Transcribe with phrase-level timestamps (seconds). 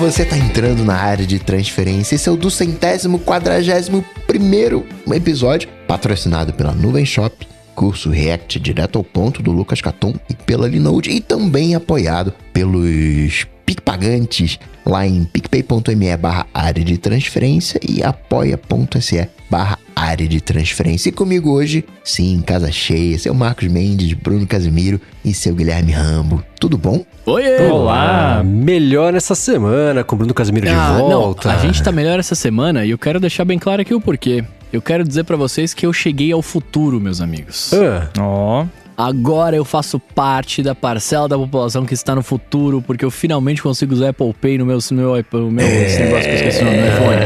[0.00, 2.14] você tá entrando na área de transferência.
[2.14, 8.96] Esse é o do centésimo quadragésimo primeiro episódio, patrocinado pela Nuvem Shop, curso React direto
[8.96, 15.22] ao ponto do Lucas Caton e pela Linode, e também apoiado pelos PicPagantes lá em
[15.24, 21.08] picpay.me barra área de transferência e apoia.se barra área de transferência.
[21.10, 26.42] E comigo hoje, sim, casa cheia, seu Marcos Mendes, Bruno Casimiro e seu Guilherme Rambo.
[26.58, 27.04] Tudo bom?
[27.26, 27.44] Oi!
[27.70, 28.42] Olá!
[28.44, 31.48] Melhor essa semana com o Bruno Casimiro Ah, de volta.
[31.48, 34.00] Não, a gente tá melhor essa semana e eu quero deixar bem claro aqui o
[34.00, 34.44] porquê.
[34.72, 37.72] Eu quero dizer pra vocês que eu cheguei ao futuro, meus amigos.
[37.74, 38.66] Ah, Ó,
[39.00, 43.62] Agora eu faço parte da parcela da população que está no futuro, porque eu finalmente
[43.62, 46.60] consigo usar Apple Pay no meu, no meu, no meu esse negócio que eu esqueci
[46.60, 47.16] o nome do iPhone.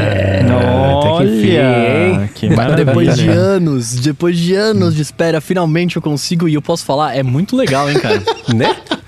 [1.01, 2.29] que enfim, olha, hein?
[2.33, 2.85] que Mas maravilha.
[2.85, 7.13] depois de anos, depois de anos de espera, finalmente eu consigo e eu posso falar,
[7.13, 8.23] é muito legal, hein, cara?
[8.55, 8.77] né?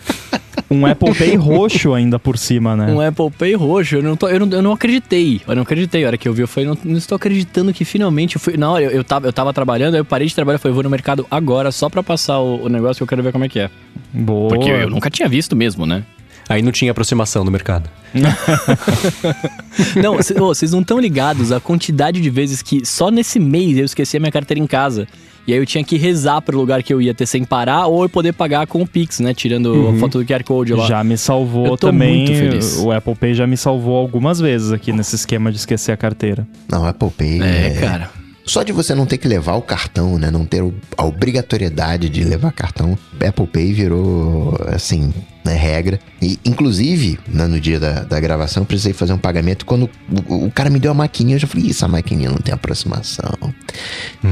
[0.69, 2.91] Um Apple Pay roxo ainda por cima, né?
[2.91, 5.41] Um Apple Pay roxo, eu não, tô, eu, não, eu não acreditei.
[5.47, 6.03] Eu não acreditei.
[6.03, 8.57] A hora que eu vi, eu falei, não, não estou acreditando que finalmente eu fui.
[8.57, 10.75] Na hora, eu, eu, tava, eu tava trabalhando, aí eu parei de trabalhar, falei, eu
[10.75, 13.45] vou no mercado agora só pra passar o, o negócio que eu quero ver como
[13.45, 13.69] é que é.
[14.11, 14.49] Boa.
[14.49, 16.03] Porque eu nunca tinha visto mesmo, né?
[16.49, 17.89] Aí não tinha aproximação no mercado.
[20.01, 24.15] Não, vocês não estão ligados a quantidade de vezes que só nesse mês eu esqueci
[24.15, 25.07] a minha carteira em casa.
[25.47, 28.03] E aí eu tinha que rezar pro lugar que eu ia ter sem parar ou
[28.03, 29.33] eu poder pagar com o Pix, né?
[29.33, 30.85] Tirando a foto do QR Code lá.
[30.85, 32.25] Já me salvou Eu tô também.
[32.25, 32.77] muito feliz.
[32.79, 36.45] O Apple Pay já me salvou algumas vezes aqui nesse esquema de esquecer a carteira.
[36.69, 38.09] Não, Apple Pay É, cara.
[38.45, 40.29] Só de você não ter que levar o cartão, né?
[40.31, 45.13] Não ter o- a obrigatoriedade de levar cartão, Apple Pay virou, assim,
[45.47, 45.99] né, regra.
[46.21, 49.65] E, inclusive, né, no dia da, da gravação, eu precisei fazer um pagamento.
[49.65, 49.89] Quando
[50.27, 52.53] o, o cara me deu a maquininha, eu já falei, isso, a maquininha não tem
[52.53, 53.33] aproximação.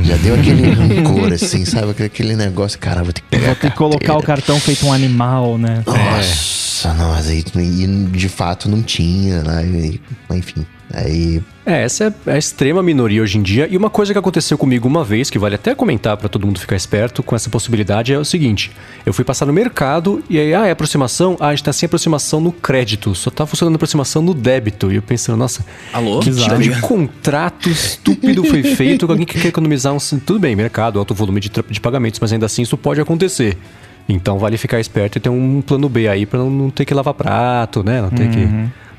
[0.04, 2.04] Já deu aquele rancor, assim, sabe?
[2.04, 4.92] Aquele negócio, cara, vou ter que pegar Vou ter que colocar o cartão feito um
[4.92, 5.84] animal, né?
[5.86, 9.64] Nossa, nossa, e, e de fato não tinha, né?
[10.32, 13.68] Enfim, aí É, essa é a extrema minoria hoje em dia.
[13.70, 16.60] E uma coisa que aconteceu comigo uma vez, que vale até comentar pra todo mundo
[16.60, 18.72] ficar esperto com essa possibilidade, é o seguinte:
[19.06, 21.38] eu fui passar no mercado e aí, ah, é aproximação?
[21.40, 24.92] Ah, a gente tá sem aproximação no crédito, só tá funcionando aproximação no débito.
[24.92, 26.20] E eu pensando, nossa, Alô?
[26.20, 29.98] que tipo de contrato estúpido foi feito com alguém que quer economizar um.
[30.20, 33.58] Tudo bem, mercado, alto volume de, de pagamentos, mas ainda assim isso pode acontecer.
[34.08, 36.94] Então vale ficar esperto e ter um plano B aí pra não, não ter que
[36.94, 38.02] lavar prato, né?
[38.02, 38.48] Não ter que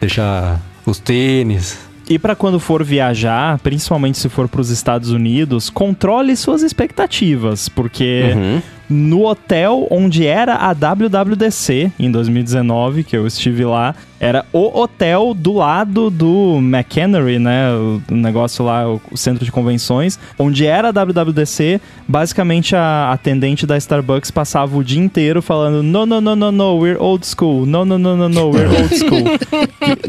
[0.00, 1.78] deixar os tênis.
[2.08, 8.32] E pra quando for viajar, principalmente se for pros Estados Unidos, controle suas expectativas, porque
[8.34, 8.62] Uhum.
[8.88, 15.34] No hotel onde era a WWDC em 2019, que eu estive lá, era o hotel
[15.34, 20.92] do lado do McHenry, né, o negócio lá, o centro de convenções, onde era a
[20.92, 26.52] WWDC, basicamente a atendente da Starbucks passava o dia inteiro falando no, no, no, no,
[26.52, 29.24] no, we're old school, no, no, no, no, no, we're old school.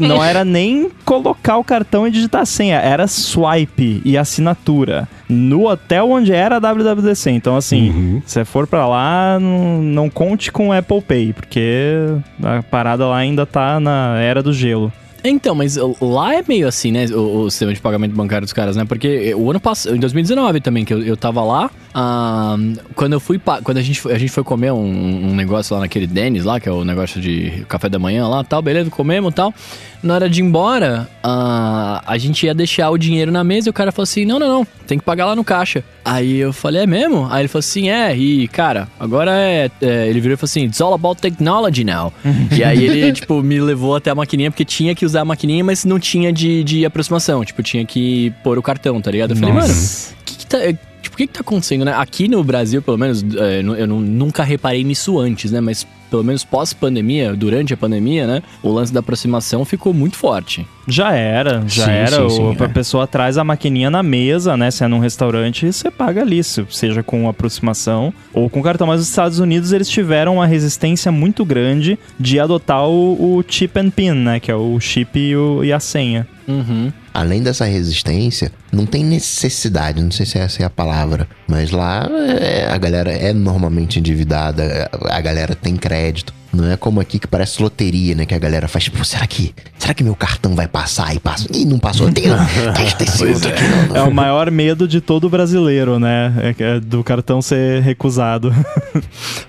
[0.00, 5.08] Não era nem colocar o cartão e digitar a senha, era swipe e assinatura.
[5.28, 7.30] No hotel onde era a WWDC.
[7.30, 8.22] Então, assim, Uhum.
[8.24, 12.06] se você for pra lá, não, não conte com o Apple Pay, porque
[12.42, 14.92] a parada lá ainda tá na era do gelo.
[15.24, 17.04] Então, mas lá é meio assim, né?
[17.12, 18.84] O, o sistema de pagamento bancário dos caras, né?
[18.84, 22.56] Porque o ano passado, em 2019 também, que eu, eu tava lá, ah,
[22.94, 23.40] quando eu fui.
[23.62, 26.60] Quando a gente, foi- a gente foi comer um, um negócio lá naquele Dennis lá,
[26.60, 29.52] que é o negócio de café da manhã lá tal, beleza, comemos tal.
[30.00, 33.70] Na hora de ir embora, ah, a gente ia deixar o dinheiro na mesa e
[33.70, 35.82] o cara falou assim: não, não, não, tem que pagar lá no caixa.
[36.04, 37.26] Aí eu falei, é mesmo?
[37.30, 39.70] Aí ele falou assim: é, e cara, agora é.
[39.80, 42.12] é," ele virou e falou assim: it's all about technology now.
[42.56, 45.64] e aí ele, tipo, me levou até a maquininha, porque tinha que usar a maquininha,
[45.64, 47.44] mas não tinha de, de aproximação.
[47.44, 49.32] Tipo, tinha que pôr o cartão, tá ligado?
[49.32, 50.10] Eu falei, Nossa.
[50.10, 50.58] mano, o que, que tá.
[51.02, 51.94] Tipo, o que, que tá acontecendo, né?
[51.96, 55.60] Aqui no Brasil, pelo menos, é, eu nu- nunca reparei nisso antes, né?
[55.60, 58.42] Mas pelo menos pós-pandemia, durante a pandemia, né?
[58.62, 60.66] O lance da aproximação ficou muito forte.
[60.86, 62.10] Já era, já Sim, era.
[62.16, 62.68] sim, o, sim, a é.
[62.68, 64.70] pessoa traz a maquininha na mesa, né?
[64.70, 68.86] Se é num restaurante, você paga ali, se- seja com aproximação ou com cartão.
[68.86, 73.78] Mas os Estados Unidos, eles tiveram uma resistência muito grande de adotar o, o chip
[73.78, 74.40] and pin, né?
[74.40, 76.26] Que é o chip e, o- e a senha.
[76.48, 76.90] Uhum.
[77.12, 82.08] além dessa resistência, não tem necessidade, não sei se essa é a palavra, mas lá
[82.40, 86.32] é, a galera é normalmente endividada, a galera tem crédito.
[86.58, 88.26] Não é como aqui que parece loteria, né?
[88.26, 91.14] Que a galera faz, tipo, será que, será que meu cartão vai passar?
[91.14, 91.46] E passa.
[91.54, 92.10] Ih, não passou.
[92.10, 92.24] Tem.
[92.76, 93.96] Testa esse outro aqui, não, não.
[93.96, 96.34] É o maior medo de todo brasileiro, né?
[96.42, 98.52] É que é do cartão ser recusado.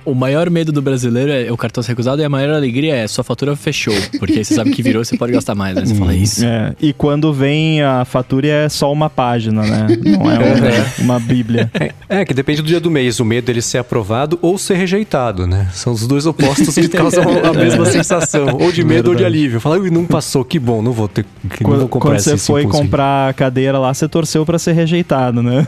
[0.05, 3.07] O maior medo do brasileiro é o cartão ser recusado e a maior alegria é
[3.07, 3.93] sua fatura fechou.
[4.17, 5.85] Porque aí você sabe que virou, você pode gastar mais, né?
[5.85, 6.43] Você fala isso.
[6.43, 9.87] É, e quando vem a fatura é só uma página, né?
[10.03, 11.69] Não é uma, uma bíblia.
[12.07, 15.45] É, que depende do dia do mês, o medo dele ser aprovado ou ser rejeitado,
[15.45, 15.67] né?
[15.73, 18.57] São os dois opostos ter causam a mesma sensação.
[18.59, 19.59] Ou de medo ou de alívio.
[19.59, 22.19] Fala, "Ui, não passou, que bom, não vou ter que não Quando, vou comprar quando
[22.19, 25.65] você esse foi impulsivo." comprar a cadeira lá, você torceu pra ser rejeitado, né?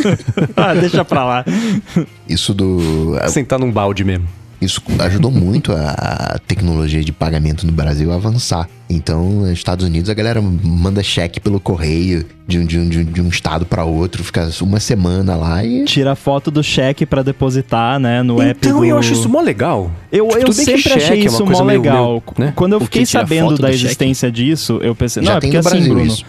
[0.56, 1.44] ah, deixa pra lá.
[2.28, 3.16] Isso do.
[3.28, 4.39] Sentar num balde mesmo.
[4.60, 8.68] Isso ajudou muito a tecnologia de pagamento no Brasil a avançar.
[8.90, 13.22] Então, nos Estados Unidos, a galera manda cheque pelo correio de um, de um, de
[13.22, 15.84] um, estado para outro, fica uma semana lá e.
[15.84, 18.84] Tira foto do cheque pra depositar, né, no app Então do...
[18.84, 19.90] eu acho isso mó legal.
[20.12, 22.10] Eu, Tipo, eu sempre achei cheque é uma isso coisa mó meio- legal.
[22.10, 22.52] meio, né?
[22.54, 23.74] Quando eu O fiquei sabendo da do cheque?
[23.86, 26.24] existência disso, eu pensei, Já não, é tem porque no assim, Brasil Bruno, isso.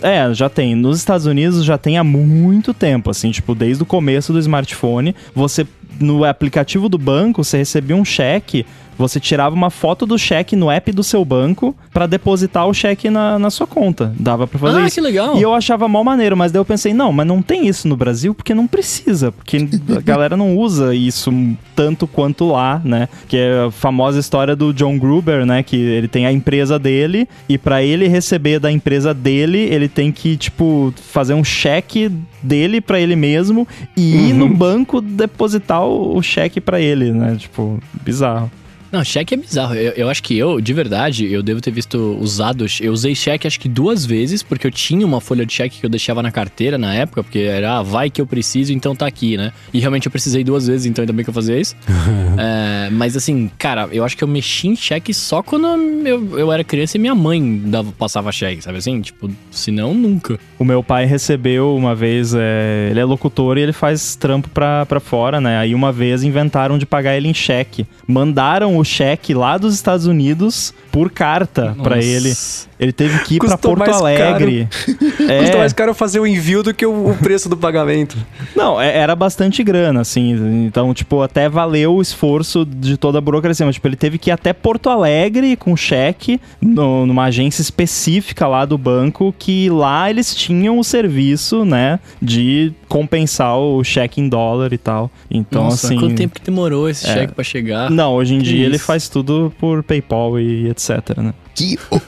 [0.00, 0.76] É, já tem.
[0.76, 5.12] Nos Estados Unidos já tem há muito tempo, assim, tipo, desde o começo do smartphone,
[5.34, 5.66] você
[6.02, 8.66] no aplicativo do banco, você recebia um cheque,
[8.98, 13.10] você tirava uma foto do cheque no app do seu banco pra depositar o cheque
[13.10, 14.12] na, na sua conta.
[14.18, 14.94] Dava pra fazer Ah, isso.
[14.94, 15.36] que legal.
[15.36, 17.96] E eu achava mal maneiro, mas daí eu pensei, não, mas não tem isso no
[17.96, 21.32] Brasil porque não precisa, porque a galera não usa isso
[21.74, 23.08] tanto quanto lá, né?
[23.28, 25.62] Que é a famosa história do John Gruber, né?
[25.62, 30.12] Que ele tem a empresa dele e pra ele receber da empresa dele, ele tem
[30.12, 32.10] que, tipo, fazer um cheque
[32.42, 33.66] dele pra ele mesmo
[33.96, 37.36] e ir no banco depositar o, o cheque pra ele, né?
[37.38, 38.50] Tipo, bizarro.
[38.92, 39.74] Não, cheque é bizarro.
[39.74, 42.78] Eu, eu acho que eu, de verdade, eu devo ter visto usados.
[42.82, 45.86] Eu usei cheque acho que duas vezes, porque eu tinha uma folha de cheque que
[45.86, 49.06] eu deixava na carteira na época, porque era, ah, vai que eu preciso, então tá
[49.06, 49.50] aqui, né?
[49.72, 51.74] E realmente eu precisei duas vezes, então ainda bem que eu fazia isso.
[52.34, 55.66] É, mas assim, cara, eu acho que eu mexi em cheque só quando
[56.06, 59.00] eu, eu era criança e minha mãe dava, passava cheque, sabe assim?
[59.00, 60.38] Tipo, senão nunca.
[60.58, 64.86] O meu pai recebeu uma vez, é, ele é locutor e ele faz trampo pra,
[64.86, 65.58] pra fora, né?
[65.58, 67.86] Aí uma vez inventaram de pagar ele em cheque.
[68.06, 72.08] Mandaram o cheque lá dos Estados Unidos por carta pra Nossa.
[72.08, 72.34] ele.
[72.82, 74.68] Ele teve que ir pra Custou Porto mais Alegre.
[74.68, 78.16] Custa É, mais caro fazer o envio do que o, o preço do pagamento.
[78.56, 80.64] não, é- era bastante grana, assim.
[80.66, 83.64] Então, tipo, até valeu o esforço de toda a burocracia.
[83.64, 88.48] Mas, tipo, ele teve que ir até Porto Alegre com cheque no- numa agência específica
[88.48, 94.28] lá do banco, que lá eles tinham o serviço, né, de compensar o cheque em
[94.28, 95.08] dólar e tal.
[95.30, 95.98] Então, Nossa, assim.
[96.00, 97.12] quanto tempo que demorou esse É.
[97.14, 97.90] cheque pra chegar?
[97.90, 98.84] Não, hoje em Que dia ele isso.
[98.84, 101.32] faz tudo por PayPal e etc, né?
[101.54, 102.00] Que ho-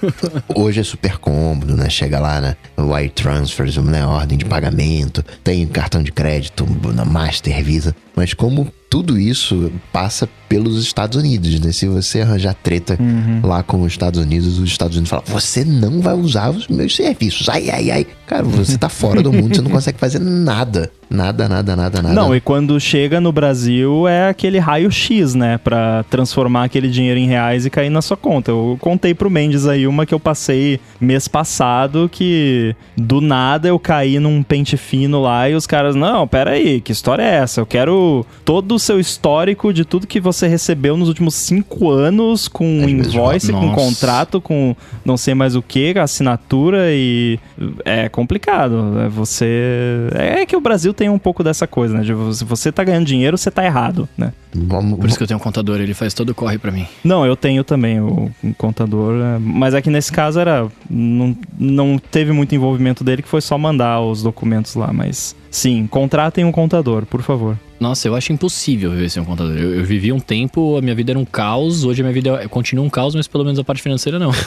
[0.55, 1.89] hoje é super cômodo, né?
[1.91, 4.05] Chega lá na Wire Transfers, né?
[4.07, 7.95] ordem de pagamento, tem cartão de crédito na Master Visa.
[8.17, 11.73] Mas como tudo isso passa pelos Estados Unidos, né?
[11.73, 12.97] Se você arranjar treta
[13.43, 16.95] lá com os Estados Unidos, os Estados Unidos falam: você não vai usar os meus
[16.95, 17.49] serviços.
[17.49, 18.07] Ai, ai, ai.
[18.25, 20.93] Cara, você tá fora do mundo, você não consegue fazer nada.
[21.11, 22.15] Nada, nada, nada, nada.
[22.15, 25.59] Não, e quando chega no Brasil é aquele raio-x, né?
[25.59, 28.51] Pra transformar aquele dinheiro em reais e cair na sua conta.
[28.51, 33.79] Eu contei pro Mendes aí uma que eu passei mês passado que do nada eu
[33.79, 37.61] caí num pente fino lá e os caras, não, pera aí, que história é essa?
[37.61, 42.65] Eu quero todo seu histórico de tudo que você recebeu nos últimos cinco anos com
[42.81, 43.75] vezes invoice, com Nossa.
[43.75, 47.39] contrato, com não sei mais o que, assinatura e
[47.85, 49.01] é complicado.
[49.01, 52.03] É Você é que o Brasil tem um pouco dessa coisa, né?
[52.03, 54.33] De você tá ganhando dinheiro, você tá errado, né?
[54.55, 56.87] Vamos, Por isso que eu tenho um contador, ele faz todo o corre pra mim.
[57.03, 61.37] Não, eu tenho também o um contador, é, mas é que nesse caso era não,
[61.59, 66.45] não teve muito envolvimento dele, que foi só mandar os documentos lá, mas sim, contratem
[66.45, 67.59] um contador, por favor.
[67.85, 69.55] Nossa, eu acho impossível viver sem um contador.
[69.59, 72.31] Eu, eu vivi um tempo, a minha vida era um caos, hoje a minha vida
[72.43, 74.31] é- continua um caos, mas pelo menos a parte financeira não.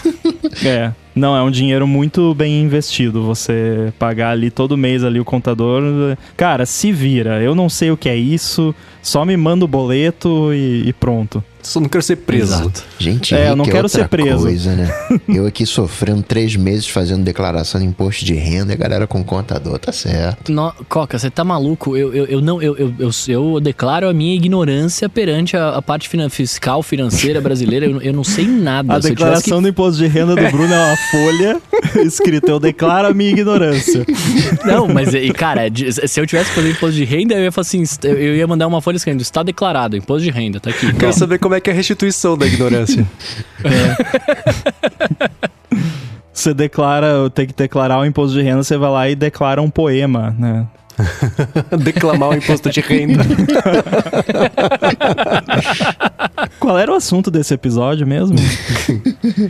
[0.66, 3.22] É, não, é um dinheiro muito bem investido.
[3.24, 6.18] Você pagar ali todo mês ali o contador.
[6.36, 7.44] Cara, se vira.
[7.44, 8.74] Eu não sei o que é isso.
[9.04, 11.44] Só me manda o boleto e, e pronto.
[11.68, 12.54] Só não quero ser preso.
[12.54, 12.84] Exato.
[12.98, 14.44] Gente, É, eu não rico quero outra ser preso.
[14.44, 14.90] Coisa, né?
[15.28, 19.24] eu aqui sofrendo três meses fazendo declaração de imposto de renda e a galera com
[19.24, 20.52] contador, tá certo.
[20.52, 21.96] No- Coca, você tá maluco?
[21.98, 25.82] Eu, eu, eu não, eu, eu, eu, eu declaro a minha ignorância perante a, a
[25.82, 27.86] parte finan- fiscal, financeira brasileira.
[27.86, 28.94] Eu, eu não sei nada.
[28.98, 31.62] A Se tivesse que declaração do imposto de renda do Bruno é uma folha
[32.04, 34.06] escrita Eu declaro a minha ignorância.
[34.66, 35.64] Não, mas, e, cara,
[36.08, 38.68] se eu tivesse que fazer imposto de renda, eu ia falar assim: eu ia mandar
[38.68, 40.94] uma folha escrevendo, está declarado, imposto de renda, tá aqui.
[40.94, 43.06] Quero saber como é que é a restituição da ignorância.
[46.34, 49.72] Você declara, tem que declarar o imposto de renda, você vai lá e declara um
[49.72, 50.68] poema, né?
[51.84, 53.24] Declamar o imposto de renda.
[56.60, 58.38] Qual era o assunto desse episódio mesmo?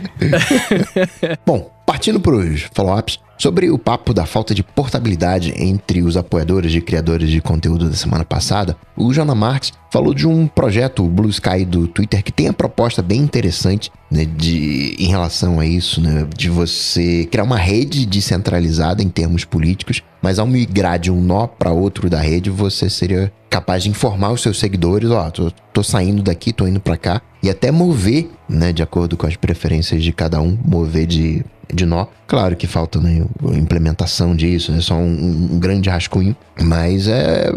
[1.44, 6.74] Bom, partindo para os follow-ups, sobre o papo da falta de portabilidade entre os apoiadores
[6.74, 11.08] e criadores de conteúdo da semana passada, o Jona Marques falou de um projeto, o
[11.08, 15.66] Blue Sky do Twitter, que tem a proposta bem interessante né, de, em relação a
[15.66, 21.10] isso, né, de você criar uma rede descentralizada em termos políticos, mas ao migrar de
[21.10, 25.30] um nó para outro da rede, você seria capaz de informar os seus seguidores, ó,
[25.30, 29.26] tô, tô saindo daqui, tô indo para cá, e até mover, né, de acordo com
[29.26, 32.06] as preferências de cada um, mover de, de nó.
[32.26, 33.24] Claro que falta né,
[33.54, 37.50] implementação disso, é só um, um grande rascunho, mas é,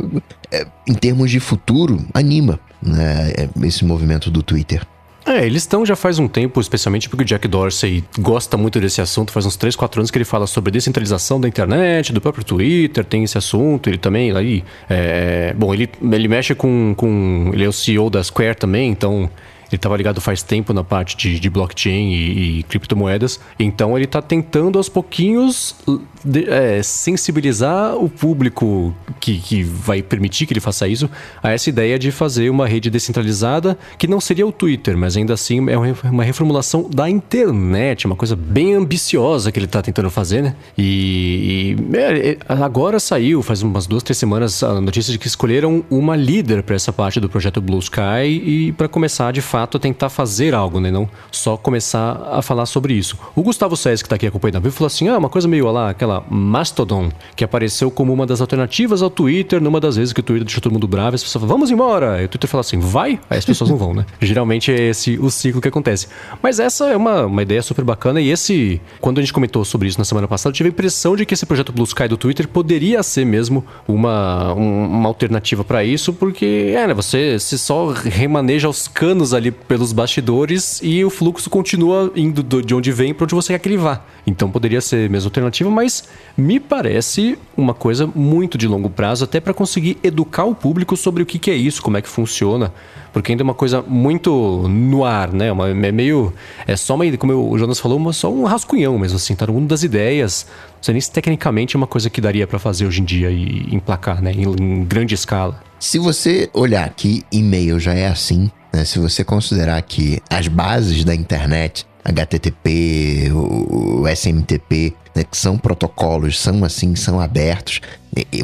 [0.51, 3.33] é, em termos de futuro, anima né,
[3.63, 4.85] esse movimento do Twitter.
[5.25, 9.01] É, eles estão já faz um tempo, especialmente porque o Jack Dorsey gosta muito desse
[9.01, 12.43] assunto, faz uns 3, 4 anos que ele fala sobre descentralização da internet, do próprio
[12.43, 14.63] Twitter, tem esse assunto, ele também aí.
[14.89, 17.51] É, bom, ele, ele mexe com, com.
[17.53, 19.29] Ele é o CEO da Square também, então
[19.71, 23.39] ele estava ligado faz tempo na parte de, de blockchain e, e, criptomoedas.
[23.57, 25.75] Então ele está tentando aos pouquinhos
[26.23, 31.09] de, é, sensibilizar o público que, que vai permitir que ele faça isso
[31.41, 35.33] a essa ideia de fazer uma rede descentralizada que não seria o Twitter, mas ainda
[35.33, 35.77] assim é
[36.09, 40.55] uma reformulação da internet, uma coisa bem ambiciosa que ele está tentando fazer, né?
[40.77, 45.27] E, e é, é, agora saiu, faz umas duas, três semanas, a notícia de que
[45.27, 49.60] escolheram uma líder para essa parte do projeto Blue Sky e para começar de fato
[49.63, 50.91] a tentar fazer algo, né?
[50.91, 53.17] Não só começar a falar sobre isso.
[53.35, 55.69] O Gustavo Sés, que está aqui acompanhando a vida, falou assim: ah, uma coisa meio
[55.71, 60.19] lá, aquela Mastodon, que apareceu como uma das alternativas ao Twitter, numa das vezes que
[60.19, 62.21] o Twitter deixou todo mundo bravo, as pessoas falam, vamos embora!
[62.21, 63.19] E o Twitter fala assim, vai?
[63.29, 64.05] Aí as pessoas não vão, né?
[64.21, 66.07] Geralmente é esse o ciclo que acontece.
[66.41, 69.87] Mas essa é uma, uma ideia super bacana e esse, quando a gente comentou sobre
[69.87, 72.17] isso na semana passada, eu tive a impressão de que esse projeto Blue Sky do
[72.17, 77.57] Twitter poderia ser mesmo uma, um, uma alternativa para isso, porque, é, né, você, você
[77.57, 83.13] só remaneja os canos ali pelos bastidores e o fluxo continua indo de onde vem
[83.13, 84.01] para onde você quer que ele vá.
[84.25, 86.03] Então poderia ser mesmo alternativa, mas
[86.37, 91.23] me parece uma coisa muito de longo prazo, até para conseguir educar o público sobre
[91.23, 92.73] o que, que é isso, como é que funciona,
[93.13, 95.51] porque ainda é uma coisa muito no ar, né?
[95.51, 96.33] Uma, é meio.
[96.65, 97.05] É só uma.
[97.17, 100.45] Como o Jonas falou, uma, só um rascunhão mesmo, assim, tá no mundo das ideias.
[100.75, 103.29] Não sei nem se tecnicamente é uma coisa que daria para fazer hoje em dia
[103.29, 104.31] e emplacar, né?
[104.31, 105.61] Em, em grande escala.
[105.79, 108.85] Se você olhar que e-mail já é assim, né?
[108.85, 116.39] Se você considerar que as bases da internet HTTP, o, SMTP, né, que são protocolos,
[116.39, 117.81] são assim, são abertos.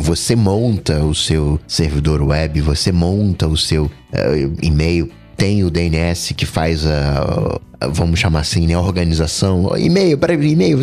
[0.01, 3.91] Você monta o seu servidor web, você monta o seu uh,
[4.62, 9.75] e-mail, tem o DNS que faz a, a vamos chamar assim, né, a organização.
[9.77, 10.79] E-mail, peraí, e-mail,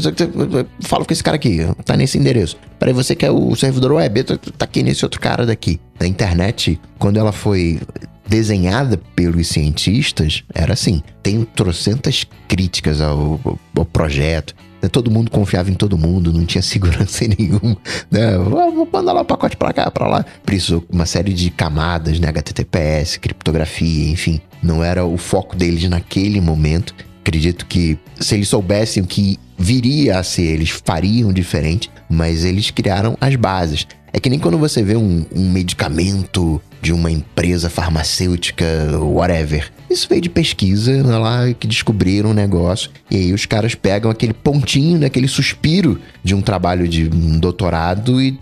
[0.81, 2.57] fala com esse cara aqui, tá nesse endereço.
[2.79, 5.81] Peraí, você quer o servidor web, tá aqui nesse outro cara daqui.
[5.99, 7.81] A internet, quando ela foi
[8.27, 13.41] desenhada pelos cientistas era assim: tem trocentas críticas ao,
[13.77, 14.55] ao projeto.
[14.85, 14.89] Né?
[14.89, 17.77] Todo mundo confiava em todo mundo, não tinha segurança nenhuma.
[18.11, 18.37] Né?
[18.39, 20.25] Vou mandar lá o pacote pra cá, pra lá.
[20.45, 22.29] Precisou uma série de camadas, né?
[22.29, 24.41] HTTPS, criptografia, enfim.
[24.63, 26.95] Não era o foco deles naquele momento.
[27.25, 32.71] Acredito que se eles soubessem o que viria a ser, eles fariam diferente, mas eles
[32.71, 33.87] criaram as bases.
[34.13, 38.67] É que nem quando você vê um, um medicamento de uma empresa farmacêutica,
[39.01, 39.73] whatever.
[39.89, 42.91] Isso veio de pesquisa né, lá que descobriram um negócio.
[43.11, 47.39] E aí os caras pegam aquele pontinho, né, aquele suspiro de um trabalho de um
[47.39, 48.39] doutorado e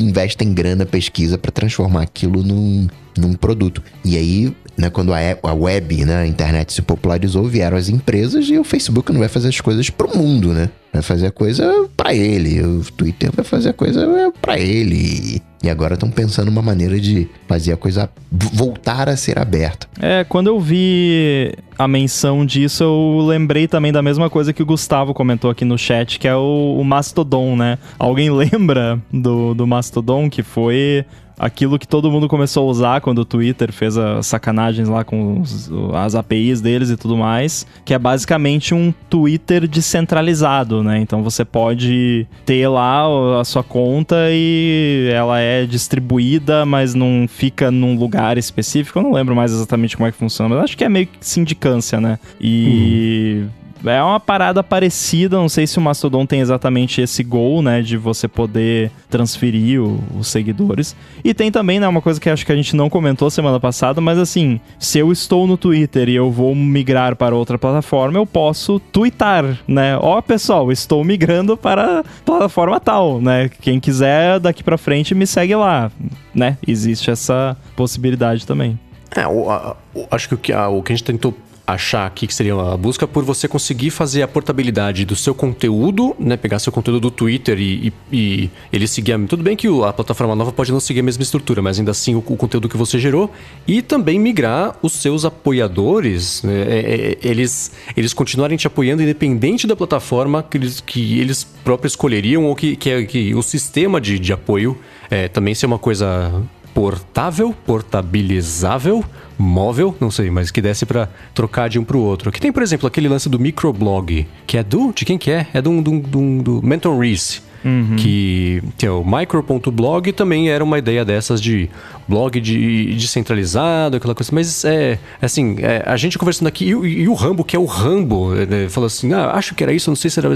[0.00, 3.80] investem grana pesquisa para transformar aquilo num, num produto.
[4.04, 8.48] E aí, né, quando a, a web, né, a internet se popularizou, vieram as empresas
[8.48, 10.70] e o Facebook não vai fazer as coisas pro mundo, né?
[10.92, 12.62] Vai fazer a coisa para ele.
[12.62, 15.42] O Twitter vai fazer a coisa para ele.
[15.62, 19.88] E agora estão pensando uma maneira de fazer a coisa voltar a ser aberta.
[20.00, 24.66] É, quando eu vi a menção disso, eu lembrei também da mesma coisa que o
[24.66, 27.78] Gustavo comentou aqui no chat, que é o, o Mastodon, né?
[27.98, 31.04] Alguém lembra do, do Mastodon, que foi
[31.38, 35.40] aquilo que todo mundo começou a usar quando o Twitter fez as sacanagens lá com
[35.40, 40.98] os, as APIs deles e tudo mais, que é basicamente um Twitter descentralizado, né?
[40.98, 43.04] Então você pode ter lá
[43.40, 48.98] a sua conta e ela é distribuída, mas não fica num lugar específico.
[48.98, 51.18] Eu não lembro mais exatamente como é que funciona, mas acho que é meio que
[51.20, 52.18] sindicância, né?
[52.40, 57.62] E uhum é uma parada parecida, não sei se o Mastodon tem exatamente esse goal,
[57.62, 60.96] né, de você poder transferir o, os seguidores.
[61.22, 64.00] E tem também, né, uma coisa que acho que a gente não comentou semana passada,
[64.00, 68.26] mas assim, se eu estou no Twitter e eu vou migrar para outra plataforma, eu
[68.26, 69.96] posso twittar, né?
[70.00, 73.48] Ó, pessoal, estou migrando para plataforma tal, né?
[73.60, 75.90] Quem quiser daqui para frente me segue lá,
[76.34, 76.56] né?
[76.66, 78.78] Existe essa possibilidade também.
[79.14, 81.34] É, o, a, o, acho que o que, a, o que a gente tentou
[81.68, 86.16] achar aqui que seria a busca por você conseguir fazer a portabilidade do seu conteúdo,
[86.18, 86.34] né?
[86.34, 89.12] Pegar seu conteúdo do Twitter e, e, e ele seguir.
[89.12, 91.90] A, tudo bem que a plataforma nova pode não seguir a mesma estrutura, mas ainda
[91.90, 93.30] assim o, o conteúdo que você gerou.
[93.66, 96.62] E também migrar os seus apoiadores, né?
[96.62, 101.92] é, é, eles, eles continuarem te apoiando independente da plataforma que eles, que eles próprios
[101.92, 104.78] escolheriam ou que, que, é, que o sistema de, de apoio
[105.10, 106.42] é, também ser uma coisa
[106.78, 109.04] portável, portabilizável,
[109.36, 112.28] móvel, não sei, mas que desse para trocar de um pro outro.
[112.28, 114.92] Aqui tem, por exemplo, aquele lance do microblog, que é do.
[114.92, 115.48] De quem que é?
[115.52, 117.42] É do, do, do, do Mentor Reese.
[117.64, 117.96] Uhum.
[117.96, 121.68] Que, que é o micro.blog também era uma ideia dessas de
[122.06, 124.30] blog de descentralizado, aquela coisa.
[124.32, 127.64] Mas é assim, é, a gente conversando aqui, e, e, o Rambo, que é o
[127.64, 128.30] Rambo,
[128.70, 130.28] falou assim: ah, acho que era isso, não sei se era.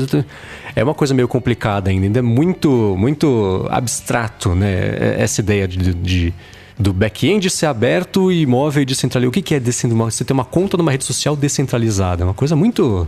[0.75, 4.73] É uma coisa meio complicada ainda, ainda é muito, muito abstrato, né?
[4.73, 6.35] É, essa ideia de, de
[6.83, 9.29] do back-end ser aberto e móvel descentralizado.
[9.29, 10.11] O que, que é descentralizado?
[10.11, 12.23] Você ter uma conta numa rede social descentralizada.
[12.23, 13.07] É uma coisa muito,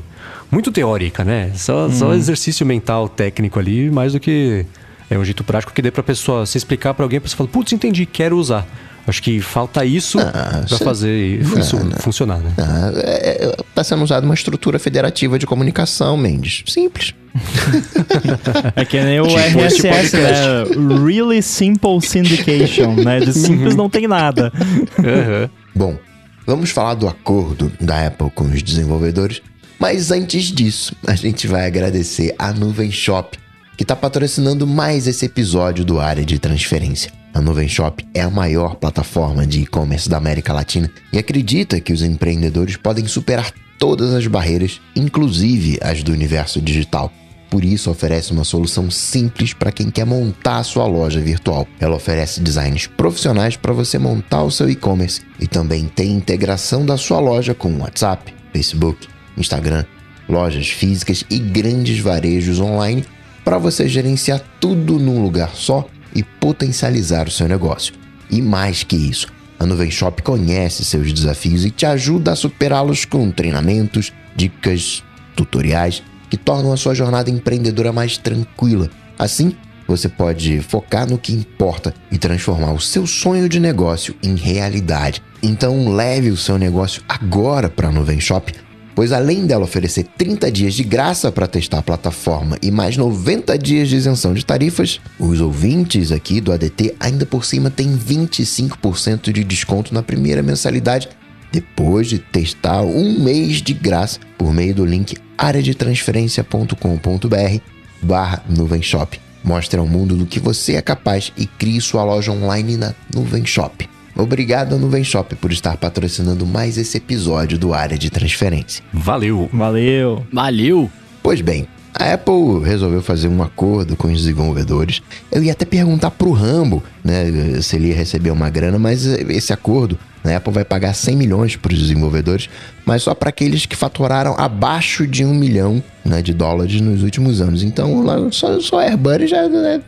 [0.51, 1.51] muito teórica, né?
[1.55, 1.93] Só, hum.
[1.93, 4.65] só exercício mental técnico ali, mais do que
[5.11, 7.49] é um jeito prático que dê pra pessoa se explicar para alguém, a pessoa fala,
[7.51, 8.67] putz, entendi, quero usar.
[9.07, 12.53] Acho que falta isso ah, para fazer isso não, funcionar, né?
[12.57, 16.65] Ah, é, é, tá sendo usada uma estrutura federativa de comunicação, Mendes.
[16.67, 17.15] Simples.
[18.75, 20.65] é que nem o tipo RSS, né?
[21.05, 23.21] Really Simple Syndication, né?
[23.21, 24.51] De simples não tem nada.
[24.99, 25.51] Uhum.
[25.77, 25.99] Bom,
[26.47, 29.43] vamos falar do acordo da Apple com os desenvolvedores.
[29.79, 33.37] Mas antes disso, a gente vai agradecer a Nuvem Shop,
[33.77, 37.13] que está patrocinando mais esse episódio do Área de Transferência.
[37.35, 41.93] A Nuvem Shop é a maior plataforma de e-commerce da América Latina e acredita que
[41.93, 47.13] os empreendedores podem superar todas as barreiras, inclusive as do universo digital.
[47.51, 51.67] Por isso, oferece uma solução simples para quem quer montar a sua loja virtual.
[51.81, 56.97] Ela oferece designs profissionais para você montar o seu e-commerce e também tem integração da
[56.97, 59.85] sua loja com WhatsApp, Facebook, Instagram,
[60.29, 63.05] lojas físicas e grandes varejos online
[63.45, 67.95] para você gerenciar tudo num lugar só e potencializar o seu negócio.
[68.31, 69.29] E mais que isso,
[69.59, 75.03] a Nuvem Shop conhece seus desafios e te ajuda a superá-los com treinamentos, dicas,
[75.37, 78.91] tutoriais que tornam a sua jornada empreendedora mais tranquila.
[79.19, 79.55] Assim,
[79.87, 85.23] você pode focar no que importa e transformar o seu sonho de negócio em realidade.
[85.43, 88.53] Então, leve o seu negócio agora para a Nuvem Shop
[88.95, 93.59] pois além dela oferecer 30 dias de graça para testar a plataforma e mais 90
[93.59, 99.33] dias de isenção de tarifas, os ouvintes aqui do ADT ainda por cima têm 25%
[99.33, 101.09] de desconto na primeira mensalidade
[101.53, 107.61] depois de testar um mês de graça por meio do link areadetransferencia.com.br
[108.03, 109.21] barra Nuvem Shop.
[109.45, 113.47] Mostre ao mundo do que você é capaz e crie sua loja online na Nuvem
[113.47, 113.94] Shop.
[114.17, 118.85] Obrigado, Nuvem Shop, por estar patrocinando mais esse episódio do Área de Transferência.
[118.93, 119.51] Valeu!
[119.53, 120.25] Valeu!
[120.33, 120.91] Valeu!
[121.21, 125.03] Pois bem, a Apple resolveu fazer um acordo com os desenvolvedores.
[125.33, 129.53] Eu ia até perguntar pro Rambo, né, se ele ia receber uma grana, mas esse
[129.53, 132.49] acordo, né, a Apple vai pagar 100 milhões para os desenvolvedores,
[132.87, 137.41] mas só para aqueles que faturaram abaixo de um milhão né, de dólares nos últimos
[137.41, 137.65] anos.
[137.65, 139.81] Então, lá, só, só AirBuddy já é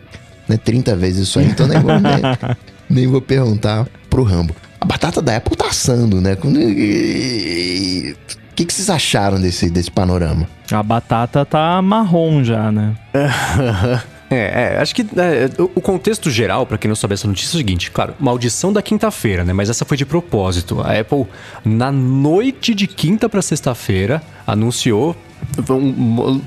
[0.49, 2.23] né, 30 vezes isso aí, então nem vou, nem,
[2.91, 4.57] nem vou perguntar pro Rambo.
[4.81, 6.33] A batata da Apple tá assando, né?
[6.33, 6.37] O
[8.57, 10.49] que, que vocês acharam desse, desse panorama?
[10.73, 12.95] A batata tá marrom já, né?
[14.29, 17.55] É, é, acho que é, o contexto geral, para quem não sabe essa notícia, é
[17.55, 19.53] o seguinte: claro, maldição da quinta-feira, né?
[19.53, 20.81] Mas essa foi de propósito.
[20.81, 21.27] A Apple,
[21.65, 25.15] na noite de quinta para sexta-feira, anunciou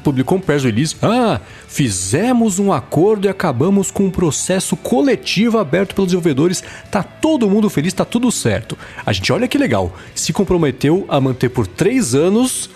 [0.03, 0.95] publicou um press release.
[1.01, 6.63] Ah, fizemos um acordo e acabamos com um processo coletivo aberto pelos desenvolvedores.
[6.91, 8.77] Tá todo mundo feliz, tá tudo certo.
[9.05, 9.95] A gente olha que legal.
[10.13, 12.69] Se comprometeu a manter por três anos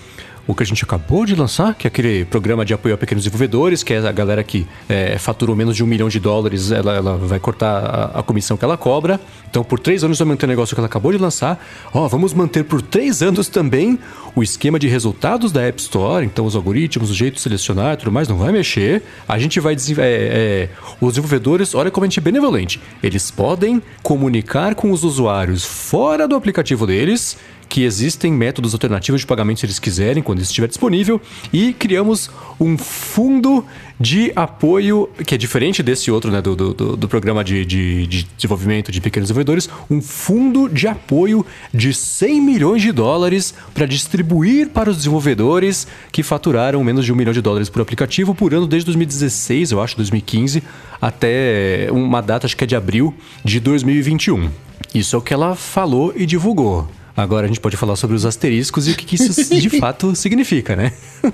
[0.45, 3.23] o que a gente acabou de lançar, que é aquele programa de apoio a pequenos
[3.23, 6.93] desenvolvedores, que é a galera que é, faturou menos de um milhão de dólares, ela,
[6.95, 9.19] ela vai cortar a, a, comissão que ela cobra.
[9.49, 11.63] Então, por três anos vai manter o negócio que ela acabou de lançar.
[11.93, 13.97] Ó, vamos manter por três anos também
[14.35, 17.97] o esquema de resultados da App Store, então os algoritmos, o jeito de selecionar e
[17.97, 19.03] tudo mais, não vai mexer.
[19.27, 20.69] A gente vai é, é,
[20.99, 22.79] os desenvolvedores, olha como a gente é benevolente.
[23.01, 27.37] Eles podem comunicar com os usuários fora do aplicativo deles
[27.69, 31.21] que existem métodos alternativos de pagamento se eles quiserem, quando isso estiver disponível,
[31.51, 33.65] e criamos um fundo
[33.99, 38.23] de apoio, que é diferente desse outro, né, do, do, do programa de, de, de,
[38.35, 44.69] desenvolvimento de pequenos desenvolvedores, um fundo de apoio de 100 milhões de dólares para distribuir
[44.69, 48.67] para os desenvolvedores que faturaram menos de um milhão de dólares por aplicativo por ano
[48.67, 50.63] desde 2016, eu acho, 2015,
[51.01, 54.49] até uma data, acho que é de abril de 2021.
[54.93, 56.87] Isso é o que ela falou e divulgou.
[57.15, 60.15] Agora a gente pode falar sobre os asteriscos e o que, que isso de fato
[60.15, 60.91] significa, né?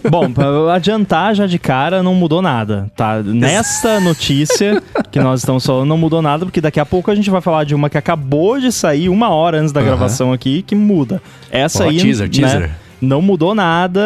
[0.09, 3.23] Bom, para adiantar já de cara, não mudou nada, tá?
[3.23, 7.29] Nesta notícia que nós estamos falando, não mudou nada, porque daqui a pouco a gente
[7.29, 10.75] vai falar de uma que acabou de sair uma hora antes da gravação aqui, que
[10.75, 11.21] muda.
[11.49, 11.97] Essa oh, aí.
[11.97, 12.33] Teaser, né?
[12.33, 12.71] teaser.
[13.01, 14.01] Não mudou nada,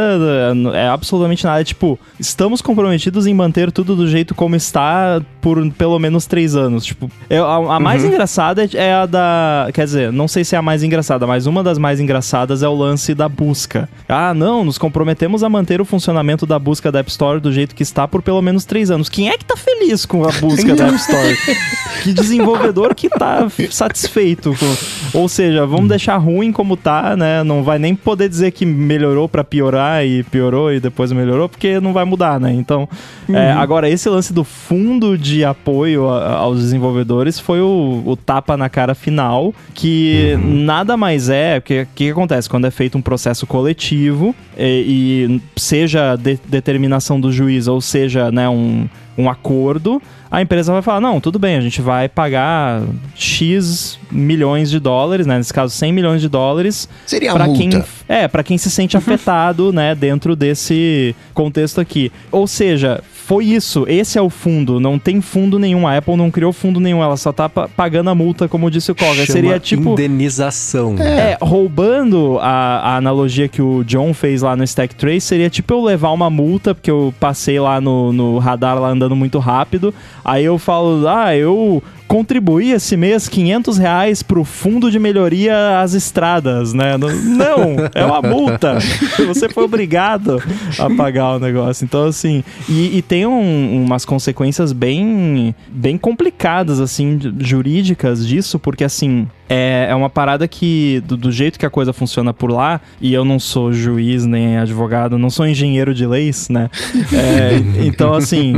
[0.73, 1.61] é absolutamente nada.
[1.61, 6.55] É tipo, estamos comprometidos em manter tudo do jeito como está por pelo menos três
[6.55, 6.85] anos.
[6.85, 8.09] Tipo, é, a, a mais uhum.
[8.09, 9.69] engraçada é a da.
[9.73, 12.67] Quer dizer, não sei se é a mais engraçada, mas uma das mais engraçadas é
[12.67, 13.89] o lance da busca.
[14.07, 17.75] Ah, não, nos comprometemos a manter o funcionamento da busca da App Store do jeito
[17.75, 19.09] que está por pelo menos três anos.
[19.09, 21.37] Quem é que tá feliz com a busca da App Store?
[22.03, 25.19] que desenvolvedor que tá satisfeito com.
[25.19, 27.43] Ou seja, vamos deixar ruim como tá, né?
[27.43, 31.79] Não vai nem poder dizer que melhorou para piorar e piorou e depois melhorou, porque
[31.79, 32.53] não vai mudar, né?
[32.53, 32.87] Então,
[33.27, 33.37] é, uhum.
[33.37, 38.55] é, agora, esse lance do fundo de apoio a, aos desenvolvedores foi o, o, tapa
[38.57, 40.63] na cara final, que uhum.
[40.63, 41.57] nada mais é.
[41.57, 42.49] O que, que acontece?
[42.49, 48.31] Quando é feito um processo coletivo e, e seja de, determinação do juiz ou seja,
[48.31, 52.81] né, um um acordo, a empresa vai falar: não, tudo bem, a gente vai pagar
[53.15, 55.37] X milhões de dólares, né?
[55.37, 56.89] Nesse caso, 100 milhões de dólares.
[57.05, 57.53] Seria a multa.
[57.57, 62.11] Quem, é, para quem se sente afetado, né, dentro desse contexto aqui.
[62.31, 63.85] Ou seja, foi isso.
[63.87, 64.79] Esse é o fundo.
[64.79, 65.87] Não tem fundo nenhum.
[65.87, 67.01] A Apple não criou fundo nenhum.
[67.01, 69.25] Ela só tá pagando a multa, como disse o Koga.
[69.25, 69.91] Seria tipo.
[69.91, 70.95] Indenização.
[70.99, 75.49] É, é roubando a, a, analogia que o John fez lá no Stack Trace, seria
[75.49, 79.39] tipo eu levar uma multa, porque eu passei lá no, no radar lá andando muito
[79.39, 79.93] rápido.
[80.23, 81.81] Aí eu falo, ah, eu
[82.13, 86.95] contribuir esse mês 500 reais pro fundo de melhoria às estradas, né?
[86.95, 88.77] Não, é uma multa.
[89.25, 90.39] Você foi obrigado
[90.77, 91.83] a pagar o negócio.
[91.83, 98.83] Então, assim, e, e tem um, umas consequências bem, bem complicadas, assim, jurídicas disso, porque,
[98.83, 102.81] assim, é, é uma parada que, do, do, jeito que a coisa funciona por lá,
[103.01, 106.69] e eu não sou juiz nem advogado, não sou engenheiro de leis, né?
[107.13, 108.53] É, então, assim,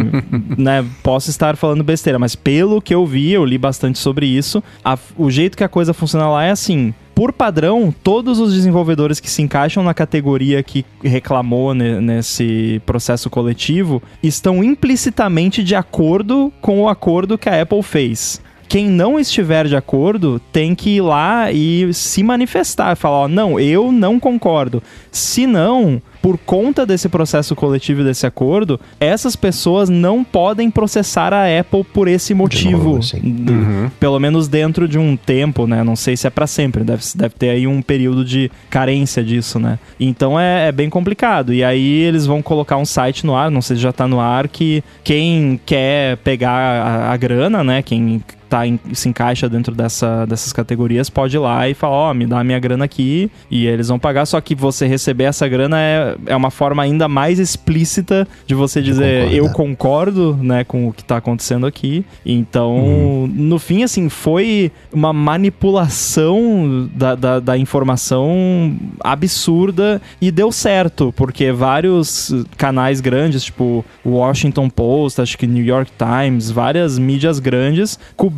[0.57, 4.63] né, posso estar falando besteira, mas pelo que eu vi, eu li bastante sobre isso.
[4.83, 9.21] A, o jeito que a coisa funciona lá é assim: por padrão, todos os desenvolvedores
[9.21, 16.81] que se encaixam na categoria que reclamou nesse processo coletivo estão implicitamente de acordo com
[16.81, 18.41] o acordo que a Apple fez.
[18.67, 23.59] Quem não estiver de acordo tem que ir lá e se manifestar, falar: ó, não,
[23.59, 24.81] eu não concordo.
[25.11, 31.59] Se não, por conta desse processo coletivo desse acordo, essas pessoas não podem processar a
[31.59, 32.95] Apple por esse motivo.
[32.95, 33.91] Novo, uhum.
[33.99, 35.83] Pelo menos dentro de um tempo, né?
[35.83, 39.59] Não sei se é para sempre, deve, deve ter aí um período de carência disso,
[39.59, 39.77] né?
[39.99, 41.53] Então é, é, bem complicado.
[41.53, 44.19] E aí eles vão colocar um site no ar, não sei se já tá no
[44.19, 47.83] ar, que quem quer pegar a, a grana, né?
[47.83, 52.11] Quem tá em, se encaixa dentro dessa, dessas categorias pode ir lá e falar, ó,
[52.11, 55.25] oh, me dá a minha grana aqui e eles vão pagar, só que você receber
[55.25, 60.63] essa grana é, é uma forma ainda mais explícita de você dizer eu concordo, né,
[60.63, 62.05] com o que tá acontecendo aqui.
[62.25, 63.27] Então, uhum.
[63.27, 71.51] no fim, assim, foi uma manipulação da, da, da informação absurda e deu certo, porque
[71.51, 78.34] vários canais grandes, tipo Washington Post, acho que New York Times, várias mídias grandes, cobriram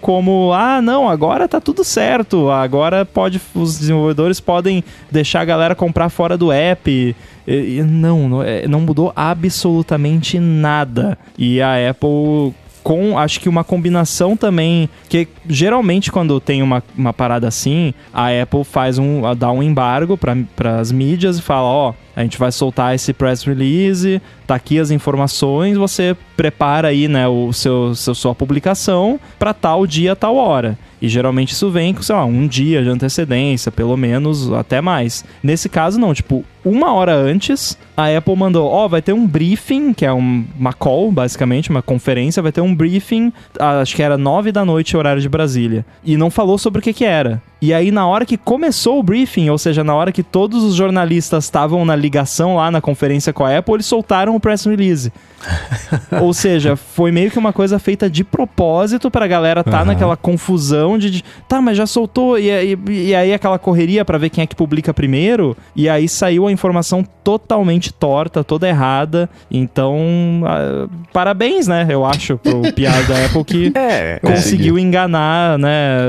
[0.00, 5.74] como ah, não, agora tá tudo certo, agora pode os desenvolvedores podem deixar a galera
[5.74, 7.16] comprar fora do app.
[7.46, 11.18] E, não, não, é, não mudou absolutamente nada.
[11.38, 17.14] E a Apple com acho que uma combinação também que geralmente quando tem uma, uma
[17.14, 21.94] parada assim a Apple faz um dá um embargo para as mídias e fala ó
[22.16, 27.26] a gente vai soltar esse press release, tá aqui as informações, você prepara aí, né,
[27.26, 30.78] o seu, seu sua publicação para tal dia, tal hora.
[31.00, 35.22] E geralmente isso vem com, sei lá, um dia de antecedência, pelo menos, até mais.
[35.42, 39.26] Nesse caso, não, tipo, uma hora antes, a Apple mandou, ó, oh, vai ter um
[39.26, 44.02] briefing, que é um, uma call, basicamente, uma conferência, vai ter um briefing, acho que
[44.02, 45.84] era nove da noite, horário de Brasília.
[46.02, 47.42] E não falou sobre o que que era.
[47.64, 50.74] E aí, na hora que começou o briefing, ou seja, na hora que todos os
[50.74, 55.10] jornalistas estavam na ligação lá na conferência com a Apple, eles soltaram o press release.
[56.20, 59.86] ou seja, foi meio que uma coisa feita de propósito pra galera tá uhum.
[59.86, 64.18] naquela confusão de, de, tá, mas já soltou, e, e, e aí aquela correria para
[64.18, 69.30] ver quem é que publica primeiro, e aí saiu a informação totalmente torta, toda errada.
[69.50, 69.96] Então,
[70.42, 71.86] uh, parabéns, né?
[71.88, 76.00] Eu acho, pro PR da Apple que é, conseguiu enganar, né?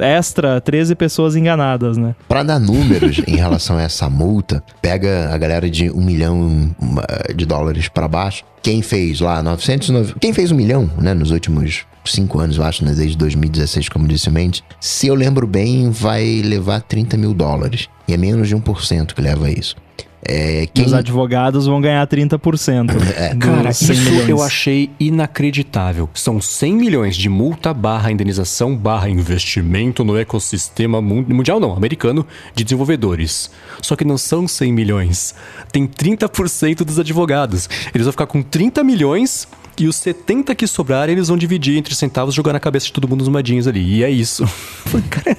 [0.00, 2.14] Extra 13 pessoas enganadas, né?
[2.28, 6.74] Para dar números em relação a essa multa, pega a galera de um milhão
[7.34, 8.44] de dólares para baixo.
[8.62, 12.84] Quem fez lá 900, quem fez um milhão, né, nos últimos cinco anos, eu acho,
[12.84, 17.88] né, desde 2016, como disse Mendes, se eu lembro bem, vai levar 30 mil dólares.
[18.08, 19.76] E é menos de 1% que leva isso.
[20.28, 20.84] É, quem...
[20.84, 22.90] Os advogados vão ganhar 30%.
[23.16, 24.28] É, Cara, 100 isso milhões.
[24.28, 26.08] eu achei inacreditável.
[26.14, 32.26] São 100 milhões de multa barra indenização barra investimento no ecossistema mun- mundial, não, americano,
[32.54, 33.50] de desenvolvedores.
[33.82, 35.34] Só que não são 100 milhões.
[35.72, 37.68] Tem 30% dos advogados.
[37.94, 39.46] Eles vão ficar com 30 milhões
[39.78, 42.92] e os 70 que sobrarem eles vão dividir entre centavos e jogar na cabeça de
[42.92, 43.80] todo mundo os moedinhos ali.
[43.98, 44.44] E é isso.
[45.10, 45.36] Cara,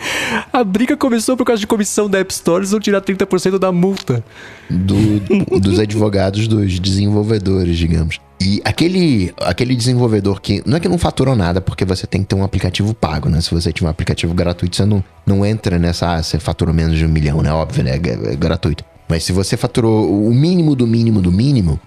[0.52, 3.70] A briga começou por causa de comissão da App Store, eles vão tirar 30% da
[3.70, 4.24] multa.
[4.68, 5.20] do-
[5.60, 8.18] dos advogados dos desenvolvedores, digamos.
[8.40, 10.62] E aquele, aquele desenvolvedor que.
[10.64, 13.40] Não é que não faturou nada, porque você tem que ter um aplicativo pago, né?
[13.42, 16.14] Se você tiver um aplicativo gratuito, você não, não entra nessa.
[16.14, 17.52] Ah, você faturou menos de um milhão, né?
[17.52, 17.90] Óbvio, né?
[17.92, 18.82] É, é gratuito.
[19.08, 21.78] Mas se você faturou o mínimo do mínimo do mínimo,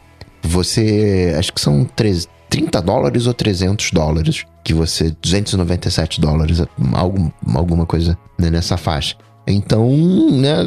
[0.43, 1.33] você.
[1.39, 4.45] Acho que são três- 30 dólares ou 300 dólares.
[4.63, 5.11] Que você.
[5.19, 6.61] 297 dólares,
[6.93, 9.15] algum, alguma coisa né, nessa faixa.
[9.47, 9.89] Então,
[10.31, 10.57] né?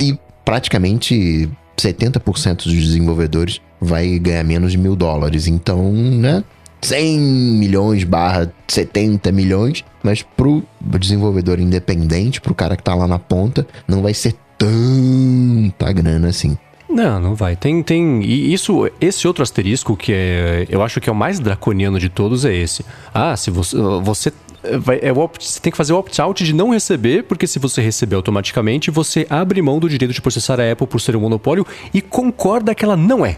[0.00, 5.46] E praticamente 70% dos desenvolvedores vai ganhar menos de mil dólares.
[5.46, 6.42] Então, né?
[6.80, 10.64] 100 milhões barra 70 milhões, mas pro
[10.98, 16.58] desenvolvedor independente, pro cara que tá lá na ponta, não vai ser tanta grana assim.
[16.92, 17.56] Não, não vai.
[17.56, 18.22] Tem, tem.
[18.22, 22.08] E isso, esse outro asterisco que é, eu acho que é o mais draconiano de
[22.08, 22.84] todos é esse.
[23.14, 24.32] Ah, se você, você
[24.78, 27.80] vai, é opt- você tem que fazer o opt-out de não receber, porque se você
[27.80, 31.66] receber automaticamente, você abre mão do direito de processar a Apple por ser um monopólio
[31.92, 33.36] e concorda que ela não é.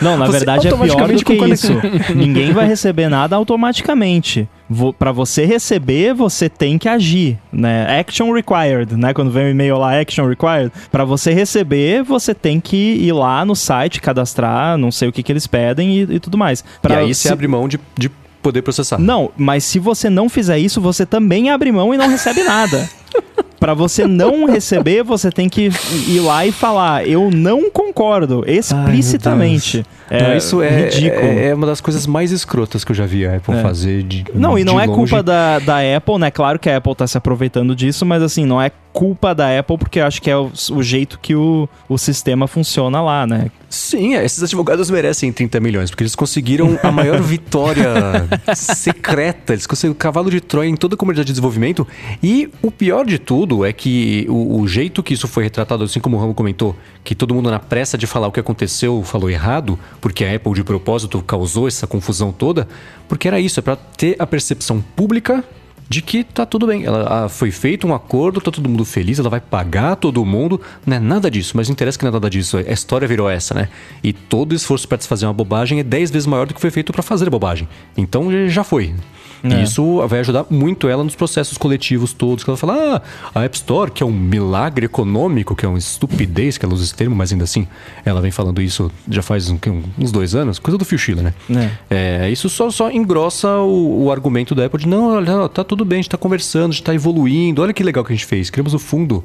[0.00, 1.72] Não, na Você verdade é pior do que isso.
[2.14, 4.48] Ninguém vai receber nada automaticamente.
[4.98, 7.98] Pra você receber, você tem que agir, né?
[8.00, 9.12] Action required, né?
[9.12, 10.72] Quando vem o e-mail lá, action required.
[10.90, 15.22] Pra você receber, você tem que ir lá no site, cadastrar, não sei o que
[15.22, 16.64] que eles pedem e, e tudo mais.
[16.80, 18.10] Pra e aí você se- abre mão de, de
[18.42, 18.98] poder processar.
[18.98, 22.88] Não, mas se você não fizer isso, você também abre mão e não recebe nada.
[23.62, 25.70] Pra você não receber, você tem que
[26.08, 29.86] ir lá e falar: eu não concordo, explicitamente.
[30.10, 31.22] Então, isso é, ridículo.
[31.22, 33.62] é, é uma das coisas mais escrotas que eu já vi a Apple É.
[33.62, 34.02] fazer.
[34.02, 34.98] De, Não, e não é longe.
[34.98, 36.30] culpa da, da Apple, né?
[36.30, 39.78] Claro que a Apple tá se aproveitando disso, mas assim, não é culpa da Apple
[39.78, 43.46] porque eu acho que é o, o jeito que o, o sistema funciona lá, né?
[43.70, 47.86] Sim, é, esses advogados merecem 30 milhões, porque eles conseguiram a maior vitória
[48.54, 49.54] secreta.
[49.54, 51.86] Eles conseguiram o cavalo de Troia em toda a comunidade de desenvolvimento.
[52.22, 56.00] E o pior de tudo é que o, o jeito que isso foi retratado, assim
[56.00, 59.28] como o Ramo comentou, que todo mundo na pressa de falar o que aconteceu falou
[59.28, 62.66] errado, porque a Apple de propósito causou essa confusão toda,
[63.08, 65.44] porque era isso, é pra ter a percepção pública
[65.92, 66.84] de que tá tudo bem.
[66.84, 70.58] Ela, ah, foi feito um acordo, tá todo mundo feliz, ela vai pagar todo mundo.
[70.86, 72.56] Não é nada disso, mas não interessa que não é nada disso.
[72.56, 73.68] A história virou essa, né?
[74.02, 76.92] E todo esforço para desfazer uma bobagem é 10 vezes maior do que foi feito
[76.92, 77.68] para fazer a bobagem.
[77.96, 78.94] Então já foi.
[79.44, 79.48] É.
[79.60, 82.44] E isso vai ajudar muito ela nos processos coletivos todos.
[82.44, 83.02] Que ela fala,
[83.34, 86.72] ah, a App Store, que é um milagre econômico, que é uma estupidez, que ela
[86.72, 87.66] usa esse termo, mas ainda assim,
[88.04, 89.58] ela vem falando isso já faz um-
[89.98, 91.34] uns dois anos, coisa do Phil Schiller, né?
[91.90, 95.81] É, isso só, só engrossa o, o argumento da Apple de não, olha, tá tudo
[95.84, 98.26] bem, a gente tá conversando, a gente tá evoluindo, olha que legal que a gente
[98.26, 98.50] fez.
[98.50, 99.24] Criamos o fundo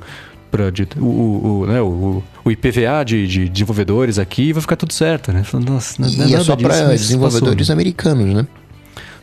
[0.49, 4.75] para o, o, o, né, o, o IPVA de, de desenvolvedores aqui e vai ficar
[4.75, 5.43] tudo certo, né?
[5.53, 7.73] Nossa, não, não E é só mas desenvolvedores passou.
[7.73, 8.47] americanos, né?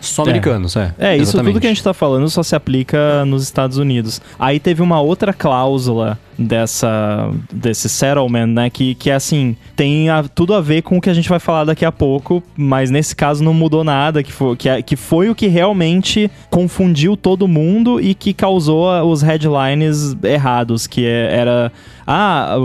[0.06, 0.94] Só americanos, é.
[0.98, 1.52] É, isso Exatamente.
[1.52, 4.20] tudo que a gente tá falando só se aplica nos Estados Unidos.
[4.38, 10.52] Aí teve uma outra cláusula dessa desse settlement, né, que, que assim, tem a- tudo
[10.54, 13.42] a ver com o que a gente vai falar daqui a pouco, mas nesse caso
[13.44, 18.00] não mudou nada, que foi, que, é- que foi o que realmente confundiu todo mundo
[18.00, 21.72] e que causou os headlines errados, que é- era
[22.06, 22.56] ah,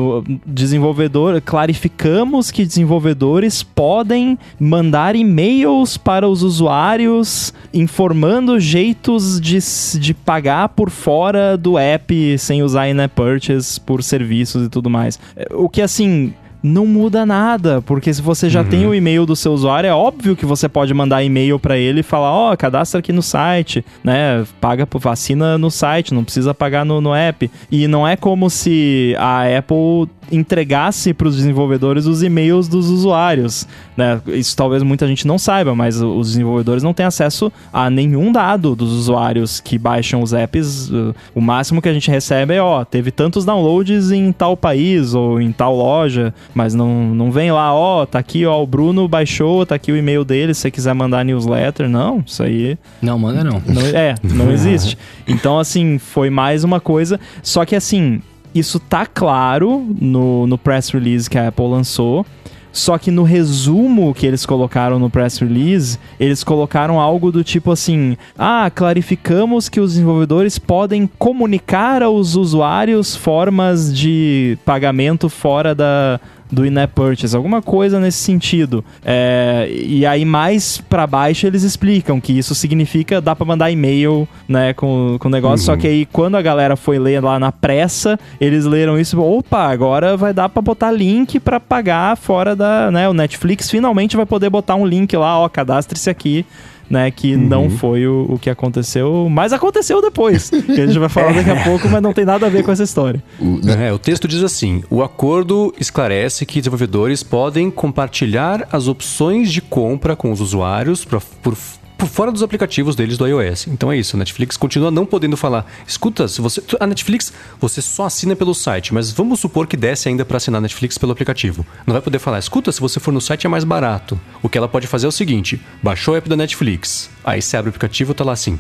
[0.46, 9.60] desenvolvedor, clarificamos que desenvolvedores podem mandar e-mails para os usuários informando jeitos de,
[10.00, 15.20] de pagar por fora do app sem usar in-app purchase por serviços e tudo mais.
[15.36, 16.34] É, O que assim.
[16.62, 20.36] Não muda nada, porque se você já tem o e-mail do seu usuário, é óbvio
[20.36, 24.46] que você pode mandar e-mail para ele e falar: Ó, cadastra aqui no site, né?
[24.60, 27.50] Paga por vacina no site, não precisa pagar no, no app.
[27.72, 33.68] E não é como se a Apple entregasse para os desenvolvedores os e-mails dos usuários,
[33.96, 34.22] né?
[34.28, 38.76] Isso talvez muita gente não saiba, mas os desenvolvedores não têm acesso a nenhum dado
[38.76, 40.90] dos usuários que baixam os apps.
[41.34, 45.42] O máximo que a gente recebe é, ó, teve tantos downloads em tal país ou
[45.42, 49.66] em tal loja, mas não, não vem lá, ó, tá aqui, ó, o Bruno baixou,
[49.66, 51.90] tá aqui o e-mail dele, se você quiser mandar newsletter.
[51.90, 53.62] Não, isso aí Não, manda não.
[53.68, 54.98] não, é, não existe.
[55.28, 57.20] Então, assim, foi mais uma coisa.
[57.42, 58.22] Só que, assim,
[58.54, 62.26] isso tá claro no, no press release que a Apple lançou.
[62.72, 67.72] Só que no resumo que eles colocaram no press release, eles colocaram algo do tipo
[67.72, 76.20] assim: ah, clarificamos que os desenvolvedores podem comunicar aos usuários formas de pagamento fora da
[76.52, 78.84] do in-app purchase, alguma coisa nesse sentido.
[79.04, 84.28] É, e aí mais para baixo eles explicam que isso significa dá para mandar e-mail,
[84.48, 85.70] né, com, com o negócio.
[85.70, 85.76] Uhum.
[85.76, 89.70] Só que aí quando a galera foi ler lá na pressa, eles leram isso, opa,
[89.70, 94.26] agora vai dar para botar link para pagar fora da, né, o Netflix finalmente vai
[94.26, 96.46] poder botar um link lá, ó, cadastre-se aqui
[96.90, 97.12] né?
[97.12, 97.42] Que uhum.
[97.42, 100.50] não foi o, o, que aconteceu, mas aconteceu depois.
[100.50, 102.72] que a gente vai falar daqui a pouco, mas não tem nada a ver com
[102.72, 103.24] essa história.
[103.40, 109.52] O, é, o texto diz assim: o acordo esclarece que desenvolvedores podem compartilhar as opções
[109.52, 111.56] de compra com os usuários pra, por
[112.00, 113.68] por fora dos aplicativos deles do iOS.
[113.68, 115.66] Então é isso, a Netflix continua não podendo falar.
[115.86, 120.08] Escuta, se você a Netflix, você só assina pelo site, mas vamos supor que desce
[120.08, 121.66] ainda para assinar a Netflix pelo aplicativo.
[121.86, 124.18] Não vai poder falar, escuta, se você for no site é mais barato.
[124.42, 127.58] O que ela pode fazer é o seguinte: baixou o app da Netflix, aí você
[127.58, 128.58] abre o aplicativo, tá lá assim: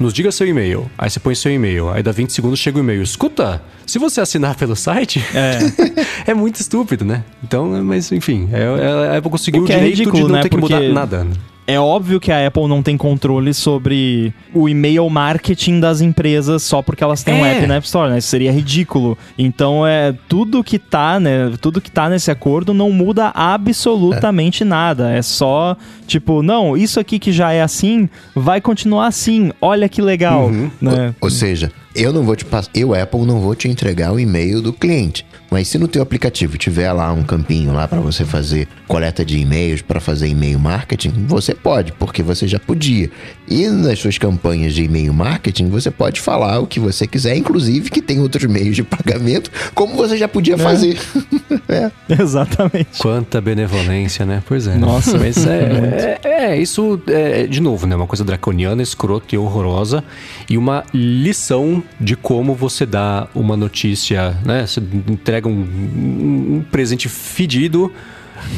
[0.00, 0.90] nos diga seu e-mail.
[0.96, 3.02] Aí você põe seu e-mail, aí dá 20 segundos chega o e-mail.
[3.02, 5.58] Escuta, se você assinar pelo site, é,
[6.30, 7.22] é muito estúpido, né?
[7.44, 10.36] Então, mas enfim, é, é, é conseguir o, o é direito é ridículo, de não
[10.36, 10.42] né?
[10.42, 10.74] ter que Porque...
[10.74, 11.26] mudar nada.
[11.68, 16.80] É óbvio que a Apple não tem controle sobre o e-mail marketing das empresas só
[16.80, 17.42] porque elas têm é.
[17.42, 18.16] um app na App Store, né?
[18.16, 19.18] Isso seria ridículo.
[19.36, 21.52] Então é tudo que tá, né?
[21.60, 24.66] Tudo que tá nesse acordo não muda absolutamente é.
[24.66, 25.10] nada.
[25.12, 25.76] É só
[26.06, 29.52] tipo, não, isso aqui que já é assim, vai continuar assim.
[29.60, 30.70] Olha que legal, uhum.
[30.80, 31.14] né?
[31.20, 34.20] Ou, ou seja, eu não vou te passar, eu Apple não vou te entregar o
[34.20, 35.26] e-mail do cliente.
[35.50, 39.38] Mas se no teu aplicativo tiver lá um campinho lá para você fazer coleta de
[39.38, 43.10] e-mails, para fazer e-mail marketing, você pode, porque você já podia.
[43.48, 47.90] E nas suas campanhas de e-mail marketing, você pode falar o que você quiser, inclusive
[47.90, 50.58] que tem outros meios de pagamento, como você já podia é.
[50.58, 50.98] fazer.
[51.66, 51.90] é.
[52.20, 52.98] Exatamente.
[52.98, 54.42] Quanta benevolência, né?
[54.46, 54.76] Pois é.
[54.76, 57.96] Nossa, mas é, é, é, isso é, de novo, né?
[57.96, 60.04] Uma coisa draconiana, escrota e horrorosa
[60.48, 64.66] e uma lição de como você dá uma notícia, né?
[64.66, 67.92] Você entrega um, um presente fedido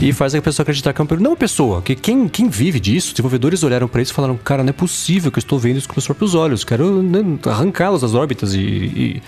[0.00, 2.78] e faz a pessoa acreditar que é um Não, uma pessoa, que quem, quem vive
[2.78, 5.78] disso, desenvolvedores olharam para isso e falaram: Cara, não é possível que eu estou vendo
[5.78, 9.22] isso com os próprios olhos, quero né, arrancá-los das órbitas e, e.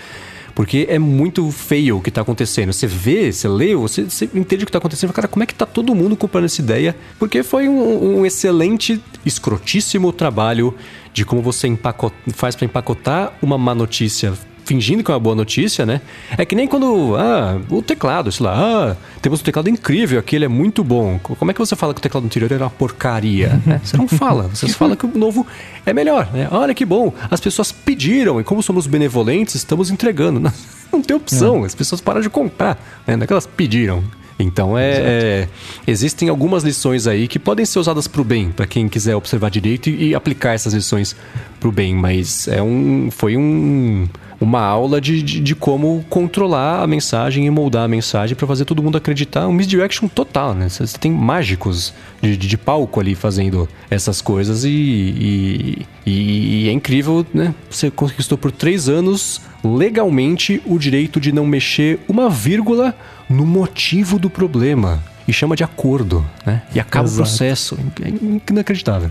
[0.54, 2.72] porque é muito feio o que está acontecendo.
[2.72, 5.12] Você vê, você lê, você, você entende o que está acontecendo.
[5.12, 6.94] Cara, como é que está todo mundo comprando essa ideia?
[7.18, 10.74] Porque foi um, um excelente, escrotíssimo trabalho
[11.12, 12.14] de como você empacot...
[12.32, 14.32] faz para empacotar uma má notícia
[14.64, 16.00] fingindo que é uma boa notícia, né?
[16.36, 20.44] É que nem quando, ah, o teclado, sei lá, ah, temos um teclado incrível, aquele
[20.44, 21.18] é muito bom.
[21.18, 23.60] Como é que você fala que o teclado anterior era uma porcaria?
[23.66, 23.80] Né?
[23.84, 25.46] Você não fala, você fala que o novo
[25.84, 26.48] é melhor, né?
[26.50, 30.40] Olha que bom, as pessoas pediram e como somos benevolentes, estamos entregando.
[30.40, 30.52] Não,
[30.92, 31.66] não tem opção, é.
[31.66, 33.16] as pessoas param de comprar, né?
[33.16, 34.04] Não é que elas pediram.
[34.38, 35.48] Então é, é,
[35.86, 39.50] existem algumas lições aí que podem ser usadas para o bem, para quem quiser observar
[39.50, 41.14] direito e, e aplicar essas lições
[41.60, 44.08] para o bem, mas é um foi um
[44.42, 48.64] uma aula de, de, de, como controlar a mensagem e moldar a mensagem para fazer
[48.64, 49.46] todo mundo acreditar.
[49.46, 50.68] Um misdirection total, né?
[50.68, 56.72] Você tem mágicos de, de, de palco ali fazendo essas coisas e, e, e, é
[56.72, 57.54] incrível, né?
[57.70, 62.94] Você conquistou por três anos legalmente o direito de não mexer uma vírgula
[63.28, 65.02] no motivo do problema.
[65.26, 66.62] E chama de acordo, né?
[66.74, 67.22] E acaba Exato.
[67.22, 67.78] o processo.
[68.02, 69.10] É inacreditável.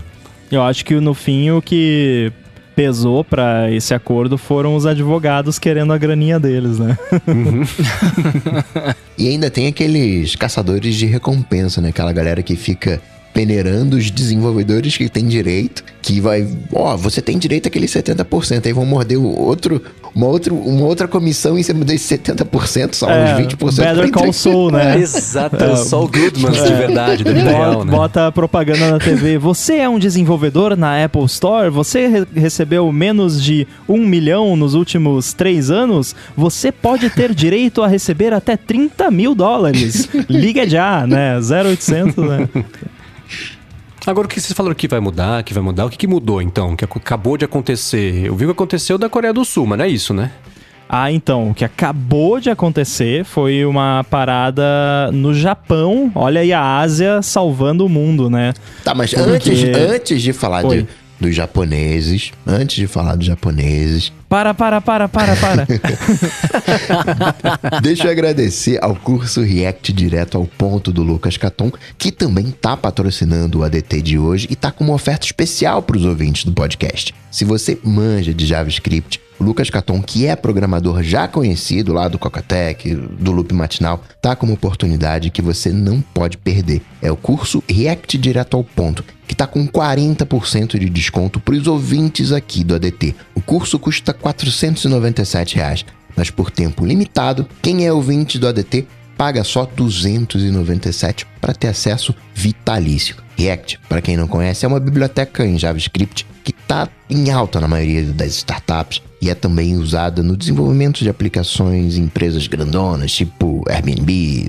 [0.50, 2.30] Eu acho que no fim o que
[2.76, 6.98] pesou para esse acordo foram os advogados querendo a graninha deles, né?
[7.26, 7.62] Uhum.
[9.16, 11.90] e ainda tem aqueles caçadores de recompensa, né?
[11.90, 13.00] Aquela galera que fica
[13.32, 18.66] peneirando os desenvolvedores que têm direito, que vai, ó, oh, você tem direito àquele 70%,
[18.66, 19.80] aí vão morder o outro,
[20.14, 23.76] uma, outra, uma outra comissão em cima desse 70%, só é, uns 20%.
[23.76, 24.96] Better Call Saul, né?
[24.96, 27.90] É, exato, é, só o Goodman é, de verdade, da vida real, né?
[27.90, 33.42] Bota propaganda na TV, você é um desenvolvedor na Apple Store, você re recebeu menos
[33.42, 39.10] de um milhão nos últimos três anos, você pode ter direito a receber até 30
[39.10, 40.08] mil dólares.
[40.28, 41.38] Liga já, né?
[41.38, 42.48] 0800, né?
[44.06, 46.42] Agora, o que vocês falaram que vai mudar, que vai mudar, o que, que mudou
[46.42, 46.74] então?
[46.74, 48.26] Que acabou de acontecer?
[48.26, 50.32] Eu vi o que aconteceu da Coreia do Sul, mas não é isso, né?
[50.88, 56.12] Ah, então, o que acabou de acontecer foi uma parada no Japão.
[56.14, 58.52] Olha aí a Ásia salvando o mundo, né?
[58.84, 59.30] Tá, mas Porque...
[59.30, 60.86] antes, antes de falar de,
[61.22, 64.12] dos japoneses, antes de falar dos japoneses.
[64.28, 65.66] Para, para, para, para, para.
[67.80, 72.76] Deixa eu agradecer ao curso React Direto ao Ponto do Lucas Caton, que também tá
[72.76, 76.52] patrocinando o ADT de hoje e tá com uma oferta especial para os ouvintes do
[76.52, 77.14] podcast.
[77.30, 82.94] Se você manja de JavaScript, Lucas Caton, que é programador já conhecido lá do Cocatec,
[82.94, 86.80] do Loop Matinal, tá com uma oportunidade que você não pode perder.
[87.02, 91.66] É o curso React Direto ao Ponto, que tá com 40% de desconto para os
[91.66, 93.14] ouvintes aqui do ADT.
[93.34, 95.84] O curso custa 497 reais,
[96.16, 98.86] mas por tempo limitado, quem é ouvinte do ADT
[99.18, 103.16] paga só 297 para ter acesso vitalício.
[103.36, 107.68] React, para quem não conhece, é uma biblioteca em JavaScript que está em alta na
[107.68, 113.62] maioria das startups e é também usada no desenvolvimento de aplicações em empresas grandonas, tipo
[113.70, 114.48] Airbnb,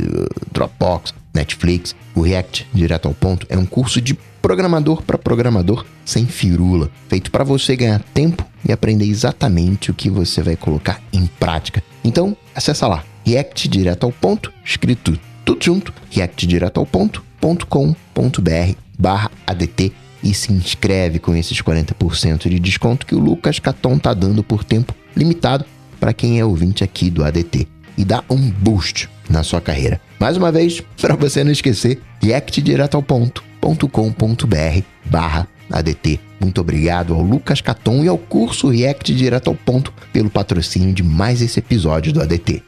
[0.51, 1.95] Dropbox, Netflix.
[2.15, 7.29] O React, direto ao ponto, é um curso de programador para programador sem firula, feito
[7.29, 11.83] para você ganhar tempo e aprender exatamente o que você vai colocar em prática.
[12.03, 19.93] Então, acessa lá, React direto ao ponto, escrito tudo junto, reactdiretoalponto.com.br barra ADT
[20.23, 24.63] e se inscreve com esses 40% de desconto que o Lucas Caton tá dando por
[24.63, 25.65] tempo limitado
[25.99, 27.67] para quem é ouvinte aqui do ADT
[27.97, 30.01] e dá um boost na sua carreira.
[30.19, 36.19] Mais uma vez, para você não esquecer, reactdiretoalponto.com.br barra ADT.
[36.39, 41.03] Muito obrigado ao Lucas Caton e ao curso React Direto ao Ponto pelo patrocínio de
[41.03, 42.63] mais esse episódio do ADT.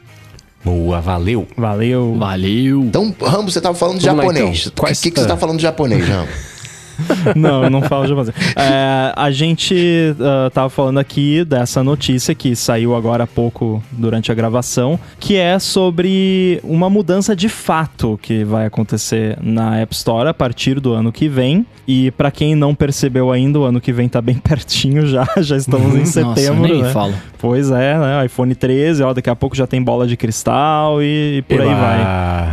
[0.64, 1.46] Boa, valeu.
[1.56, 2.16] Valeu.
[2.18, 2.82] Valeu.
[2.82, 4.66] Então, Rambo, você tava falando de Vamos lá, japonês.
[4.66, 4.84] então.
[4.84, 5.28] O que, que, que você ah.
[5.28, 6.32] tá falando de japonês, Rambo?
[7.34, 8.34] Não, eu não falo japonês.
[8.56, 14.30] É, a gente ah, tava falando aqui dessa notícia que saiu agora há pouco durante
[14.32, 20.28] a gravação, que é sobre uma mudança de fato que vai acontecer na App Store
[20.28, 21.66] a partir do ano que vem.
[21.86, 25.56] E pra quem não percebeu ainda, o ano que vem tá bem pertinho já, já
[25.56, 26.90] estamos em Nossa, setembro, nem né?
[26.90, 27.14] falo.
[27.38, 28.26] Pois é, né?
[28.26, 31.68] iPhone 13, ó, daqui a pouco já tem bola de cristal e, e por aí
[31.68, 32.00] vai.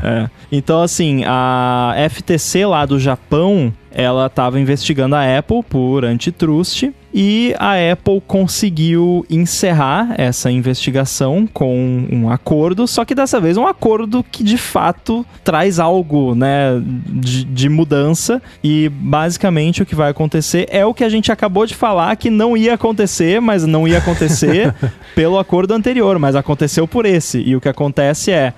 [0.04, 0.30] É.
[0.52, 7.54] Então, assim, a FTC lá do Japão, ela estava investigando a Apple por antitrust e
[7.60, 14.26] a Apple conseguiu encerrar essa investigação com um acordo, só que dessa vez um acordo
[14.32, 20.68] que de fato traz algo, né, de, de mudança e basicamente o que vai acontecer
[20.72, 24.00] é o que a gente acabou de falar que não ia acontecer, mas não ia
[24.00, 24.74] acontecer
[25.14, 27.40] pelo acordo anterior, mas aconteceu por esse.
[27.40, 28.54] E o que acontece é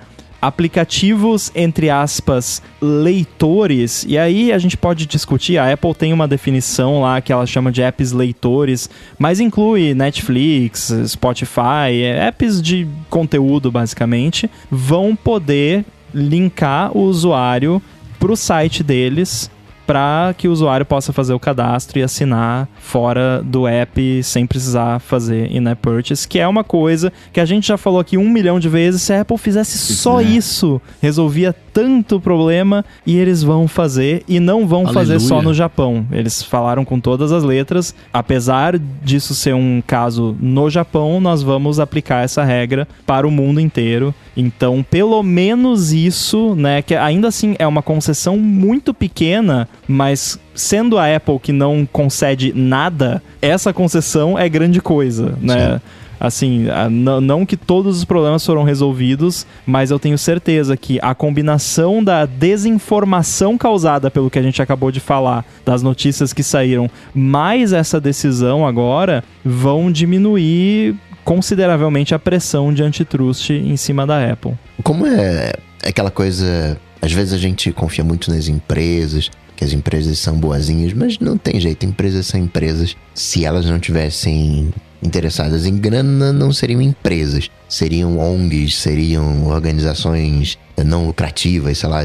[0.46, 7.00] aplicativos, entre aspas, leitores, e aí a gente pode discutir, a Apple tem uma definição
[7.00, 8.88] lá que ela chama de apps leitores,
[9.18, 15.84] mas inclui Netflix, Spotify, é, apps de conteúdo basicamente, vão poder
[16.14, 17.82] linkar o usuário
[18.18, 19.50] para o site deles
[19.86, 24.98] para que o usuário possa fazer o cadastro e assinar fora do app sem precisar
[24.98, 28.58] fazer in-app purchase, que é uma coisa que a gente já falou aqui um milhão
[28.58, 29.02] de vezes.
[29.02, 30.24] Se a Apple fizesse só né?
[30.24, 35.28] isso, resolvia tanto problema e eles vão fazer e não vão fazer Aleluia.
[35.28, 36.06] só no Japão.
[36.10, 37.94] Eles falaram com todas as letras.
[38.10, 43.60] Apesar disso ser um caso no Japão, nós vamos aplicar essa regra para o mundo
[43.60, 44.14] inteiro.
[44.34, 50.96] Então, pelo menos isso, né, que ainda assim é uma concessão muito pequena, mas sendo
[50.96, 55.78] a Apple que não concede nada, essa concessão é grande coisa, né?
[56.18, 62.02] Assim, não que todos os problemas foram resolvidos, mas eu tenho certeza que a combinação
[62.02, 67.72] da desinformação causada pelo que a gente acabou de falar, das notícias que saíram, mais
[67.72, 70.94] essa decisão agora, vão diminuir
[71.24, 74.54] consideravelmente a pressão de antitrust em cima da Apple.
[74.82, 75.52] Como é
[75.84, 76.78] aquela coisa.
[77.02, 81.36] Às vezes a gente confia muito nas empresas, que as empresas são boazinhas, mas não
[81.36, 81.84] tem jeito.
[81.84, 82.96] Empresas são empresas.
[83.14, 84.72] Se elas não tivessem
[85.06, 87.50] interessadas em grana, não seriam empresas.
[87.68, 92.00] Seriam ONGs, seriam organizações não lucrativas, sei lá,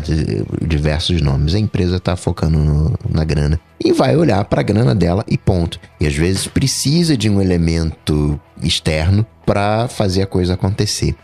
[0.65, 1.53] diversos nomes.
[1.53, 5.37] A empresa tá focando no- na grana e vai olhar para a grana dela e
[5.37, 5.79] ponto.
[5.99, 11.15] E às vezes precisa de um elemento externo para fazer a coisa acontecer.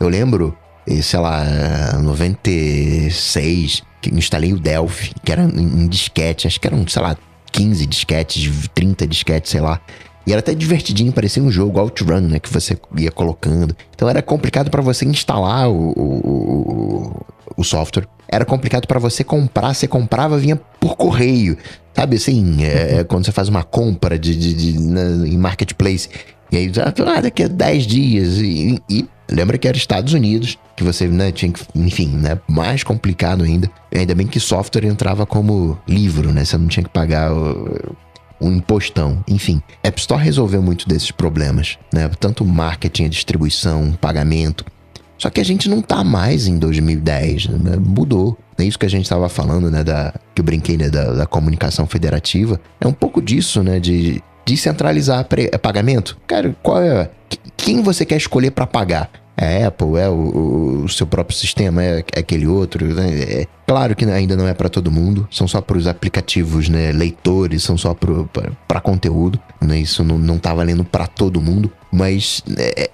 [0.00, 0.56] Eu lembro,
[0.88, 1.44] eh, sei lá,
[2.02, 7.16] 96, que instalei o Delphi, que era em disquete, acho que eram, sei lá,
[7.52, 9.80] 15 disquetes, 30 disquetes, sei lá.
[10.26, 12.38] E era até divertidinho, parecia um jogo Outrun, né?
[12.38, 13.76] Que você ia colocando.
[13.94, 18.06] Então era complicado para você instalar o, o, o, software.
[18.28, 19.74] Era complicado para você comprar.
[19.74, 21.58] Você comprava, vinha por correio.
[21.94, 26.08] Sabe assim, é, é quando você faz uma compra de, de, de- na- em marketplace.
[26.50, 26.72] E aí,
[27.14, 28.38] ah, daqui a 10 dias.
[28.38, 32.82] E, e lembra que era Estados Unidos, que você né, tinha que, enfim, né, mais
[32.82, 33.70] complicado ainda.
[33.92, 36.44] E ainda bem que software entrava como livro, né?
[36.44, 37.94] Você não tinha que pagar o,
[38.40, 39.22] um impostão.
[39.28, 42.08] Enfim, App Store resolveu muito desses problemas, né?
[42.20, 44.64] Tanto marketing, distribuição, pagamento.
[45.16, 47.76] Só que a gente não tá mais em 2010, né?
[47.78, 48.36] mudou.
[48.58, 49.82] É isso que a gente estava falando, né?
[49.84, 50.90] Da, que eu brinquei, né?
[50.90, 52.60] Da, da comunicação federativa.
[52.80, 53.78] É um pouco disso, né?
[53.80, 55.26] De descentralizar
[55.62, 56.18] pagamento.
[56.26, 57.10] Cara, qual é.
[57.28, 59.10] que- quem você quer escolher para pagar?
[59.36, 62.86] É Apple, é o, o, seu próprio sistema, é, é aquele outro.
[62.86, 63.22] Né?
[63.22, 66.92] É, claro que ainda não é para todo mundo, são só para os aplicativos, né?
[66.92, 69.78] Leitores, são só para conteúdo, né?
[69.78, 72.90] Isso não, não tá valendo para todo mundo, mas é,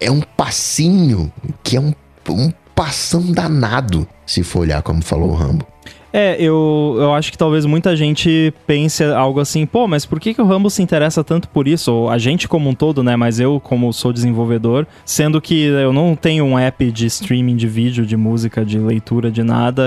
[0.00, 1.32] é um passinho
[1.62, 1.94] que é um,
[2.28, 5.66] um passão danado, se for olhar como falou o Rambo.
[6.12, 10.32] É, eu, eu acho que talvez muita gente pense algo assim, pô, mas por que,
[10.32, 11.92] que o Rambo se interessa tanto por isso?
[11.92, 13.14] Ou a gente como um todo, né?
[13.16, 17.66] Mas eu, como sou desenvolvedor, sendo que eu não tenho um app de streaming de
[17.66, 19.84] vídeo, de música, de leitura, de nada.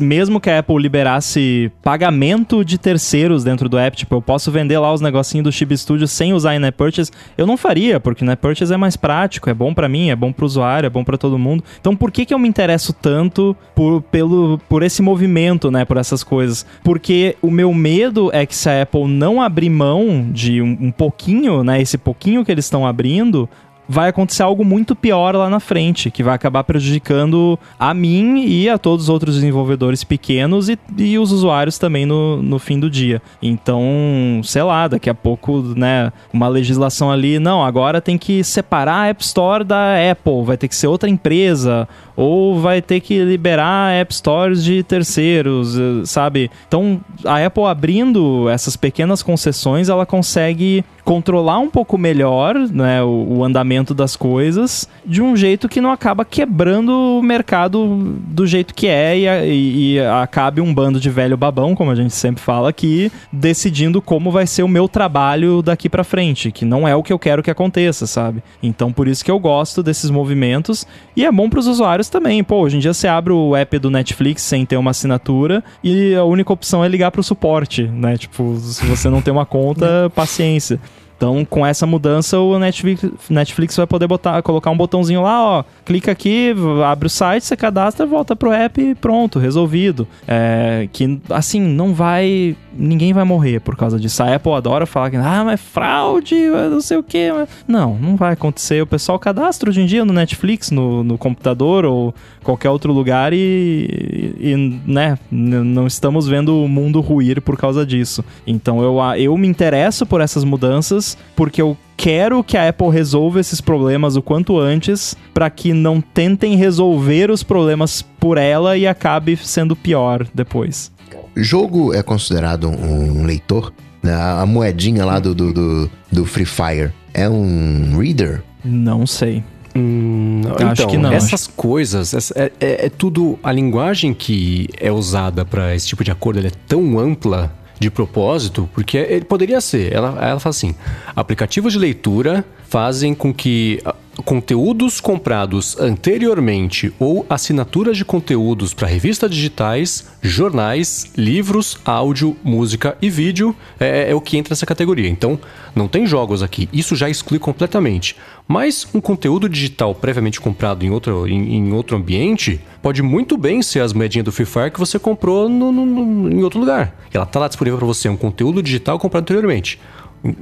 [0.00, 4.78] Mesmo que a Apple liberasse pagamento de terceiros dentro do app, tipo, eu posso vender
[4.78, 8.40] lá os negocinhos do Chip Studio sem usar in-app purchase, eu não faria, porque in-app
[8.40, 11.18] purchase é mais prático, é bom para mim, é bom pro usuário, é bom para
[11.18, 11.62] todo mundo.
[11.80, 15.84] Então por que que eu me interesso tanto por, pelo, por esse movimento movimento, né,
[15.84, 16.64] por essas coisas.
[16.82, 20.90] Porque o meu medo é que se a Apple não abrir mão de um, um
[20.90, 23.48] pouquinho, né, esse pouquinho que eles estão abrindo,
[23.92, 28.68] vai acontecer algo muito pior lá na frente, que vai acabar prejudicando a mim e
[28.68, 32.88] a todos os outros desenvolvedores pequenos e, e os usuários também no, no fim do
[32.88, 33.20] dia.
[33.42, 38.94] Então, sei lá, daqui a pouco, né, uma legislação ali, não, agora tem que separar
[38.94, 41.88] a App Store da Apple, vai ter que ser outra empresa,
[42.20, 46.50] ou vai ter que liberar App Stores de terceiros, eh, sabe?
[46.68, 53.38] Então, a Apple abrindo essas pequenas concessões, ela consegue controlar um pouco melhor né, o,
[53.38, 58.74] o, andamento das coisas de um jeito que não acaba quebrando o mercado do jeito
[58.74, 62.42] que é e, e, e, acabe um bando de velho babão, como a gente sempre
[62.42, 66.94] fala aqui, decidindo como vai ser o meu trabalho daqui para frente, que não é
[66.94, 68.42] o que eu quero que aconteça, sabe?
[68.62, 72.42] Então por isso que eu gosto desses movimentos e é bom para os usuários também.
[72.44, 76.14] Pô, hoje em dia você abre o app do Netflix sem ter uma assinatura e
[76.14, 78.16] a única opção é ligar para o suporte, né?
[78.16, 80.80] Tipo, se você não tem uma conta, paciência.
[81.20, 85.64] Então, com essa mudança, o Netflix, Netflix vai poder botar, colocar um botãozinho lá, ó,
[85.84, 90.08] clica aqui, abre o site, você cadastra, volta pro app e pronto, resolvido.
[90.26, 92.56] É, que, assim, não vai...
[92.72, 94.22] Ninguém vai morrer por causa disso.
[94.22, 96.34] A Apple adora falar que, ah, mas fraude,
[96.70, 97.30] não sei o quê.
[97.34, 97.48] Mas...
[97.68, 98.80] Não, não vai acontecer.
[98.80, 103.32] O pessoal cadastra hoje em dia no Netflix, no, no computador ou qualquer outro lugar
[103.34, 108.24] e, e né, não estamos vendo o mundo ruir por causa disso.
[108.46, 113.40] Então, eu, eu me interesso por essas mudanças porque eu quero que a Apple resolva
[113.40, 118.86] esses problemas o quanto antes, para que não tentem resolver os problemas por ela e
[118.86, 120.90] acabe sendo pior depois.
[121.36, 123.72] Jogo é considerado um leitor?
[124.02, 124.14] Né?
[124.14, 128.42] A moedinha lá do, do, do, do Free Fire é um reader?
[128.64, 129.44] Não sei.
[129.74, 131.12] Hum, acho então, que não.
[131.12, 131.50] Essas acho...
[131.50, 133.38] coisas, é, é, é, tudo.
[133.42, 138.68] A linguagem que é usada para esse tipo de acordo é tão ampla de propósito,
[138.74, 139.92] porque ele poderia ser.
[139.92, 140.74] Ela, ela fala assim:
[141.16, 143.82] aplicativos de leitura fazem com que
[144.24, 153.08] conteúdos comprados anteriormente ou assinaturas de conteúdos para revistas digitais, jornais, livros, áudio, música e
[153.08, 155.08] vídeo é, é, é, o que entra nessa categoria.
[155.08, 155.38] Então,
[155.74, 156.68] não tem jogos aqui.
[156.72, 158.16] Isso já exclui completamente.
[158.46, 163.62] Mas um conteúdo digital previamente comprado em outro, em, em outro ambiente pode muito bem
[163.62, 166.94] ser as moedinhas do Free Fire que você comprou no, no, no, em outro lugar.
[167.12, 169.78] Ela está lá disponível para você, um conteúdo digital comprado anteriormente.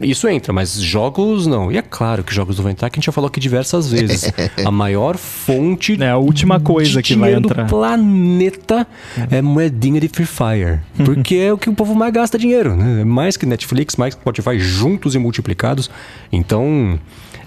[0.03, 1.71] Isso entra, mas jogos não.
[1.71, 3.89] E é claro que jogos não vão entrar, que a gente já falou aqui diversas
[3.91, 4.33] vezes.
[4.65, 5.97] a maior fonte.
[6.03, 7.65] É a última coisa que vai entrar.
[7.65, 8.87] do planeta
[9.31, 10.81] é moedinha de Free Fire.
[11.05, 12.75] Porque é o que o povo mais gasta dinheiro.
[12.75, 13.05] Né?
[13.05, 15.89] Mais que Netflix, mais que Spotify juntos e multiplicados.
[16.33, 16.99] Então.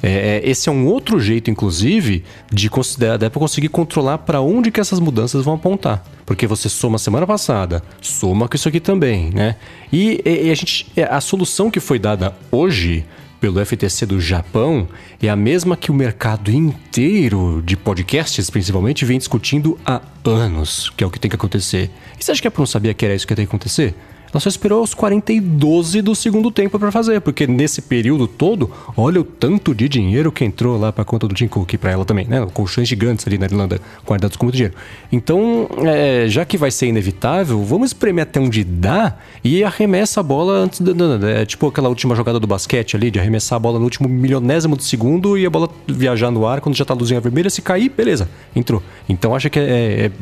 [0.04, 4.72] É, é, esse é um outro jeito, inclusive, de considerar, para conseguir controlar para onde
[4.72, 6.04] que essas mudanças vão apontar.
[6.26, 9.56] Porque você soma semana passada, soma com isso aqui também, né?
[9.92, 13.06] E, e a gente, é, a solução que foi dada hoje
[13.42, 14.88] pelo FTC do Japão
[15.22, 21.04] é a mesma que o mercado inteiro de podcasts, principalmente, vem discutindo há anos, que
[21.04, 21.90] é o que tem que acontecer.
[22.20, 23.50] E você acha que a Apple não sabia que era isso que ia ter que
[23.50, 23.96] acontecer?
[24.32, 29.20] Ela só esperou os 42 do segundo tempo para fazer, porque nesse período todo, olha
[29.20, 32.26] o tanto de dinheiro que entrou lá para conta do Tim Cook para ela também,
[32.26, 32.46] né?
[32.54, 34.76] Colchões gigantes ali na Irlanda, guardados com muito dinheiro.
[35.12, 40.24] Então, é, já que vai ser inevitável, vamos espremer até onde dá e arremessa a
[40.24, 40.92] bola antes da.
[41.30, 44.78] É tipo aquela última jogada do basquete ali, de arremessar a bola no último milionésimo
[44.78, 47.62] de segundo e a bola viajar no ar quando já tá a luzinha vermelha, se
[47.62, 48.82] cair, beleza, entrou.
[49.10, 49.64] Então acho que é,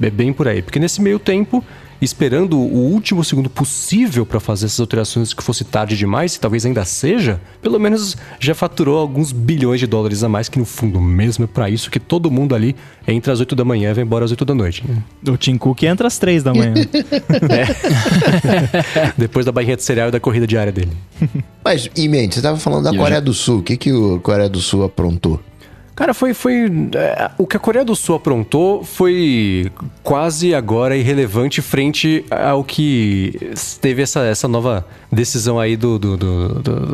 [0.02, 1.64] é, é bem por aí, porque nesse meio tempo
[2.02, 6.66] esperando o último segundo possível para fazer essas alterações que fosse tarde demais, e talvez
[6.66, 11.00] ainda seja, pelo menos já faturou alguns bilhões de dólares a mais, que no fundo
[11.02, 12.76] mesmo é para isso que todo mundo ali
[13.08, 14.84] entra às 8 da manhã e vai embora às 8 da noite.
[15.28, 16.74] O Tim Cook entra às 3 da manhã.
[19.18, 20.92] Depois da barrinha de cereal e da corrida diária dele.
[21.64, 23.60] Mas, e mente, você tava falando da E Coreia já- do Sul.
[23.60, 25.40] O que, que o Coreia do Sul aprontou?
[26.00, 26.34] Cara, foi.
[26.34, 29.70] foi é, o que a Coreia do Sul aprontou foi
[30.02, 33.38] quase agora irrelevante frente ao que
[33.82, 36.50] teve essa, essa nova decisão aí do, do- do-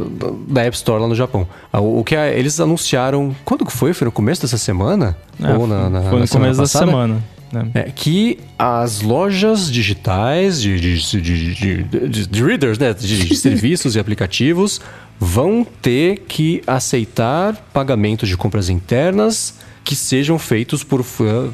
[0.09, 1.47] do- da App Store lá no Japão.
[1.71, 3.35] Ah, O, o que a- eles anunciaram.
[3.45, 3.93] Quando que foi?
[3.93, 5.15] Foi no começo dessa semana?
[5.41, 6.85] É, Ou na, na- foi na no começo da passada?
[6.87, 7.23] semana.
[7.53, 7.69] né?
[7.75, 12.91] É, que as lojas digitais de, de, de, de, de- de readers, né?
[12.91, 14.81] De serviços e aplicativos
[15.19, 21.05] vão ter que aceitar pagamentos de compras internas que sejam feitos por.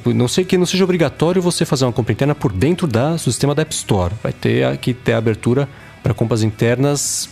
[0.06, 3.20] Não sei que não seja obrigatório você fazer uma compra interna por dentro da, do
[3.20, 4.14] sistema da App Store.
[4.24, 5.68] Vai ter que ter abertura
[6.02, 7.30] para compras internas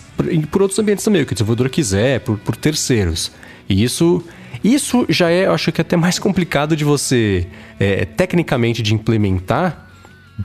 [0.52, 3.32] por, outros ambientes também, o que o desenvolvedor quiser, por, por terceiros.
[3.68, 4.24] E isso.
[4.62, 7.48] Isso já é, acho que até mais complicado de você,
[7.80, 9.88] é, tecnicamente, de implementar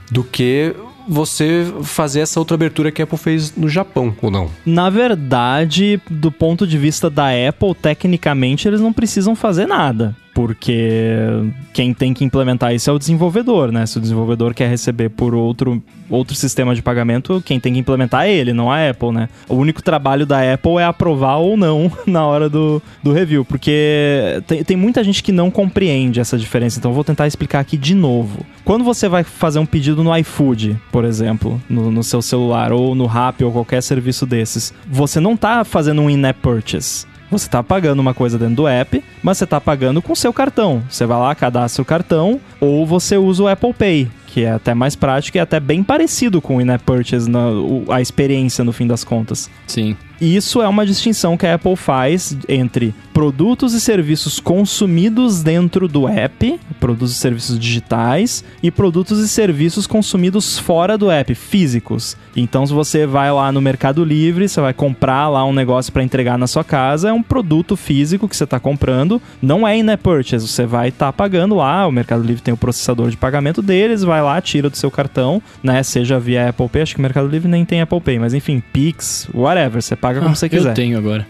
[0.09, 0.73] do que
[1.07, 4.49] você fazer essa outra abertura que a Apple fez no Japão, ou não?
[4.65, 10.15] Na verdade, do ponto de vista da Apple, tecnicamente eles não precisam fazer nada.
[10.35, 11.29] Porque
[11.71, 13.85] quem tem que implementar isso é o desenvolvedor, né?
[13.85, 18.25] Se o desenvolvedor quer receber por outro, outro sistema de pagamento, quem tem que implementar
[18.25, 19.29] é ele, não a Apple, né?
[19.47, 23.45] O único trabalho da Apple é aprovar ou não na hora do, do review.
[23.45, 26.79] Porque tem, tem muita gente que não compreende essa diferença.
[26.79, 28.45] Então eu vou tentar explicar aqui de novo.
[28.65, 32.93] Quando você vai fazer um pedido no iFood, por exemplo, no, no seu celular, ou
[32.93, 37.05] no Rappi, ou qualquer serviço desses, você não tá fazendo um in-app purchase.
[37.29, 40.83] Você tá pagando uma coisa dentro do app, mas você tá pagando com seu cartão.
[40.89, 44.73] Você vai lá, cadastra o cartão, ou você usa o Apple Pay, que é até
[44.73, 47.47] mais prático e até bem parecido com o in-app purchase, na,
[47.89, 49.49] a experiência no fim das contas.
[49.67, 49.97] Sim.
[50.19, 56.07] Isso é uma distinção que a Apple faz entre produtos e serviços consumidos dentro do
[56.07, 62.17] app, produtos e serviços digitais, e produtos e serviços consumidos fora do app, físicos.
[62.35, 66.03] Então, se você vai lá no Mercado Livre, você vai comprar lá um negócio para
[66.03, 70.05] entregar na sua casa, é um produto físico que você está comprando, não é in-app
[70.05, 74.03] purchase, você vai estar pagando lá, o Mercado Livre tem o processador de pagamento deles,
[74.03, 77.27] vai lá, tira do seu cartão, né, seja via Apple Pay, acho que o Mercado
[77.27, 80.69] Livre nem tem Apple Pay, mas enfim, Pix, whatever, você paga como Ah, você quiser.
[80.69, 81.25] Eu tenho agora.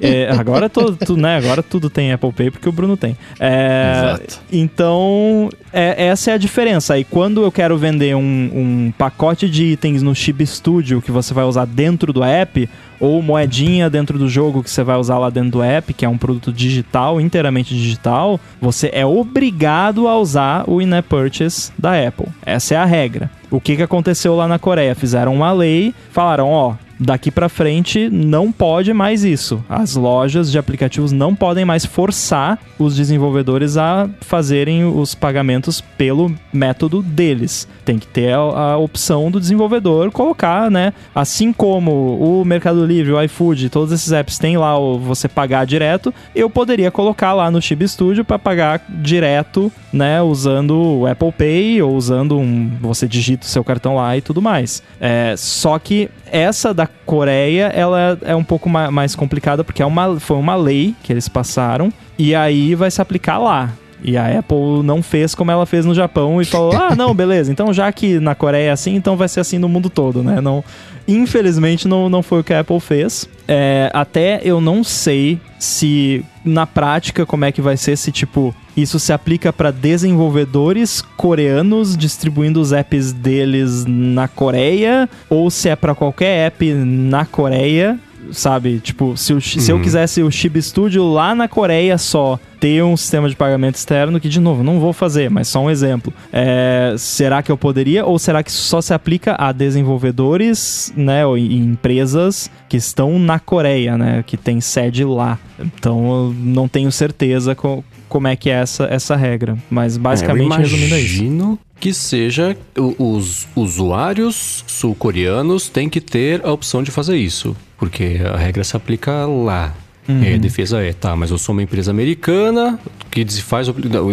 [0.00, 3.16] É, é, agora, todo, tu- né, agora tudo tem Apple Pay porque o Bruno tem.
[3.40, 4.40] É, Exato.
[4.52, 6.92] Então, é- essa é a diferença.
[6.94, 11.32] Aí, quando eu quero vender um, um pacote de itens no Chib Studio que você
[11.32, 12.68] vai usar dentro do app,
[13.00, 16.08] ou moedinha dentro do jogo que você vai usar lá dentro do app, que é
[16.08, 22.26] um produto digital, inteiramente digital, você é obrigado a usar o in-app purchase da Apple.
[22.44, 23.30] Essa é a regra.
[23.50, 24.94] O que, que aconteceu lá na Coreia?
[24.94, 29.64] Fizeram uma lei, falaram, ó, daqui pra frente não pode mais isso.
[29.68, 36.34] As lojas de aplicativos não podem mais forçar os desenvolvedores a fazerem os pagamentos pelo
[36.52, 37.68] método deles.
[37.84, 40.92] Tem que ter a, a opção do desenvolvedor colocar, né?
[41.14, 45.66] Assim como o Mercado Livre, o iFood, todos esses apps têm lá o você pagar
[45.66, 50.22] direto, eu poderia colocar lá no Chib Studio para pagar direto, né?
[50.22, 52.70] Usando o Apple Pay ou usando um.
[52.80, 54.82] Você digita o seu cartão lá e tudo mais.
[55.00, 59.86] É, só que essa da Coreia, ela é um pouco ma- mais complicada porque é
[59.86, 63.70] uma, foi uma lei que eles passaram e aí vai se aplicar lá.
[64.04, 67.50] E a Apple não fez como ela fez no Japão e falou: ah, não, beleza,
[67.50, 70.42] então já que na Coreia é assim, então vai ser assim no mundo todo, né?
[70.42, 70.62] Não,
[71.08, 73.26] infelizmente não, não foi o que a Apple fez.
[73.48, 78.54] É, até eu não sei se na prática como é que vai ser se tipo
[78.76, 85.76] isso se aplica para desenvolvedores coreanos distribuindo os apps deles na Coreia ou se é
[85.76, 87.98] para qualquer app na Coreia
[88.32, 88.78] sabe?
[88.80, 89.82] Tipo, se, o- se eu Uhum.
[89.82, 94.28] quisesse o Chib Studio lá na Coreia só ter um sistema de pagamento externo, que
[94.28, 96.12] de novo, não vou fazer, mas só um exemplo.
[96.32, 98.04] É, será que eu poderia?
[98.06, 101.26] Ou será que isso só se aplica a desenvolvedores, né?
[101.26, 104.24] Ou em empresas que estão na Coreia, né?
[104.26, 105.38] Que tem sede lá.
[105.58, 109.56] Então eu não tenho certeza co- como é que é essa, essa regra.
[109.70, 111.16] Mas basicamente, É, eu resumindo é isso.
[111.22, 112.56] imagino que seja
[112.98, 117.54] os usuários sul-coreanos têm que ter a opção de fazer isso,
[117.84, 119.74] porque a regra se aplica lá.
[120.08, 120.22] Uhum.
[120.22, 122.78] E aí a defesa é, tá, mas eu sou uma empresa americana,
[123.10, 123.68] que faz.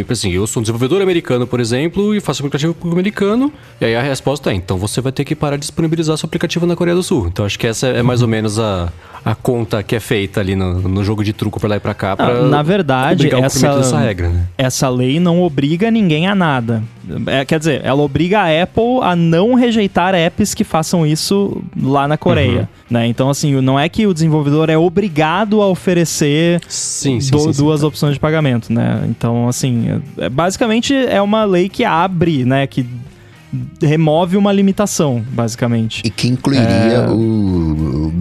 [0.10, 3.52] Assim, eu sou um desenvolvedor americano, por exemplo, e faço aplicativo americano.
[3.80, 6.66] E aí a resposta é: então você vai ter que parar de disponibilizar seu aplicativo
[6.66, 7.28] na Coreia do Sul.
[7.28, 8.92] Então acho que essa é mais ou menos a,
[9.26, 11.94] a conta que é feita ali no, no jogo de truco pra lá e pra
[11.94, 12.16] cá.
[12.16, 14.48] Pra na verdade, essa, essa, regra, né?
[14.58, 16.84] essa lei não obriga ninguém a nada.
[17.28, 22.08] É, quer dizer, ela obriga a Apple a não rejeitar apps que façam isso lá
[22.08, 22.62] na Coreia.
[22.62, 22.68] Uhum.
[22.90, 23.08] Né?
[23.08, 27.64] Então, assim, não é que o desenvolvedor é obrigado a oferecer sim, sim, do, sim,
[27.64, 29.04] duas opções de pagamento, né?
[29.10, 32.68] Então, assim, é, basicamente é uma lei que abre, né?
[32.68, 32.86] Que
[33.82, 36.04] remove uma limitação, basicamente.
[36.06, 37.10] E que incluiria é...
[37.10, 38.14] o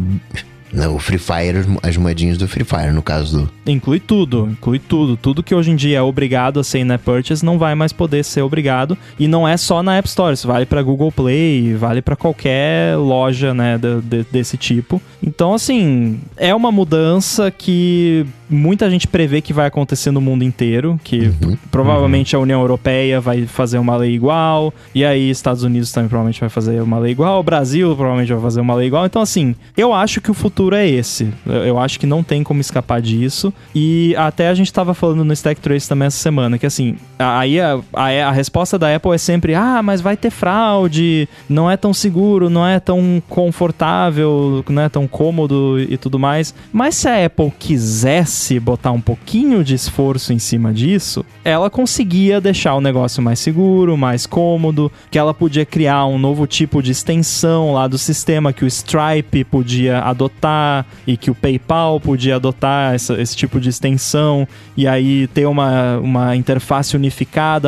[0.72, 3.50] o Free Fire, as moedinhas do Free Fire, no caso do.
[3.66, 5.16] Inclui tudo, inclui tudo.
[5.16, 8.24] Tudo que hoje em dia é obrigado a ser in-app purchase não vai mais poder
[8.24, 8.96] ser obrigado.
[9.18, 12.96] E não é só na App Store, isso vale para Google Play, vale para qualquer
[12.96, 15.00] loja, né, de, de, desse tipo.
[15.22, 20.98] Então, assim, é uma mudança que muita gente prevê que vai acontecer no mundo inteiro,
[21.04, 22.40] que uhum, provavelmente uhum.
[22.40, 26.48] a União Europeia vai fazer uma lei igual, e aí Estados Unidos também provavelmente vai
[26.48, 29.06] fazer uma lei igual, o Brasil provavelmente vai fazer uma lei igual.
[29.06, 31.32] Então, assim, eu acho que o futuro é esse.
[31.46, 33.52] Eu acho que não tem como escapar disso.
[33.74, 37.60] E até a gente tava falando no Stack Trace também essa semana, que assim, aí
[37.60, 41.76] a, a, a resposta da Apple é sempre: ah, mas vai ter fraude, não é
[41.76, 46.54] tão seguro, não é tão confortável, não é tão cômodo e tudo mais.
[46.72, 52.40] Mas se a Apple quisesse botar um pouquinho de esforço em cima disso, ela conseguia
[52.40, 56.90] deixar o negócio mais seguro, mais cômodo, que ela podia criar um novo tipo de
[56.90, 62.94] extensão lá do sistema que o Stripe podia adotar e que o PayPal podia adotar
[62.94, 67.09] essa, esse tipo de extensão e aí ter uma, uma interface unificada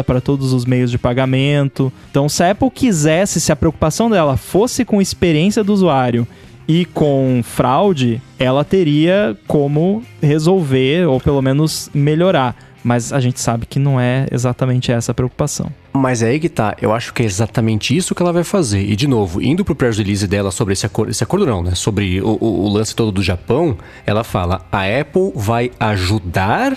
[0.04, 1.92] para todos os meios de pagamento.
[2.10, 6.26] Então, se a Apple quisesse, se a preocupação dela fosse com experiência do usuário
[6.66, 12.56] e com fraude, ela teria como resolver ou pelo menos melhorar.
[12.84, 15.70] Mas a gente sabe que não é exatamente essa a preocupação.
[15.92, 18.82] Mas é aí que tá, eu acho que é exatamente isso que ela vai fazer.
[18.82, 21.74] E de novo, indo pro press release dela sobre esse acordo, esse acordo não, né?
[21.74, 26.76] Sobre o, o, o lance todo do Japão, ela fala: a Apple vai ajudar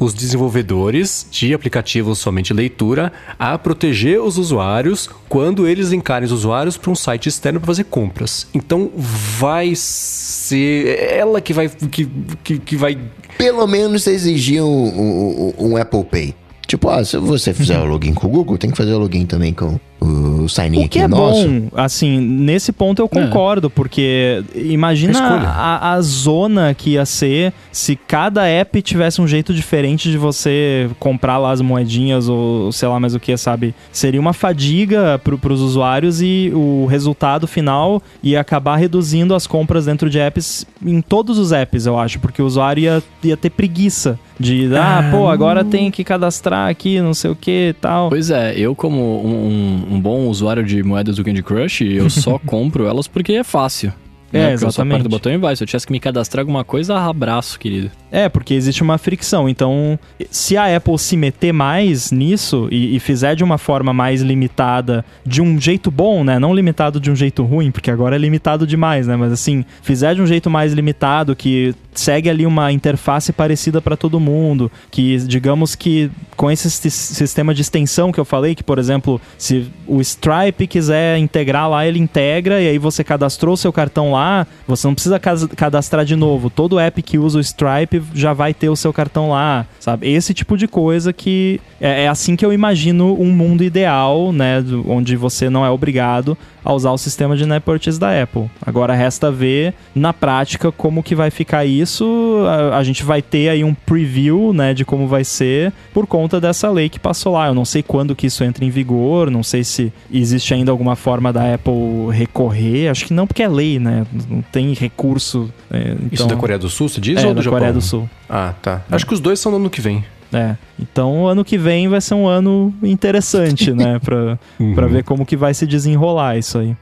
[0.00, 6.78] os desenvolvedores de aplicativos somente leitura a proteger os usuários quando eles encarem os usuários
[6.78, 8.46] para um site externo para fazer compras.
[8.54, 12.08] Então vai ser ela que vai que,
[12.42, 12.98] que, que vai
[13.36, 16.34] pelo menos exigir um, um, um Apple Pay.
[16.66, 19.26] Tipo, ah, se você fizer o login com o Google, tem que fazer o login
[19.26, 21.48] também com o sign O que é nosso.
[21.48, 23.08] bom, assim, nesse ponto eu é.
[23.08, 23.70] concordo, é.
[23.70, 30.10] porque imagina a, a, zona que ia ser se cada app tivesse um jeito diferente
[30.10, 33.74] de você comprar lá as moedinhas ou sei lá mais o que, sabe?
[33.92, 39.86] Seria uma fadiga pro, pros usuários e o resultado final ia acabar reduzindo as compras
[39.86, 43.50] dentro de apps em todos os apps, eu acho, porque o usuário ia, ia ter
[43.50, 47.72] preguiça de, ah, ah pô, agora tem que cadastrar aqui, não sei o que e
[47.74, 48.08] tal.
[48.08, 52.38] Pois é, eu como um, um bom usuário de moedas do Candy Crush, eu só
[52.38, 53.92] compro elas porque é fácil.
[54.32, 54.52] É, né?
[54.52, 54.64] exatamente.
[54.64, 55.54] Eu só aperto o botão e vai.
[55.56, 57.90] Se eu tivesse que me cadastrar alguma coisa, abraço, querido.
[58.10, 59.48] É, porque existe uma fricção.
[59.48, 59.98] Então,
[60.30, 65.04] se a Apple se meter mais nisso e, e, fizer de uma forma mais limitada,
[65.24, 66.38] de um jeito bom, né?
[66.38, 69.16] Não limitado de um jeito ruim, porque agora é limitado demais, né?
[69.16, 73.96] Mas assim, fizer de um jeito mais limitado, que segue ali uma interface parecida para
[73.96, 78.78] todo mundo, que digamos que com esse sistema de extensão que eu falei, que por
[78.78, 84.12] exemplo, se o Stripe quiser integrar lá, ele integra e aí você cadastrou seu cartão
[84.12, 86.48] lá, você não precisa cadastrar de novo.
[86.48, 90.10] Todo app que usa o Stripe já vai ter o seu cartão lá, sabe?
[90.10, 94.64] Esse tipo de coisa que é, é assim que eu imagino um mundo ideal, né,
[94.86, 98.50] onde você não é obrigado a usar o sistema de net purchase da Apple.
[98.64, 102.44] Agora resta ver na prática como que vai ficar isso.
[102.46, 106.40] A, a, gente vai ter aí um preview, né, de como vai ser por conta
[106.40, 107.48] dessa lei que passou lá.
[107.48, 110.96] Eu não sei quando que isso entra em vigor, não sei se existe ainda alguma
[110.96, 112.88] forma da Apple recorrer.
[112.88, 114.06] Acho que não, porque é lei, né?
[114.28, 115.50] Não tem recurso.
[115.70, 116.08] É, então...
[116.12, 117.58] Isso da Coreia do Sul, se diz é, ou do da Japão?
[117.58, 118.08] Coreia do Sul.
[118.28, 118.82] Ah, tá.
[118.90, 120.04] Acho que os dois são no ano que vem.
[120.32, 120.56] É.
[120.78, 123.98] Então, ano que vem vai ser um ano interessante, né?
[123.98, 124.74] Pra, uhum.
[124.74, 126.76] Pra ver como que vai se desenrolar isso aí.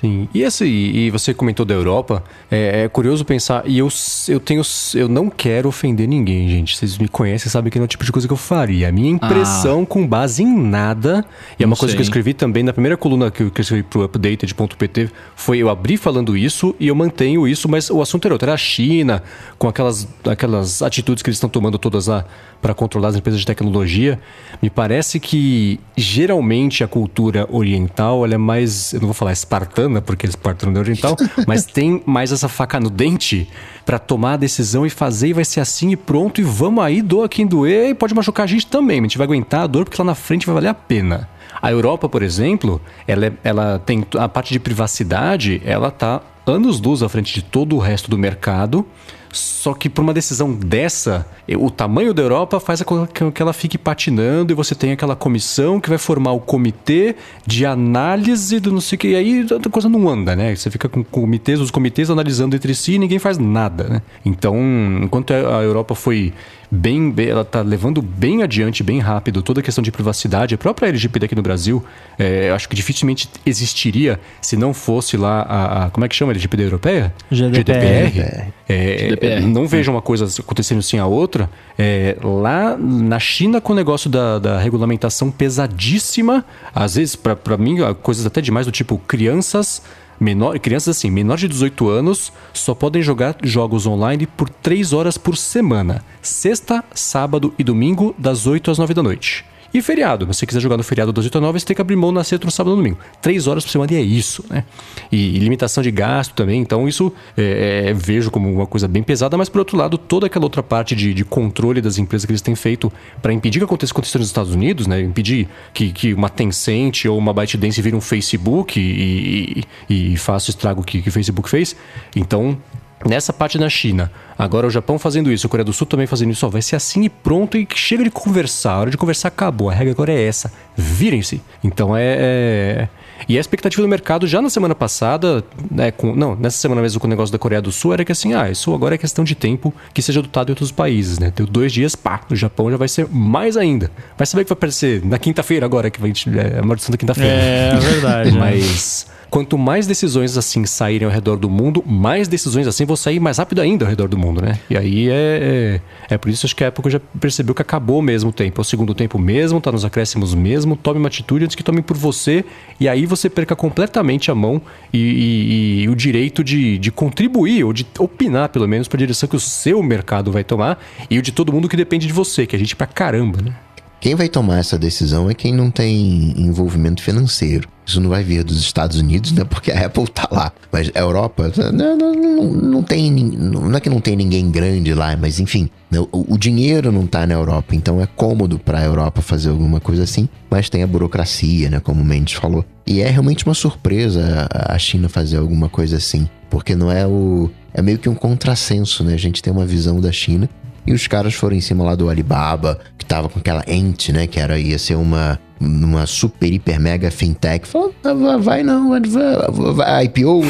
[0.00, 0.28] Sim.
[0.32, 3.88] E esse, e você comentou da Europa, é, é, curioso pensar, e eu,
[4.28, 4.62] eu tenho.
[4.94, 6.74] Eu não quero ofender ninguém, gente.
[6.74, 8.88] Vocês me conhecem, sabem que não é o tipo de coisa que eu faria.
[8.88, 9.86] A minha impressão, ah.
[9.86, 11.22] com base em nada,
[11.58, 11.96] e é uma coisa sei.
[11.96, 15.98] que eu escrevi também na primeira coluna que eu escrevi pro updated.pt, foi eu abri
[15.98, 19.22] falando isso e eu mantenho isso, mas o assunto era outro, era a China,
[19.58, 22.24] com aquelas, aquelas atitudes que eles estão tomando todas lá
[22.62, 24.18] para controlar as empresas de tecnologia.
[24.62, 29.89] Me parece que geralmente a cultura oriental ela é mais, eu não vou falar espartana
[29.90, 31.16] grana, porque eles partem no oriental,
[31.46, 33.48] mas tem mais essa faca no dente
[33.84, 37.02] para tomar a decisão e fazer, e vai ser assim e pronto, e vamos aí,
[37.02, 39.84] doa quem doer, e pode machucar a gente também, a gente vai aguentar a dor
[39.84, 41.28] porque lá na frente vai valer a pena.
[41.60, 46.80] A Europa, por exemplo, ela, é- ela tem a parte de privacidade, ela tá anos
[46.80, 48.86] luz à frente de todo o resto do mercado.
[49.32, 51.26] Só que por uma decisão dessa,
[51.58, 55.80] o tamanho da Europa faz com que ela fique patinando e você tem aquela comissão
[55.80, 57.14] que vai formar o comitê
[57.46, 59.08] de análise do não sei o que.
[59.08, 60.54] E aí a coisa não anda, né?
[60.54, 64.02] Você fica com comitês, os comitês analisando entre si e ninguém faz nada, né?
[64.24, 64.56] Então,
[65.02, 66.32] enquanto a Europa foi
[66.70, 70.54] bem, bem- ela tá levando bem adiante, bem rápido toda a questão de privacidade.
[70.54, 71.84] A própria LGPD aqui no Brasil,
[72.18, 76.14] é, eu acho que dificilmente existiria se não fosse lá a, a- como é que
[76.14, 77.12] chama a LGPD europeia?
[77.30, 78.52] GDPR.
[78.68, 79.40] É, GDPR.
[79.46, 81.50] Não veja uma coisa acontecendo assim a outra.
[81.78, 86.44] É, lá na China, com o negócio da, da regulamentação pesadíssima,
[86.74, 89.82] às vezes, pra pra mim, coisas até demais do tipo crianças.
[90.20, 95.16] Menor, crianças assim, menores de 18 anos só podem jogar jogos online por 3 horas
[95.16, 96.04] por semana.
[96.20, 99.49] Sexta, sábado e domingo, das 8 às 9 da noite.
[99.72, 101.82] E feriado, se você quiser jogar no feriado das 8 às 9, você tem que
[101.82, 102.98] abrir mão na sexta, no sábado e no domingo.
[103.22, 104.64] Três horas por semana e é isso, né?
[105.12, 109.02] E, e limitação de gasto também, então isso é, é, vejo como uma coisa bem
[109.02, 112.32] pesada, mas por outro lado, toda aquela outra parte de, de controle das empresas que
[112.32, 112.92] eles têm feito
[113.22, 115.00] para impedir que aconteça aconteça nos Estados Unidos, né?
[115.00, 120.48] Impedir que, que uma Tencent ou uma ByteDance vire um Facebook e, e, e faça
[120.48, 121.76] o estrago que, que o Facebook fez.
[122.14, 122.58] Então,
[123.06, 126.30] Nessa parte na China, agora o Japão fazendo isso, a Coreia do Sul também fazendo
[126.32, 128.72] isso, ó, vai ser assim e pronto e chega de conversar.
[128.72, 130.52] A hora de conversar acabou, a regra agora é essa.
[130.76, 131.40] Virem-se.
[131.64, 132.88] Então é, é-
[133.26, 136.14] E a expectativa do mercado já na semana passada, né, com...
[136.14, 138.50] não, nessa semana mesmo com o negócio da Coreia do Sul, era que assim, ah,
[138.50, 141.32] isso agora é questão de tempo que seja adotado em outros países, né?
[141.34, 143.90] Deu dois dias, pá, no Japão já vai ser mais ainda.
[144.16, 147.30] Vai saber que vai aparecer na quinta-feira agora, que vai é a maldição da quinta-feira.
[147.30, 148.32] É verdade.
[148.36, 148.38] né?
[148.38, 153.20] Mas quanto mais decisões assim saírem ao redor do mundo, mais decisões assim vão sair
[153.20, 154.58] mais rápido ainda ao redor do mundo, né?
[154.68, 158.02] E aí é, é, é por isso acho que a época já percebeu que acabou
[158.02, 158.60] mesmo o tempo.
[158.60, 160.74] É o segundo tempo mesmo, tá nos acréscimos mesmo.
[160.76, 162.44] Tome uma atitude antes que tomem por você.
[162.80, 164.60] E aí você perca completamente a mão
[164.92, 169.00] e, e- e o direito de, de contribuir, ou de opinar, pelo menos, para a
[169.00, 172.12] direção que o seu mercado vai tomar e o de todo mundo que depende de
[172.12, 173.54] você, que é gente pra caramba, né?
[174.00, 177.68] Quem vai tomar essa decisão é quem não tem envolvimento financeiro.
[177.84, 179.44] Isso não vai vir dos Estados Unidos, né?
[179.44, 180.50] Porque a Apple tá lá.
[180.72, 183.10] Mas a Europa, não, não, não, não tem.
[183.10, 185.68] Não é que não tem ninguém grande lá, mas enfim.
[185.90, 189.80] né, O, o dinheiro não tá na Europa, então é cômodo pra Europa fazer alguma
[189.80, 190.28] coisa assim.
[190.48, 191.78] Mas tem a burocracia, né?
[191.80, 192.64] Como o Mendes falou.
[192.86, 196.26] E é realmente uma surpresa a a China fazer alguma coisa assim.
[196.48, 197.50] Porque não é o.
[197.74, 199.14] É meio que um contrassenso, né?
[199.14, 200.48] A gente tem uma visão da China
[200.86, 204.26] e os caras foram em cima lá do Alibaba, que tava com aquela Ent, né?
[204.26, 207.66] Que era, ia ser uma, uma super, hiper, mega fintech.
[207.68, 210.42] Falou, "Ah, vai, não, vai, IPO,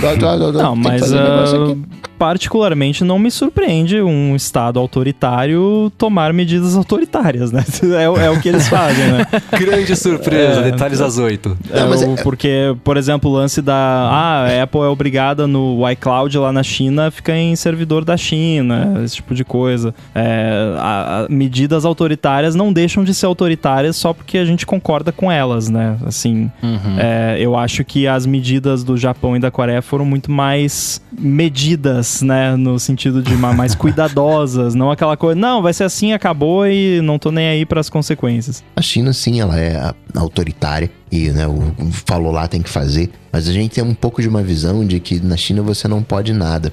[0.52, 1.78] Não, mas aqui."
[2.18, 7.64] particularmente não me surpreende um Estado autoritário tomar medidas autoritárias, né?
[8.00, 9.26] É, o- é o que eles fazem, né?
[9.58, 10.70] Grande surpresa, É.
[10.70, 11.56] detalhes às oito.
[11.70, 13.74] É é- Porque, por exemplo, o lance da.
[13.74, 19.00] Ah, a Apple é obrigada no iCloud lá na China, fica em servidor da China,
[19.04, 19.94] esse tipo de coisa.
[20.14, 24.99] É, a- a- medidas autoritárias não deixam de ser autoritárias só porque a gente concorda
[25.10, 25.96] com elas, né?
[26.04, 26.50] Assim,
[26.98, 32.22] é, eu acho que as medidas do Japão e da Coreia foram muito mais medidas,
[32.22, 32.56] né?
[32.56, 37.00] No sentido de ma- mais cuidadosas, não aquela coisa, não, vai ser assim, acabou e
[37.00, 38.62] não tô nem aí para as consequências.
[38.76, 41.60] A China, sim, ela é autoritária e né, o
[42.06, 45.00] falou lá tem que fazer, mas a gente tem um pouco de uma visão de
[45.00, 46.72] que na China você não pode nada.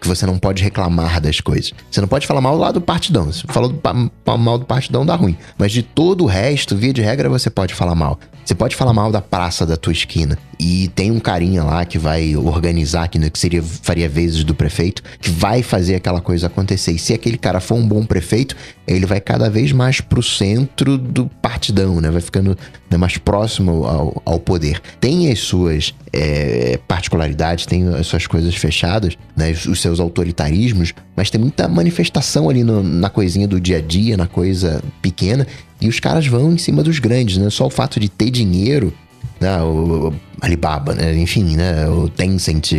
[0.00, 1.72] Que você não pode reclamar das coisas.
[1.90, 3.32] Você não pode falar mal lá do partidão.
[3.32, 5.36] Se falou do mal do partidão, dá ruim.
[5.58, 8.18] Mas de todo o resto, via de regra, você pode falar mal.
[8.46, 10.38] Você pode falar mal da praça da tua esquina.
[10.58, 15.02] E tem um carinha lá que vai organizar, né, que seria, faria vezes do prefeito,
[15.20, 16.92] que vai fazer aquela coisa acontecer.
[16.92, 20.96] E se aquele cara for um bom prefeito, ele vai cada vez mais pro centro
[20.96, 22.08] do partidão, né?
[22.08, 22.56] Vai ficando
[22.88, 24.80] né, mais próximo ao, ao poder.
[25.00, 29.50] Tem as suas é, particularidades, tem as suas coisas fechadas, né?
[29.50, 34.16] Os seus autoritarismos, mas tem muita manifestação ali no- na coisinha do dia a dia,
[34.16, 35.46] na coisa pequena.
[35.80, 37.48] E os caras vão em cima dos grandes, né?
[37.50, 38.92] Só o fato de ter dinheiro
[39.38, 42.76] né, o Alibaba, né, enfim, né, o Tencent e,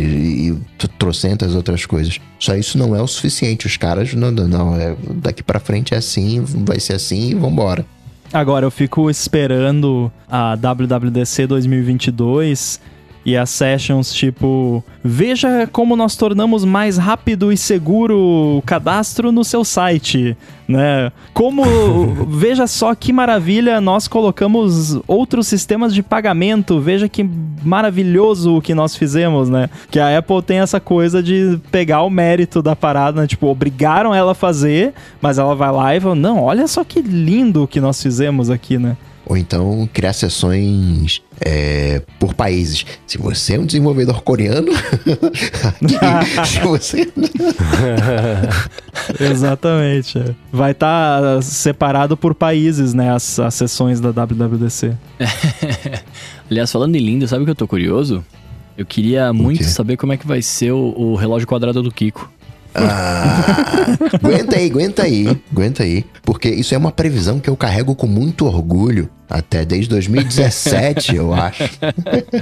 [0.50, 0.58] e
[0.98, 2.18] trocentas outras coisas.
[2.40, 3.64] Só isso não é o suficiente.
[3.66, 7.34] Os caras, não, não, não é, daqui pra frente é assim, vai ser assim e
[7.34, 7.86] vambora.
[8.32, 12.80] Agora, eu fico esperando a WWDC 2022
[13.24, 19.44] e as sessions tipo veja como nós tornamos mais rápido e seguro o cadastro no
[19.44, 21.10] seu site, né?
[21.32, 21.62] Como
[22.28, 27.28] veja só que maravilha nós colocamos outros sistemas de pagamento, veja que
[27.62, 29.70] maravilhoso o que nós fizemos, né?
[29.90, 33.26] Que a Apple tem essa coisa de pegar o mérito da parada, né?
[33.26, 37.00] tipo, obrigaram ela a fazer, mas ela vai lá e fala: "Não, olha só que
[37.00, 38.96] lindo o que nós fizemos aqui, né?"
[39.28, 42.86] Ou então criar sessões é, por países.
[43.06, 44.72] Se você é um desenvolvedor coreano,
[46.46, 47.12] se você.
[49.20, 50.34] Exatamente.
[50.50, 53.12] Vai estar separado por países, né?
[53.12, 54.96] As, as sessões da WWDC.
[56.50, 58.24] Aliás, falando em lindo, sabe o que eu tô curioso?
[58.78, 62.30] Eu queria muito saber como é que vai ser o, o relógio quadrado do Kiko.
[62.80, 66.04] Ah, aguenta aí, aguenta aí, aguenta aí.
[66.22, 69.08] Porque isso é uma previsão que eu carrego com muito orgulho.
[69.28, 71.64] Até desde 2017, eu acho.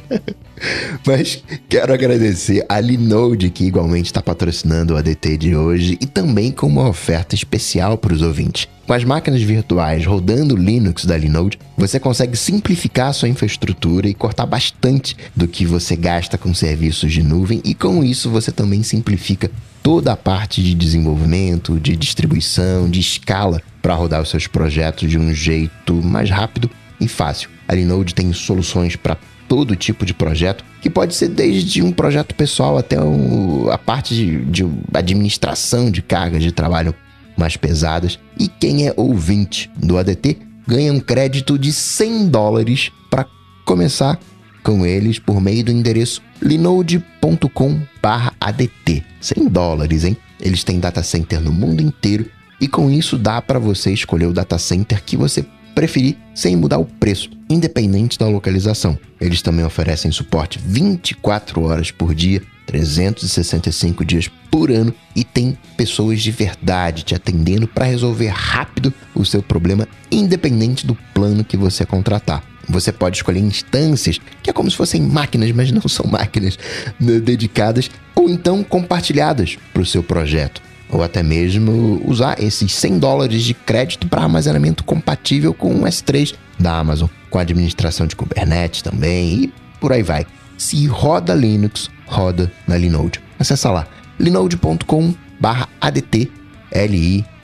[1.05, 6.53] Mas quero agradecer a Linode, que igualmente está patrocinando o ADT de hoje, e também
[6.53, 8.68] com uma oferta especial para os ouvintes.
[8.87, 14.47] Com as máquinas virtuais rodando Linux da Linode, você consegue simplificar sua infraestrutura e cortar
[14.47, 19.51] bastante do que você gasta com serviços de nuvem, e com isso você também simplifica
[19.82, 25.18] toda a parte de desenvolvimento, de distribuição, de escala para rodar os seus projetos de
[25.18, 26.70] um jeito mais rápido
[27.01, 27.51] e fácil.
[27.66, 29.16] A Linode tem soluções para
[29.49, 34.45] todo tipo de projeto, que pode ser desde um projeto pessoal até a parte de,
[34.45, 34.64] de
[34.95, 36.95] administração de cargas de trabalho
[37.37, 38.18] mais pesadas.
[38.39, 43.26] E quem é ouvinte do ADT ganha um crédito de 100 dólares para
[43.64, 44.18] começar
[44.62, 49.05] com eles por meio do endereço linode.com/adt.
[49.20, 50.16] 100 dólares, hein?
[50.41, 52.26] Eles têm data center no mundo inteiro
[52.61, 56.78] e com isso dá para você escolher o data center que você preferir sem mudar
[56.78, 58.99] o preço, independente da localização.
[59.20, 66.21] Eles também oferecem suporte 24 horas por dia, 365 dias por ano e tem pessoas
[66.21, 71.87] de verdade te atendendo para resolver rápido o seu problema, independente do plano que você
[71.87, 72.43] contratar.
[72.69, 76.59] Você pode escolher instâncias, que é como se fossem máquinas, mas não são máquinas
[76.99, 80.61] né, dedicadas, ou então compartilhadas para o seu projeto.
[80.89, 86.35] Ou até mesmo usar esses 100 dólares de crédito para armazenamento compatível com o S3
[86.59, 90.27] da Amazon, com administração de Kubernetes também e por aí vai.
[90.57, 93.21] Se roda Linux, roda na Linode.
[93.39, 93.87] Acesse lá
[94.19, 96.33] linode.com/adt,
[96.73, 97.37] L-I-N-O-D-E.com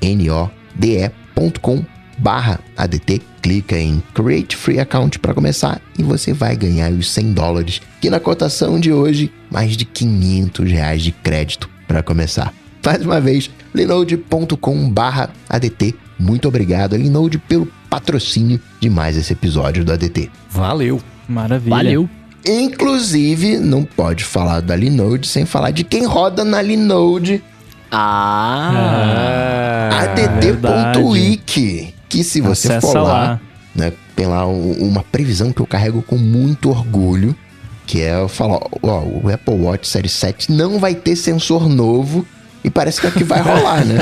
[2.18, 7.32] barra ADT, clica em Create Free Account para começar e você vai ganhar os 100
[7.32, 12.52] dólares, que na cotação de hoje, mais de 500 reais de crédito para começar.
[12.84, 15.94] Mais uma vez, linode.com barra ADT.
[16.18, 20.30] Muito obrigado, Linode, pelo patrocínio de mais esse episódio do ADT.
[20.48, 21.00] Valeu.
[21.28, 21.76] Maravilha.
[21.76, 22.21] Valeu!
[22.46, 27.42] Inclusive, não pode falar da Linode sem falar de quem roda na Linode,
[27.90, 29.90] Ah!
[30.02, 31.94] adt.wiki.
[32.08, 33.40] Que se você Acessa for lá, lá.
[33.74, 37.34] né, tem lá um- uma previsão que eu carrego com muito orgulho,
[37.86, 42.26] que é eu falar, ó, o Apple Watch Série 7 não vai ter sensor novo
[42.64, 43.98] e parece que é o que vai rolar, né?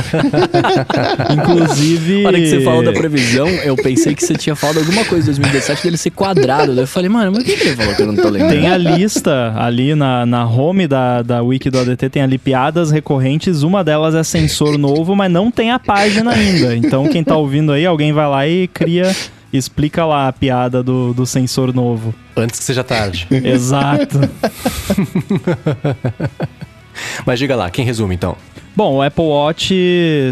[1.32, 2.22] Inclusive.
[2.22, 5.24] Na hora que você falou da previsão, eu pensei que você tinha falado alguma coisa
[5.24, 6.74] em 2017 dele ser quadrado.
[6.74, 8.52] Daí eu falei, mano, mas o que que ele falou que eu não tô lembrando?
[8.52, 12.90] Tem a lista ali na, na home da, da wiki do ADT, tem ali piadas
[12.90, 13.62] recorrentes.
[13.62, 16.76] Uma delas é sensor novo, mas não tem a página ainda.
[16.76, 19.16] Então, quem tá ouvindo aí, alguém vai lá e cria,
[19.50, 22.14] explica lá a piada do, do sensor novo.
[22.36, 23.26] Antes que seja tarde.
[23.30, 24.20] Exato.
[27.24, 28.36] Mas diga lá, quem resume então?
[28.74, 29.74] Bom, o Apple Watch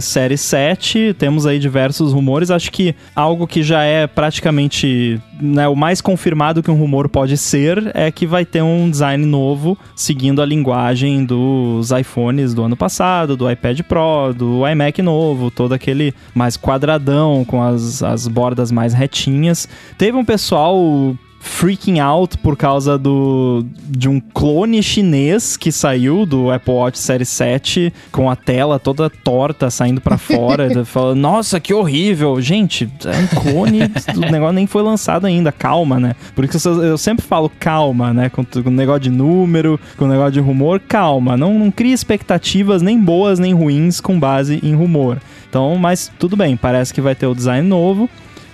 [0.00, 2.50] Série 7, temos aí diversos rumores.
[2.50, 7.36] Acho que algo que já é praticamente né, o mais confirmado que um rumor pode
[7.36, 12.76] ser é que vai ter um design novo, seguindo a linguagem dos iPhones do ano
[12.76, 18.70] passado, do iPad Pro, do iMac novo, todo aquele mais quadradão, com as, as bordas
[18.70, 19.68] mais retinhas.
[19.98, 26.50] Teve um pessoal freaking out por causa do de um clone chinês que saiu do
[26.50, 31.72] Apple Watch Série 7 com a tela toda torta saindo pra fora, falando, nossa, que
[31.72, 32.40] horrível.
[32.40, 33.80] Gente, é um clone,
[34.16, 36.14] o negócio nem foi lançado ainda, calma, né?
[36.34, 38.28] Por isso eu, eu sempre falo calma, né?
[38.28, 41.36] Com, com o negócio de número, com o negócio de rumor, calma.
[41.36, 45.18] Não, não crie expectativas nem boas nem ruins com base em rumor.
[45.48, 48.08] Então, mas tudo bem, parece que vai ter o design novo.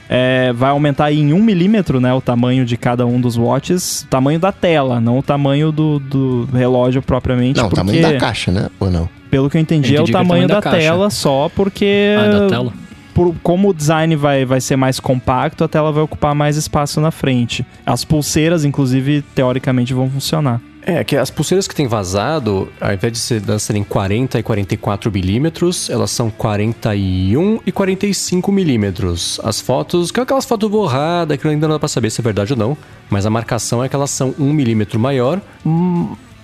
[0.08, 4.06] É, vai aumentar em 1 milímetro, né, o tamanho de cada um dos watches, o
[4.08, 7.56] tamanho da tela, não o tamanho do, do relógio propriamente.
[7.58, 8.68] Não, o porque, tamanho da caixa, né?
[8.78, 9.08] Ou não?
[9.30, 11.10] Pelo que eu entendi, Eu é o entendi é o tamanho tamanho da, da tela
[11.10, 12.72] só, porque Ah, da tela.
[13.14, 17.00] por, como o design vai, vai ser mais compacto, a tela vai ocupar mais espaço
[17.00, 17.64] na frente.
[17.86, 20.60] As pulseiras, inclusive, teoricamente vão funcionar.
[20.86, 24.42] É, que as pulseiras que tem vazado, ao invés de ser, de serem 40 e
[24.42, 29.40] 44 milímetros, elas são 41 e 45 milímetros.
[29.42, 32.22] As fotos, que é aquelas fotos borradas, que ainda não dá pra saber se é
[32.22, 32.76] verdade ou não,
[33.08, 35.40] mas a marcação é que elas são 1 milímetro maior.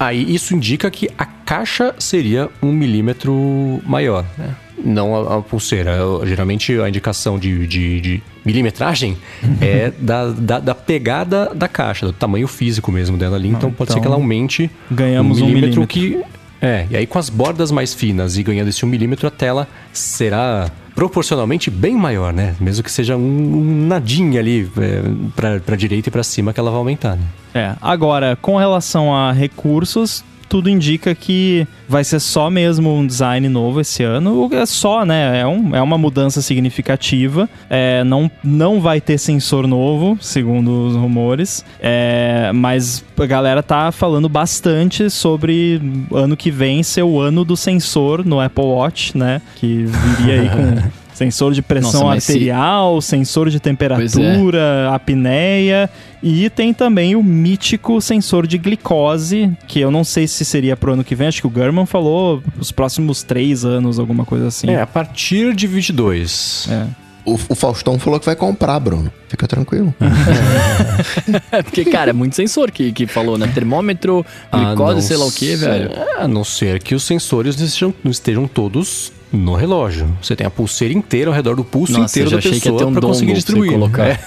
[0.00, 4.56] Aí isso indica que a caixa seria 1 milímetro maior, né?
[4.82, 5.98] Não a, a pulseira.
[6.24, 9.18] Geralmente a indicação de, de, de milimetragem
[9.60, 13.48] é da, da, da, pegada da caixa, do tamanho físico mesmo dela ali.
[13.48, 16.24] Então, pode ser que ela então aumente ganhamos um um milímetro, milímetro.
[16.24, 16.40] que.
[16.62, 19.68] É, e aí com as bordas mais finas e ganhando esse um milímetro, a tela
[19.92, 22.56] será proporcionalmente bem maior, né?
[22.58, 26.70] Mesmo que seja um, um nadinha ali é, pra direita e pra cima que ela
[26.70, 27.22] vai aumentar, né?
[27.54, 33.48] É, agora, com relação a recursos, tudo indica que vai ser só mesmo um design
[33.48, 34.50] novo esse ano.
[34.52, 35.40] É só, né?
[35.40, 37.48] É, um, é uma mudança significativa.
[37.70, 41.64] É, não, não vai ter sensor novo, segundo os rumores.
[41.80, 45.80] É, mas a galera tá falando bastante sobre
[46.12, 49.40] ano que vem ser o ano do sensor no Apple Watch, né?
[49.54, 51.00] Que viria aí com.
[51.20, 55.90] Sensor de pressão Nossa, mas se- arterial, sensor de temperatura, apneia
[56.22, 60.94] e tem também o mítico sensor de glicose, que eu não sei se seria pro
[60.94, 64.70] ano que vem, acho que o German falou os próximos três anos, alguma coisa assim.
[64.70, 66.68] É, a partir de 22.
[66.70, 66.86] É.
[67.22, 69.12] O, o Faustão falou que vai comprar, Bruno.
[69.28, 69.94] Fica tranquilo.
[71.64, 73.46] Porque, cara, é muito sensor que, que falou, né?
[73.54, 75.90] Termômetro, glicose, não sei lá o que, velho.
[76.18, 80.08] A não ser que os sensores não estejam, não estejam todos no relógio.
[80.20, 82.50] Você tem a pulseira inteira ao redor do pulso Nossa, inteiro eu já da achei
[82.60, 83.72] que ia pessoa ter um pra conseguir dongle pra você distribuir.
[83.72, 84.06] colocar.
[84.06, 84.20] É.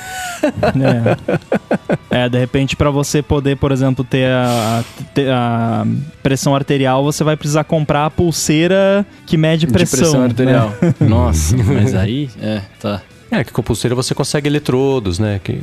[2.10, 2.26] É.
[2.26, 4.84] É, de repente, pra você poder, por exemplo, ter a,
[5.14, 5.86] ter a
[6.22, 9.98] pressão arterial, você vai precisar comprar a pulseira que mede pressão.
[9.98, 10.26] de pressão né?
[10.28, 10.74] arterial.
[11.00, 13.02] Nossa, mas aí, é, tá.
[13.32, 15.40] É, que com a pulseira você consegue eletrodos, né?
[15.44, 15.62] Que,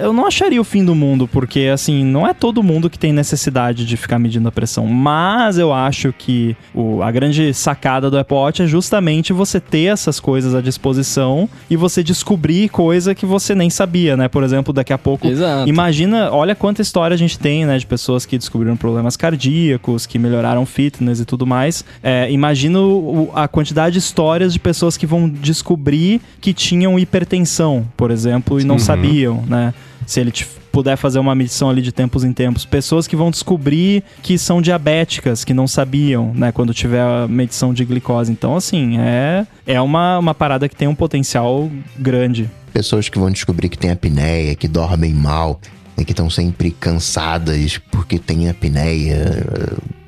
[0.00, 3.12] Eu não acharia o fim do mundo, porque assim, não é todo mundo que tem
[3.12, 4.86] necessidade de ficar medindo a pressão.
[4.86, 9.84] Mas eu acho que o- a grande sacada do Apple Watch é justamente você ter
[9.92, 14.28] essas coisas à disposição e você descobrir coisa que você nem sabia, né?
[14.28, 15.26] Por exemplo, daqui a pouco.
[15.26, 15.68] Exato.
[15.68, 17.76] Imagina, olha quanta história a gente tem, né?
[17.78, 21.84] De pessoas que descobriram problemas cardíacos, que melhoraram fitness e tudo mais.
[22.02, 27.86] É, imagina o- a quantidade de histórias de pessoas que vão descobrir que tinham hipertensão,
[27.96, 29.57] por exemplo, e não sabiam, né?
[30.06, 32.64] Se ele te- puder fazer uma medição ali de tempos em tempos.
[32.64, 36.52] Pessoas que vão descobrir que são diabéticas, que não sabiam, né?
[36.52, 38.30] Quando tiver a medição de glicose.
[38.30, 42.48] Então, assim, é, é uma, uma parada que tem um potencial grande.
[42.72, 45.60] Pessoas que vão descobrir que tem apneia, que dormem mal,
[45.96, 49.44] né, que estão sempre cansadas porque tem apneia.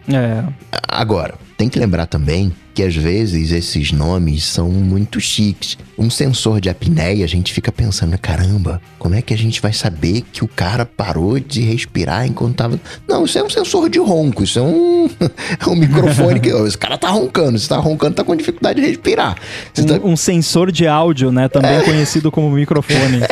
[0.09, 0.45] É,
[0.89, 5.77] Agora, tem que lembrar também que às vezes esses nomes são muito chiques.
[5.99, 9.71] Um sensor de apneia, a gente fica pensando, caramba, como é que a gente vai
[9.73, 12.81] saber que o cara parou de respirar enquanto tava.
[13.07, 15.11] Não, isso é um sensor de ronco, isso é um,
[15.61, 16.49] é um microfone que.
[16.49, 19.37] Esse cara tá roncando, se tá roncando, tá com dificuldade de respirar.
[19.75, 21.49] Você tá- um, um sensor de áudio, né?
[21.51, 23.21] Também conhecido como microfone.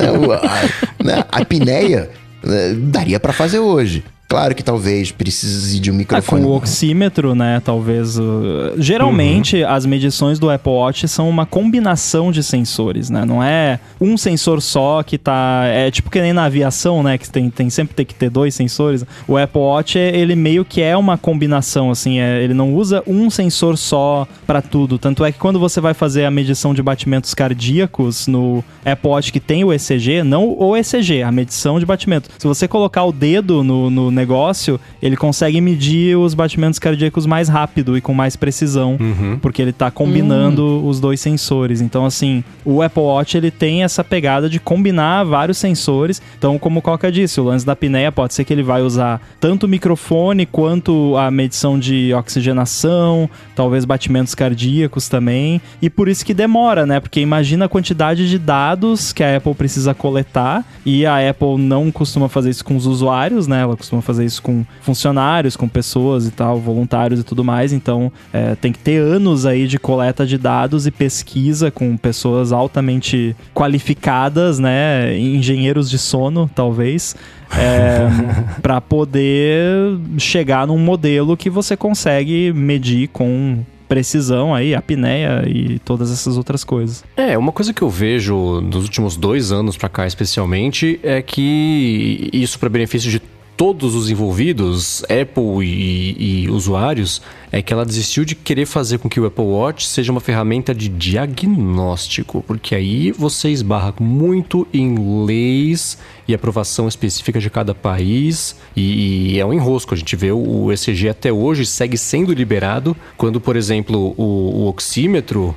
[0.00, 0.62] É, o- a,
[1.04, 2.08] né, a apneia
[2.42, 4.02] né, daria pra fazer hoje.
[4.30, 6.44] Claro que talvez precise de um Ah, com microfone.
[6.44, 7.62] o oxímetro, né?
[7.64, 8.18] Talvez.
[8.18, 13.24] uh, geralmente, as medições do Apple Watch são uma combinação de sensores, né?
[13.24, 15.62] Não é um sensor só que tá.
[15.64, 17.16] É tipo que nem na aviação, né?
[17.16, 19.02] Que tem, tem sempre tem que ter dois sensores.
[19.26, 22.18] O Apple Watch, é- ele meio que é uma combinação, assim.
[22.20, 24.98] é- ele não usa um sensor só pra tudo.
[24.98, 29.32] Tanto é que quando você vai fazer a medição de batimentos cardíacos no Apple Watch
[29.32, 32.28] que tem o ECG, não o ECG, a medição de batimento.
[32.38, 37.48] Se você colocar o dedo no, no negócio, ele consegue medir os batimentos cardíacos mais
[37.48, 38.98] rápido e com mais precisão,
[39.40, 41.80] porque ele tá combinando os dois sensores.
[41.80, 46.20] Então, assim, o Apple Watch ele tem essa pegada de combinar vários sensores.
[46.36, 49.20] Então, como o Coca disse, o lance da apneia pode ser que ele vai usar
[49.40, 55.60] tanto o microfone quanto a medição de oxigenação, talvez batimentos cardíacos também.
[55.80, 57.00] E por isso que demora, né?
[57.00, 61.90] Porque imagina a quantidade de dados que a Apple precisa coletar e a Apple não
[61.90, 63.62] costuma fazer isso com os usuários, né?
[63.62, 67.74] Ela costuma fazer isso com funcionários, com pessoas e tal, voluntários e tudo mais.
[67.74, 72.50] Então, é, tem que ter anos aí de coleta de dados e pesquisa com pessoas
[72.50, 75.18] altamente qualificadas, né?
[75.18, 77.14] Engenheiros de sono, talvez.
[77.52, 78.08] É,
[78.62, 86.10] para poder chegar num modelo que você consegue medir com precisão aí, apneia e todas
[86.12, 87.02] essas outras coisas.
[87.16, 92.28] É, uma coisa que eu vejo nos últimos dois anos pra cá, especialmente, é que
[92.32, 93.20] isso para benefício de
[93.58, 99.08] todos os envolvidos, Apple e, e, usuários, é que ela desistiu de querer fazer com
[99.08, 105.24] que o Apple Watch seja uma ferramenta de diagnóstico, porque aí você esbarra muito em
[105.26, 105.98] leis
[106.28, 109.92] e aprovação específica de cada país e, e é um enrosco.
[109.92, 114.22] A gente vê o, ECG até hoje segue sendo liberado quando, por exemplo, o,
[114.62, 115.52] o oxímetro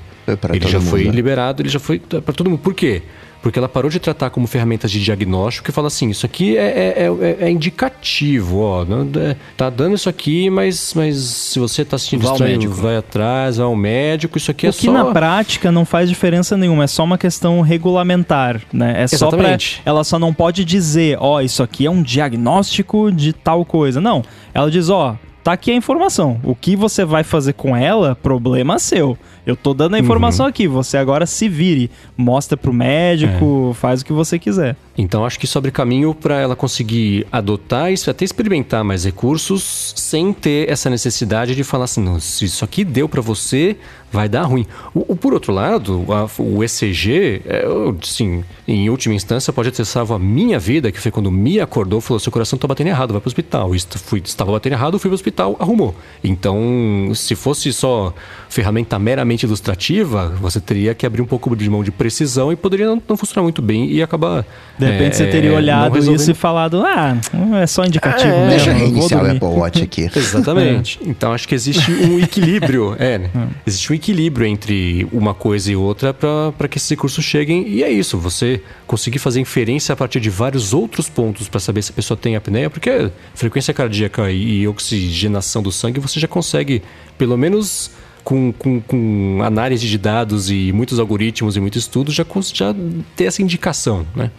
[0.51, 1.11] ele já mundo, foi né?
[1.11, 2.59] liberado, ele já foi para todo mundo.
[2.59, 3.03] Por quê?
[3.41, 6.95] Porque ela parou de tratar como ferramentas de diagnóstico e fala assim, isso aqui é,
[6.97, 11.97] é, é, é indicativo, ó, é, tá dando isso aqui, mas, mas se você tá
[11.97, 12.73] sentindo vai estranho, médico.
[12.73, 14.77] vai atrás, vai ao médico, isso aqui o é só...
[14.77, 19.01] O que na prática não faz diferença nenhuma, é só uma questão regulamentar, né?
[19.01, 19.77] É Exatamente.
[19.77, 19.91] só pra...
[19.91, 23.99] Ela só não pode dizer, ó, isso aqui é um diagnóstico de tal coisa.
[23.99, 24.23] Não,
[24.53, 26.39] ela diz, ó, tá aqui a informação.
[26.43, 29.17] O que você vai fazer com ela, problema seu.
[29.51, 30.49] Eu tô dando a informação uhum.
[30.49, 33.73] aqui, você agora se vire, mostra pro médico, é.
[33.73, 34.77] faz o que você quiser.
[34.97, 39.93] Então acho que isso abre caminho para ela conseguir adotar isso, até experimentar mais recursos,
[39.95, 43.75] sem ter essa necessidade de falar assim, não, se isso aqui deu para você,
[44.11, 44.65] vai dar ruim.
[44.93, 47.63] O, o por outro lado, a, o ECG, é,
[48.03, 51.99] sim, em última instância pode ter salvo a minha vida, que foi quando me acordou,
[51.99, 53.73] falou, seu coração tá batendo errado, vai pro hospital.
[53.75, 55.95] Isso, fui, estava batendo errado, fui pro hospital, arrumou.
[56.23, 58.13] Então, se fosse só
[58.51, 62.85] ferramenta meramente ilustrativa, você teria que abrir um pouco de mão de precisão e poderia
[62.85, 64.45] não, não funcionar muito bem e acabar
[64.77, 67.15] de repente é, você teria olhado isso e falado, ah,
[67.61, 68.49] é só indicativo é, mesmo.
[68.49, 70.09] Deixa eu reiniciar o Apple Watch aqui.
[70.13, 70.99] Exatamente.
[71.05, 72.95] Então acho que existe um equilíbrio.
[72.99, 73.29] é, né?
[73.33, 73.47] Hum.
[73.65, 77.67] Existe um equilíbrio entre uma coisa e outra para que esses recursos cheguem.
[77.69, 81.81] E é isso, você conseguir fazer inferência a partir de vários outros pontos para saber
[81.81, 86.81] se a pessoa tem apneia, porque frequência cardíaca e oxigenação do sangue você já consegue,
[87.17, 87.91] pelo menos
[88.23, 92.75] com, com, com, análise de dados e muitos algoritmos e muito estudo, já, já
[93.15, 94.31] ter essa indicação, né?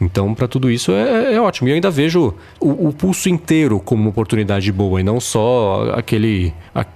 [0.00, 1.68] Então, para tudo isso é, é, ótimo.
[1.68, 5.92] E eu ainda vejo o, o, pulso inteiro como uma oportunidade boa e não só
[5.92, 6.86] aquele, a,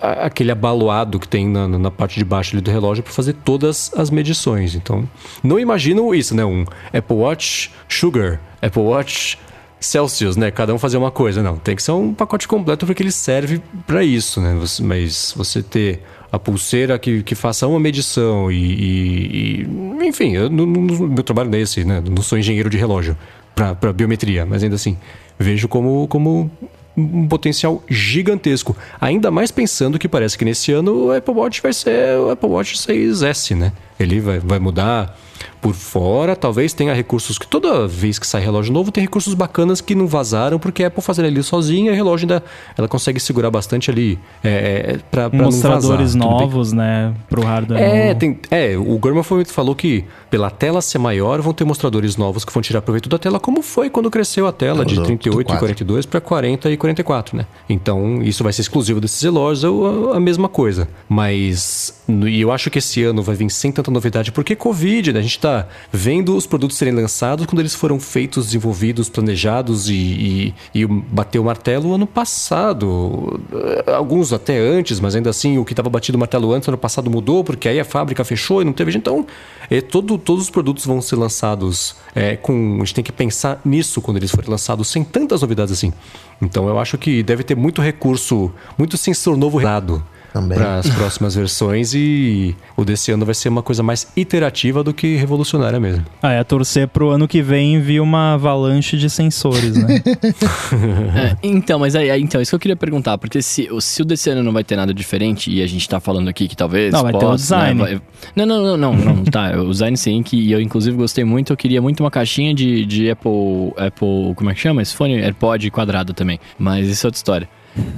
[0.00, 3.90] a, aquele abaloado que tem na, na parte de baixo do relógio para fazer todas
[3.96, 4.76] as medições.
[4.76, 5.08] Então,
[5.42, 6.44] não imagino isso, né?
[6.44, 9.38] Um Apple Watch Sugar, Apple Watch
[9.84, 10.50] Celsius, né?
[10.50, 11.42] Cada um fazer uma coisa.
[11.42, 14.58] Não, tem que ser um pacote completo porque ele serve para isso, né?
[14.80, 19.66] Mas você ter a pulseira que, que faça uma medição e, e,
[20.00, 22.02] e enfim, eu, no, no, meu trabalho nesse, é né?
[22.08, 23.16] Não sou engenheiro de relógio
[23.54, 24.96] para biometria, mas ainda assim
[25.38, 26.50] vejo como, como
[26.96, 28.76] um potencial gigantesco.
[29.00, 32.48] Ainda mais pensando que parece que nesse ano o Apple Watch vai ser o Apple
[32.48, 33.72] Watch 6S, né?
[33.98, 35.18] Ele vai, vai mudar
[35.62, 39.80] por fora, talvez tenha recursos que toda vez que sai relógio novo tem recursos bacanas
[39.80, 42.42] que não vazaram porque a Apple fazendo ali sozinha, a relógio ainda
[42.76, 47.80] ela consegue segurar bastante ali é, é para mostradores não vazar, novos, né, pro hardware.
[47.80, 48.18] É, novo.
[48.18, 52.52] tem, é, o Gorman falou que pela tela ser maior vão ter mostradores novos que
[52.52, 56.06] vão tirar proveito da tela, como foi quando cresceu a tela de 38 e 42
[56.06, 57.46] para 40 e 44, né?
[57.68, 60.88] Então, isso vai ser exclusivo desses relógios, é a mesma coisa.
[61.08, 65.20] Mas e eu acho que esse ano vai vir sem tanta novidade porque Covid, né?
[65.20, 65.51] A gente tá
[65.90, 71.42] vendo os produtos serem lançados quando eles foram feitos, desenvolvidos, planejados e, e, e bateu
[71.42, 73.40] o martelo ano passado.
[73.86, 77.10] Alguns até antes, mas ainda assim o que estava batido o martelo antes ano passado
[77.10, 78.96] mudou, porque aí a fábrica fechou e não teve.
[78.96, 79.26] Então,
[79.70, 82.76] é, todo, todos os produtos vão ser lançados é, com.
[82.76, 85.92] A gente tem que pensar nisso quando eles forem lançados sem tantas novidades assim.
[86.40, 90.02] Então eu acho que deve ter muito recurso, muito sensor novo dado
[90.32, 94.94] para as próximas versões e o desse ano vai ser uma coisa mais iterativa do
[94.94, 96.04] que revolucionária mesmo.
[96.22, 100.02] Ah, é torcer pro ano que vem vir uma avalanche de sensores, né?
[101.14, 104.30] é, então, mas aí, então, isso que eu queria perguntar, porque se, se o desse
[104.30, 106.92] ano não vai ter nada diferente e a gente tá falando aqui que talvez.
[106.92, 107.82] Não, vai possa, ter o design.
[107.82, 108.02] Né, vai...
[108.34, 109.52] Não, não, não, não, não, tá.
[109.60, 111.52] O design sim, que eu inclusive gostei muito.
[111.52, 113.72] Eu queria muito uma caixinha de, de Apple.
[113.76, 114.34] Apple.
[114.34, 114.82] Como é que chama?
[114.82, 115.14] Esse fone?
[115.14, 116.38] AirPod quadrado também.
[116.58, 117.48] Mas isso é outra história.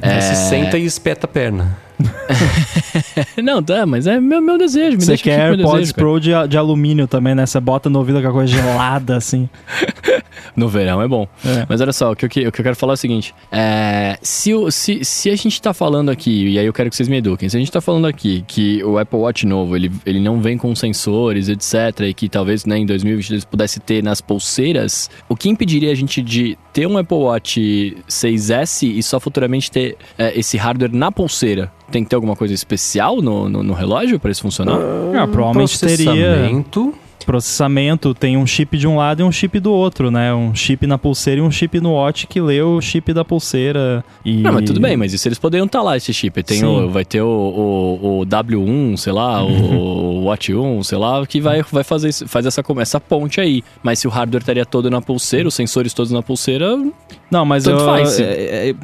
[0.01, 0.21] É...
[0.21, 1.77] Você senta e espeta a perna.
[3.43, 4.99] não, tá, mas é meu, meu desejo.
[5.01, 7.47] Você quer AirPods Pro de, de, alumínio também, né?
[7.47, 9.49] Você bota no ouvido com a coisa gelada, assim.
[10.57, 11.29] no verão é bom.
[11.45, 11.67] É.
[11.69, 14.19] Mas olha só, o que, eu, o que eu quero falar é o seguinte: é,
[14.23, 17.19] se, se, se a gente tá falando aqui, e aí eu quero que vocês me
[17.19, 20.41] eduquem, se a gente tá falando aqui que o Apple Watch novo ele, ele não
[20.41, 25.37] vem com sensores, etc., e que talvez né, em 2022 pudesse ter nas pulseiras, o
[25.37, 30.39] que impediria a gente de ter um Apple Watch 6S e só futuramente ter é,
[30.39, 31.73] esse hardware na pulseira?
[31.91, 34.79] Tem que ter alguma coisa especial no, no, no relógio para isso funcionar?
[35.17, 36.65] Ah, provavelmente teria
[37.25, 40.33] processamento, tem um chip de um lado e um chip do outro, né?
[40.35, 44.05] Um chip na pulseira e um chip no watch que lê o chip da pulseira.
[44.25, 44.39] E...
[44.43, 46.43] Não, mas tudo bem, mas isso eles poderiam estar lá, esse chip.
[46.43, 51.27] Tem o, vai ter o, o, o W1, sei lá, o Watch 1, sei lá,
[51.27, 53.63] que vai, vai fazer isso- faz essa, essa ponte aí.
[53.83, 56.77] Mas se o hardware estaria todo na pulseira, os sensores todos na pulseira,
[57.31, 58.21] Não, mas Tanto eu faz.
[58.21, 58.75] é, é, é,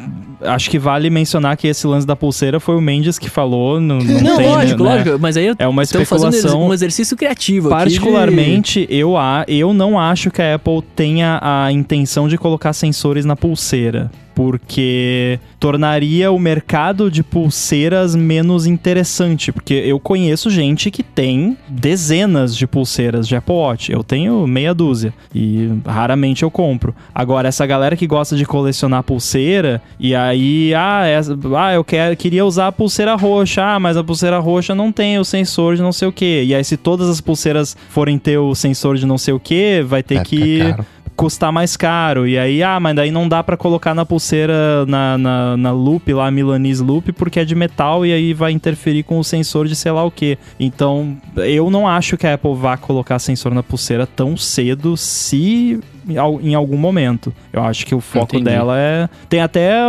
[0.42, 3.80] acho que vale mencionar que esse lance da pulseira foi o Mendes que falou.
[3.80, 4.96] Não, não, Não, tem, lógico, né?
[4.96, 5.18] lógico.
[5.20, 6.66] Mas aí eu É uma especulação.
[6.68, 7.68] um exercício criativo.
[7.72, 12.36] aqui de- Particularmente, eu, a, eu não acho que a Apple tenha a intenção de
[12.38, 14.10] colocar sensores na pulseira.
[14.34, 19.52] Porque tornaria o mercado de pulseiras menos interessante.
[19.52, 23.92] Porque eu conheço gente que tem dezenas de pulseiras de Apple Watch.
[23.92, 25.12] Eu tenho meia dúzia.
[25.34, 26.94] E raramente eu compro.
[27.14, 32.16] Agora, essa galera que gosta de colecionar pulseira, e aí, ah, essa- ah eu quero,
[32.16, 35.82] queria usar a pulseira roxa, ah, mas a pulseira roxa não tem o sensor de
[35.82, 36.44] não sei o que.
[36.44, 39.82] E aí, se todas as pulseiras forem ter o sensor de não sei o que,
[39.82, 40.86] vai ter ficar que caro.
[41.20, 42.26] Custar mais caro.
[42.26, 46.10] E aí, ah, mas daí não dá pra colocar na pulseira, na, na, na loop
[46.14, 49.76] lá, Milanese Loop, porque é de metal e aí vai interferir com o sensor de
[49.76, 50.38] sei lá o que.
[50.58, 55.78] Então, eu não acho que a Apple vá colocar sensor na pulseira tão cedo se
[56.08, 57.32] em al- em algum momento.
[57.52, 58.44] Eu acho que o foco Entendi.
[58.44, 59.08] dela é.
[59.28, 59.80] Tem até.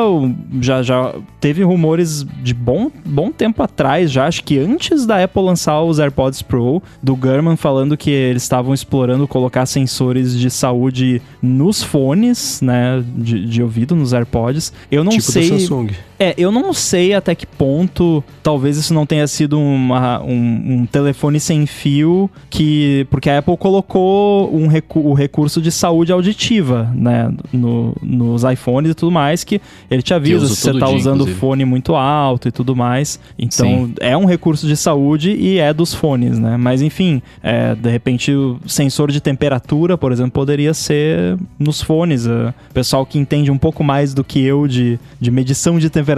[0.60, 5.42] Já, já teve rumores de bom, bom tempo atrás, já acho que antes da Apple
[5.42, 11.22] lançar os AirPods Pro, do Gurman falando que eles estavam explorando colocar sensores de saúde
[11.42, 13.04] nos fones, né?
[13.16, 14.72] De, de ouvido, nos AirPods.
[14.92, 15.50] Eu não tipo sei.
[15.50, 15.88] da Samsung.
[16.24, 20.86] É, eu não sei até que ponto talvez isso não tenha sido uma- um, um
[20.86, 23.08] telefone sem fio que.
[23.10, 27.34] Porque a Apple colocou um recu o recurso de saúde auditiva, né?
[27.52, 31.16] no- nos iPhones e tudo mais, que ele te avisa se você tá dia, usando
[31.22, 31.40] inclusive.
[31.40, 33.20] fone muito alto e tudo mais.
[33.40, 33.94] Então, Sim.
[34.00, 36.56] é um recurso de saúde e é dos fones, né?
[36.56, 42.28] Mas enfim, é, de repente o sensor de temperatura, por exemplo, poderia ser nos fones.
[42.28, 46.11] O pessoal que entende um pouco mais do que eu de, de medição de temperatura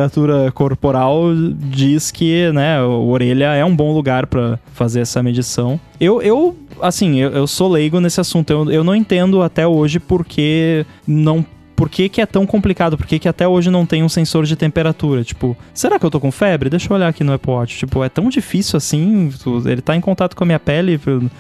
[0.54, 5.80] corporal diz que, né, a orelha é um bom lugar para fazer essa medição.
[6.00, 8.52] Eu, eu assim, eu, eu sou leigo nesse assunto.
[8.52, 11.46] Eu, eu não entendo até hoje porque não
[11.84, 12.98] por que, que é tão complicado?
[12.98, 15.22] Por que, que até hoje não tem um sensor de temperatura?
[15.22, 16.70] Tipo, será que eu tô com febre?
[16.70, 17.78] Deixa eu olhar aqui no Apple Watch.
[17.80, 19.30] Tipo, é tão difícil assim?
[19.66, 20.98] Ele tá em contato com a minha pele,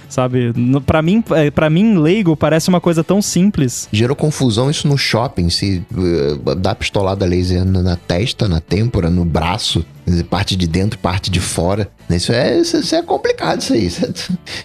[0.09, 0.51] sabe?
[0.85, 3.87] Pra mim, é, pra mim, leigo, parece uma coisa tão simples.
[3.89, 9.09] Gerou confusão isso no shopping, se uh, dá pistolada laser na, na testa, na têmpora,
[9.09, 9.85] no braço,
[10.29, 11.89] parte de dentro, parte de fora.
[12.09, 13.85] Isso é, isso, é complicado, isso aí.
[13.85, 14.09] Isso é,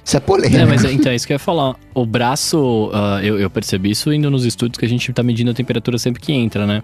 [0.05, 0.57] isso é polêmico.
[0.57, 1.77] É, mas então, é isso que eu ia falar.
[1.95, 5.51] O braço, ah, eu, eu percebi isso indo nos estudos que a gente tá medindo
[5.51, 6.83] a temperatura sempre que entra, né?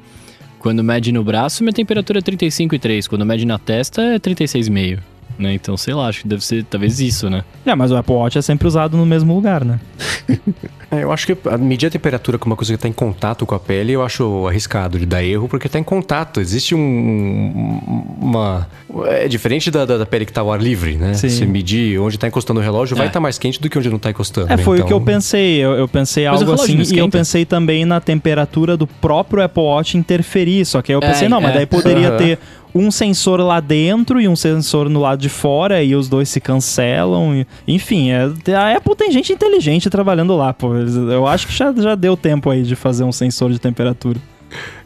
[0.59, 3.06] Quando mede no braço, minha temperatura é 35,3.
[3.06, 4.98] Quando mede na testa, é 36,5.
[5.39, 5.52] Né?
[5.55, 7.43] Então, sei lá, acho que deve ser talvez isso, né?
[7.66, 9.81] É, mas o Apple Watch é sempre usado no mesmo lugar, né?
[10.90, 13.44] É, eu acho que a medir a temperatura com uma coisa que está em contato
[13.44, 16.40] com a pele, eu acho arriscado de dar erro, porque está em contato.
[16.40, 18.69] Existe um, um- uma...
[19.06, 21.15] É diferente da, da, da pele que está ao ar livre, né?
[21.15, 21.28] Sim.
[21.28, 23.09] Se medir onde está encostando o relógio, vai É.
[23.09, 24.52] estar mais quente do que onde não está encostando.
[24.52, 25.56] É, foi o Então, que eu pensei.
[25.65, 29.43] Eu, eu pensei Mas o algo assim e eu pensei também na temperatura do próprio
[29.43, 30.65] Apple Watch interferir.
[30.65, 31.55] Só que aí eu É, pensei, não, mas é.
[31.56, 32.39] daí poderia ter
[32.74, 36.40] um sensor lá dentro e um sensor no lado de fora e os dois se
[36.40, 37.46] cancelam.
[37.68, 40.74] Enfim, é- a Apple tem gente inteligente trabalhando lá, pô.
[40.74, 44.18] Eu acho que já, já deu tempo aí de fazer um sensor de temperatura.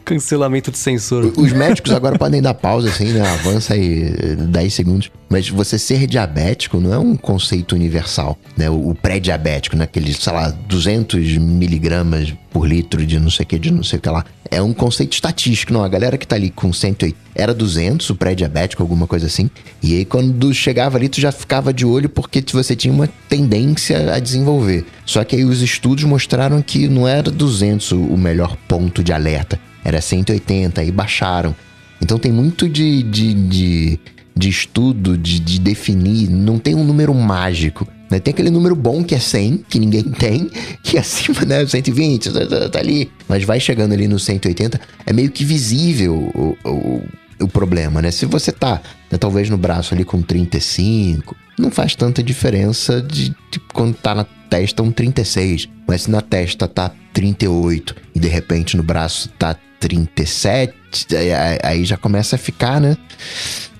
[0.09, 1.31] Cancelamento de sensor.
[1.37, 3.21] Os médicos agora podem dar pausa, assim, né?
[3.21, 5.11] Avança aí eh, 10 segundos.
[5.29, 8.71] Mas você ser diabético não é um conceito universal, né?
[8.71, 9.83] O, o pré-diabético, né?
[9.83, 13.99] Aqueles, sei lá, 200 miligramas por litro de não sei o que, de não sei
[13.99, 14.25] o que lá.
[14.49, 15.83] É um conceito estatístico, não.
[15.83, 19.47] A galera que tá ali com 180, era 200 o pré-diabético, alguma coisa assim.
[19.83, 24.11] E aí quando chegava ali, tu já ficava de olho porque você tinha uma tendência
[24.11, 24.87] a desenvolver.
[25.05, 29.13] Só que aí os estudos mostraram que não era 200 o o melhor ponto de
[29.13, 29.59] alerta.
[29.89, 31.55] Era 180 e baixaram.
[32.01, 33.99] Então tem muito de, de, de,
[34.35, 36.29] de estudo, de, de definir.
[36.29, 37.87] Não tem um número mágico.
[38.09, 38.19] Né?
[38.19, 40.49] Tem aquele número bom que é 100, que ninguém tem,
[40.83, 41.65] que é acima, né?
[41.65, 43.11] 120, tá, tá- tá ali.
[43.27, 47.03] Mas vai chegando ali no 180, é meio que visível o, o,
[47.41, 48.11] o problema, né?
[48.11, 53.29] Se você tá, né, talvez no braço ali com 35, não faz tanta diferença de,
[53.51, 55.67] de quando tá na testa um 36.
[55.87, 61.07] Mas se na testa tá 38 e de repente no braço tá 37,
[61.63, 62.97] aí, já começa a ficar, né?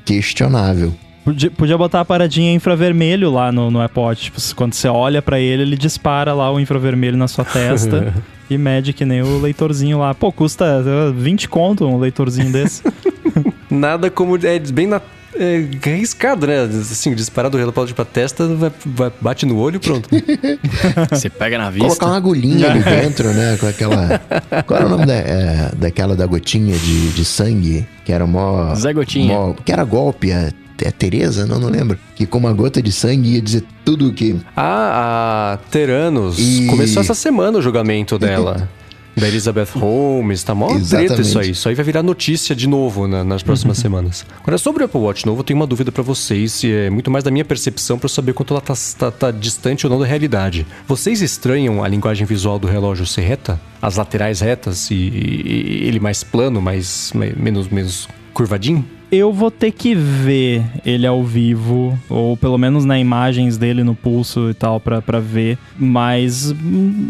[0.06, 0.94] Questionável.
[1.24, 4.24] Podia, podia botar a paradinha infravermelho lá no, no Apple Watch.
[4.24, 8.14] Tipo, quando você olha pra ele, ele dispara lá o infravermelho na sua testa
[8.50, 10.14] e mede que nem o leitorzinho lá.
[10.16, 12.82] Pô, custa uh, 20 conto um leitorzinho desse.
[13.70, 14.38] Nada como.
[14.38, 15.02] É bem na
[15.36, 16.62] É arriscado, né?
[16.64, 20.10] Assim, disparar do relógio pra testa, vai, vai- bate no olho e pronto.
[21.12, 21.88] Você pega na vista.
[21.88, 23.58] Colocar uma agulhinha ali dentro, né?
[23.60, 24.22] Com aquela.
[24.66, 27.88] Qual era o nome da, é, daquela da gotinha de, de sangue?
[28.06, 28.74] Que era mó.
[28.76, 29.34] Zé Gotinha.
[29.34, 30.52] mó- que era golpe, a,
[30.86, 31.46] a Tereza?
[31.46, 31.98] Não, não lembro.
[32.16, 34.36] Que com uma gota de sangue ia dizer tudo que.
[34.58, 36.38] Ah, a Teranos.
[36.40, 38.68] E- Começou essa semana o julgamento dela.
[39.16, 41.50] Da Elizabeth Holmes, tá mó treta isso aí.
[41.52, 44.26] Isso aí vai virar notícia de novo na- nas próximas semanas.
[44.42, 47.12] Agora, sobre o Apple Watch novo, eu tenho uma dúvida pra vocês, e é muito
[47.12, 50.00] mais da minha percepção pra eu saber quanto ela tá, tá- tá distante ou não
[50.00, 50.66] da realidade.
[50.88, 53.60] Vocês estranham a linguagem visual do relógio ser reta?
[53.82, 58.86] As laterais retas e, e- ele mais plano, mais, mais- menos, menos curvadinho?
[59.12, 63.96] Eu vou ter que ver ele ao vivo, ou pelo menos na imagens dele no
[63.96, 65.58] pulso e tal, pra, pra ver.
[65.78, 66.54] Mas,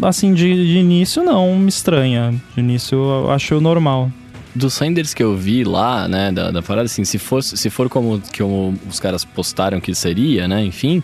[0.00, 2.32] assim, de, de início não me estranha.
[2.54, 4.10] De início eu acho normal.
[4.54, 7.88] Dos renders que eu vi lá, né, da, da parada, assim, se for, se for
[7.90, 11.02] como, que o- os caras postaram que seria, né, enfim,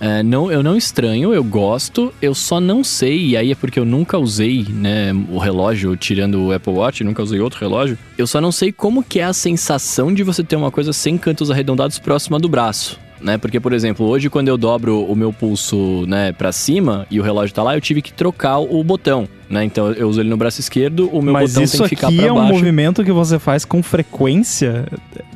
[0.00, 3.78] é, não, eu não estranho, eu gosto, eu só não sei, e aí é porque
[3.78, 8.26] eu nunca usei, né, o relógio, tirando o Apple Watch, nunca usei outro relógio, eu
[8.26, 11.50] só não sei como que é a sensação de você ter uma coisa sem cantos
[11.50, 12.98] arredondados próxima do braço.
[13.18, 13.38] Né?
[13.38, 17.22] Porque, por exemplo, hoje quando eu dobro o meu pulso, né, para cima e o
[17.22, 19.64] relógio tá lá, eu tive que trocar o botão, né?
[19.64, 22.08] Então eu uso ele no braço esquerdo, o meu Mas botão isso tem que ficar
[22.08, 24.84] aqui pra é um movimento que você faz com frequência.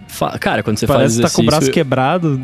[0.06, 2.38] Fa- Cara, quando você Parece que faz tá com o braço quebrado.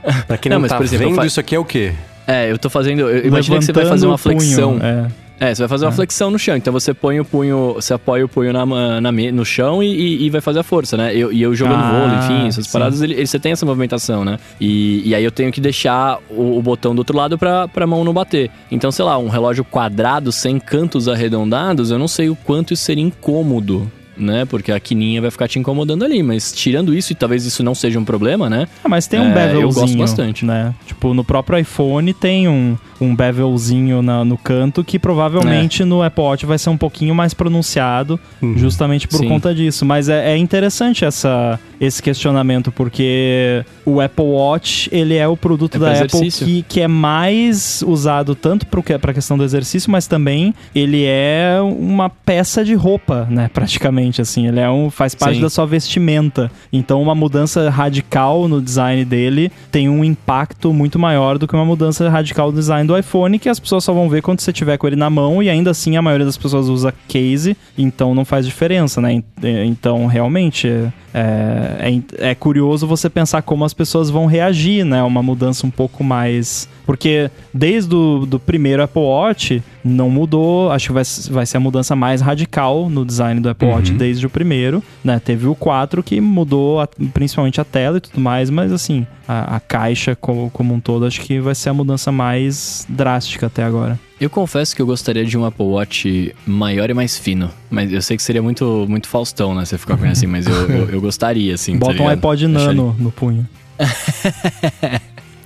[0.26, 1.92] Pra quem Não, não, mas, tá por exemplo, vendo, fa- isso aqui é o quê?
[2.26, 3.00] É, eu tô fazendo...
[3.00, 4.78] eu- Imagina que você vai fazer uma o punho, flexão.
[4.82, 5.06] é.
[5.40, 6.56] É, você vai fazer uma flexão no chão.
[6.56, 7.72] Então você põe o punho...
[7.74, 10.96] Você apoia o punho na, na, no chão e, e- e vai fazer a força,
[10.96, 11.16] né?
[11.16, 12.72] Eu- E eu, jogando Ah, vôlei, enfim, essas sim.
[12.72, 14.38] paradas, ele, ele- você tem essa movimentação, né?
[14.60, 17.88] E, e aí eu tenho que deixar o, o botão do outro lado pra, pra
[17.88, 18.52] mão não bater.
[18.70, 22.84] Então, sei lá, um relógio quadrado sem cantos arredondados, eu não sei o quanto isso
[22.84, 23.90] seria incômodo.
[24.16, 24.44] Né?
[24.44, 26.22] Porque a quininha vai ficar te incomodando ali.
[26.22, 28.68] Mas tirando isso, e talvez isso não seja um problema, né?
[28.84, 30.44] Ah, mas tem um É, eu bevelzinho, gosto bastante.
[30.44, 30.74] né?
[30.86, 36.22] Tipo, no próprio iPhone tem um, um bevelzinho na- no canto que provavelmente no Apple
[36.24, 38.18] Watch vai ser um pouquinho mais pronunciado,
[38.56, 39.28] justamente por Sim.
[39.28, 39.84] conta disso.
[39.84, 45.76] Mas é, é interessante essa, esse questionamento, porque o Apple Watch, ele é o produto
[45.76, 50.06] É da Apple que, que é mais usado tanto para a questão do exercício, mas
[50.06, 53.50] também ele é uma peça de roupa, né?
[53.52, 54.48] Praticamente, assim.
[54.48, 55.42] Ele é um, faz parte Sim.
[55.42, 56.50] da sua vestimenta.
[56.72, 61.64] Então, uma mudança radical no design dele tem um impacto muito maior do que uma
[61.64, 64.76] mudança radical no design do iPhone, que as pessoas só vão ver quando você tiver
[64.76, 68.24] com ele na mão, e ainda assim a maioria das pessoas usa case, então não
[68.24, 69.12] faz diferença, né?
[69.14, 69.22] En-
[69.66, 70.68] Então, realmente,
[71.14, 75.02] é, é, é curioso você pensar como as pessoas vão reagir, né?
[75.02, 76.68] Uma mudança um pouco mais.
[76.84, 81.60] Porque desde o do primeiro Apple Watch não mudou, acho que vai, vai ser a
[81.60, 85.20] mudança mais radical no design do Apple Watch desde o primeiro, né?
[85.24, 89.56] Teve o 4 que mudou a- principalmente a tela e tudo mais, mas assim, a,
[89.56, 93.62] a caixa como, como um todo acho que vai ser a mudança mais drástica até
[93.62, 93.98] agora.
[94.20, 97.50] Eu confesso que eu gostaria de um Apple Watch maior e mais fino.
[97.68, 99.64] Mas eu sei que seria muito, muito Faustão, né?
[99.64, 101.72] Você ficar com ele assim, mas eu, eu, eu gostaria, assim.
[101.72, 102.12] tá Bota um ligado?
[102.18, 103.48] iPod Nano no punho.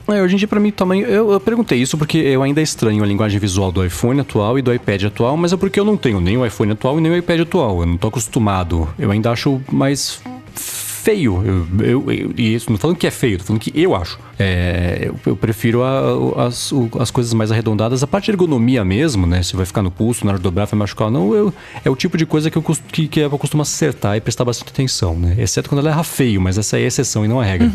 [0.09, 1.05] É, hoje em dia, pra mim, tamanho.
[1.05, 4.63] Eu, eu perguntei isso porque eu ainda estranho a linguagem visual do iPhone atual e
[4.63, 7.11] do iPad atual, mas é porque eu não tenho nem o iPhone atual e nem
[7.11, 7.81] o iPad atual.
[7.81, 8.89] Eu não tô acostumado.
[8.99, 10.23] Eu ainda acho mais
[11.07, 11.67] feio.
[11.81, 14.19] Eu, eu, e isso, não falando que é feio, tô falando que eu acho.
[14.37, 18.03] É, eu, eu prefiro a- as, as coisas mais arredondadas.
[18.03, 19.41] A parte de ergonomia mesmo, né?
[19.41, 21.55] Se vai ficar no pulso, na hora de dobrar, vai machucar ou não, eu,
[21.85, 22.63] é o tipo de coisa que eu,
[22.93, 25.37] que, que eu costumo acertar e prestar bastante atenção, né?
[25.39, 27.71] Exceto quando ela erra feio, mas essa é a exceção e não a regra.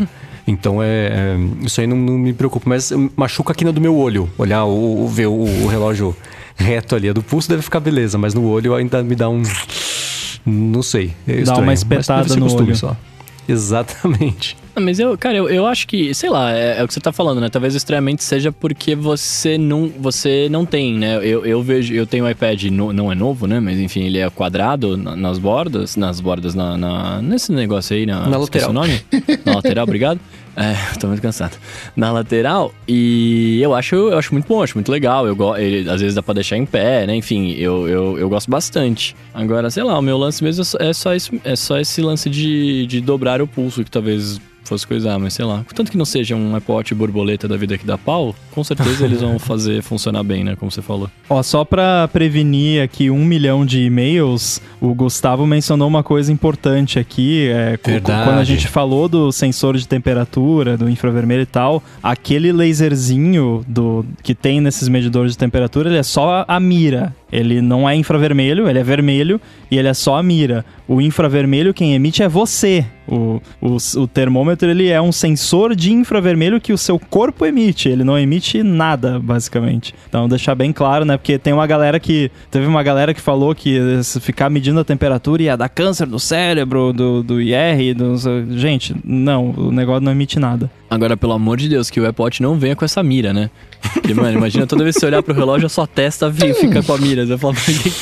[0.45, 3.95] Então é, é, Isso aí não, não me preocupa, mas machuca a quina do meu
[3.95, 4.29] olho.
[4.37, 5.33] Olhar o, ver o,
[5.63, 6.13] o relógio
[6.55, 7.07] reto ali.
[7.07, 9.41] A do pulso deve ficar beleza, mas no olho ainda me dá um.
[10.45, 11.13] Não sei.
[11.27, 12.75] é Dá estranho, uma espetada no costume olho.
[12.75, 12.97] Só.
[13.49, 14.55] Exatamente.
[14.75, 16.99] Ah, Mas eu, cara, eu, eu acho que, sei lá, é, é o que você
[16.99, 17.49] tá falando, né?
[17.49, 21.17] Talvez estranhamente seja porque você não, você não tem, né?
[21.17, 23.59] Eu, eu vejo, eu tenho um iPad, no- não é novo, né?
[23.59, 28.05] Mas enfim, ele é quadrado na- nas bordas, nas bordas, na, na- nesse negócio aí,
[28.05, 28.69] na, Na lateral.
[28.69, 29.01] o nome?
[29.45, 30.19] Na lateral, obrigado.
[30.55, 31.57] É, tô muito cansado.
[31.95, 35.25] Na lateral, e eu acho, eu acho muito bom, acho muito legal.
[35.25, 37.15] Eu, ele, às vezes dá pra deixar em pé, né?
[37.15, 39.15] Enfim, eu, eu, eu gosto bastante.
[39.33, 42.29] Agora, sei lá, o meu lance mesmo é só- é esse, é só esse lance
[42.29, 45.65] de, de dobrar o pulso, que talvez fosse coisar, mas sei lá.
[45.73, 49.21] Tanto que não seja um Watch borboleta da vida que dá pau, com certeza eles
[49.21, 50.55] vão fazer funcionar bem, né?
[50.55, 51.09] Como você falou.
[51.29, 56.99] Ó, só pra prevenir aqui um milhão de e-mails, o Gustavo mencionou uma coisa importante
[56.99, 57.49] aqui.
[57.49, 57.77] É.
[57.77, 64.05] Quando a gente falou do sensor de temperatura, do infravermelho e tal, aquele laserzinho do,
[64.21, 67.15] que tem nesses medidores de temperatura, ele é só a mira.
[67.31, 69.39] Ele não é infravermelho, ele é vermelho
[69.69, 70.65] e ele é só a mira.
[70.87, 72.85] O infravermelho quem emite é você.
[73.07, 77.89] O, o, o termômetro ele é um sensor de infravermelho que o seu corpo emite.
[77.89, 79.93] Ele não emite nada, basicamente.
[80.07, 81.17] Então deixar bem claro, né?
[81.17, 82.31] Porque tem uma galera que.
[82.49, 83.79] Teve uma galera que falou que
[84.19, 87.95] ficar medindo a temperatura ia dar câncer no cérebro, do, do IR.
[87.95, 88.15] Do,
[88.57, 90.69] gente, não, o negócio não emite nada.
[90.93, 93.49] Agora, pelo amor de Deus, que o Apple Watch não venha com essa mira, né?
[93.93, 96.83] Porque, mano, imagina toda vez que você olhar pro relógio, a sua testa vi- fica
[96.83, 97.25] com a mira.
[97.25, 97.93] Você fala, quem,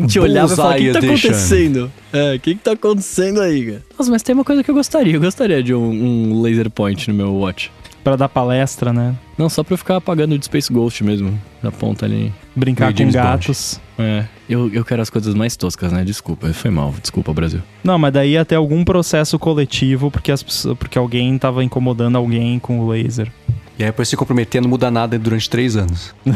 [0.00, 1.92] quem te olhar vai falar, o que, que tá Bullseye edition." acontecendo?
[2.12, 3.82] É, o que, que tá acontecendo aí, cara?
[3.98, 5.14] Nossa, mas tem uma coisa que eu gostaria.
[5.16, 5.90] Eu gostaria de um,
[6.32, 7.70] um laser point no meu watch.
[8.02, 9.14] Pra dar palestra, né?
[9.36, 11.38] Não, só pra eu ficar apagando de Space Ghost mesmo.
[11.62, 12.32] Na ponta ali.
[12.56, 13.80] Brincar com gatos.
[13.98, 16.02] É, eu, eu quero as coisas mais toscas, né?
[16.04, 16.94] Desculpa, foi mal.
[17.00, 17.60] Desculpa, Brasil.
[17.84, 20.42] Não, mas daí ia ter algum processo coletivo porque, as,
[20.78, 23.30] porque alguém tava incomodando alguém com o laser.
[23.78, 26.14] E aí, depois se comprometer a não mudar nada durante três anos.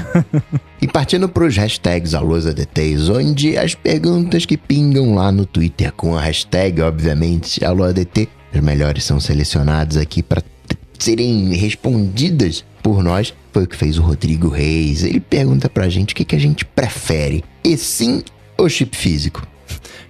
[0.80, 6.14] E partindo para os hashtags AluaDTs, onde as perguntas que pingam lá no Twitter com
[6.14, 10.42] a hashtag, obviamente, AluaDT, as melhores são selecionadas aqui para
[10.98, 13.34] serem respondidas por nós.
[13.52, 15.04] Foi o que fez o Rodrigo Reis.
[15.04, 18.22] Ele pergunta pra gente o que, que a gente prefere, e sim
[18.56, 19.46] ou chip físico?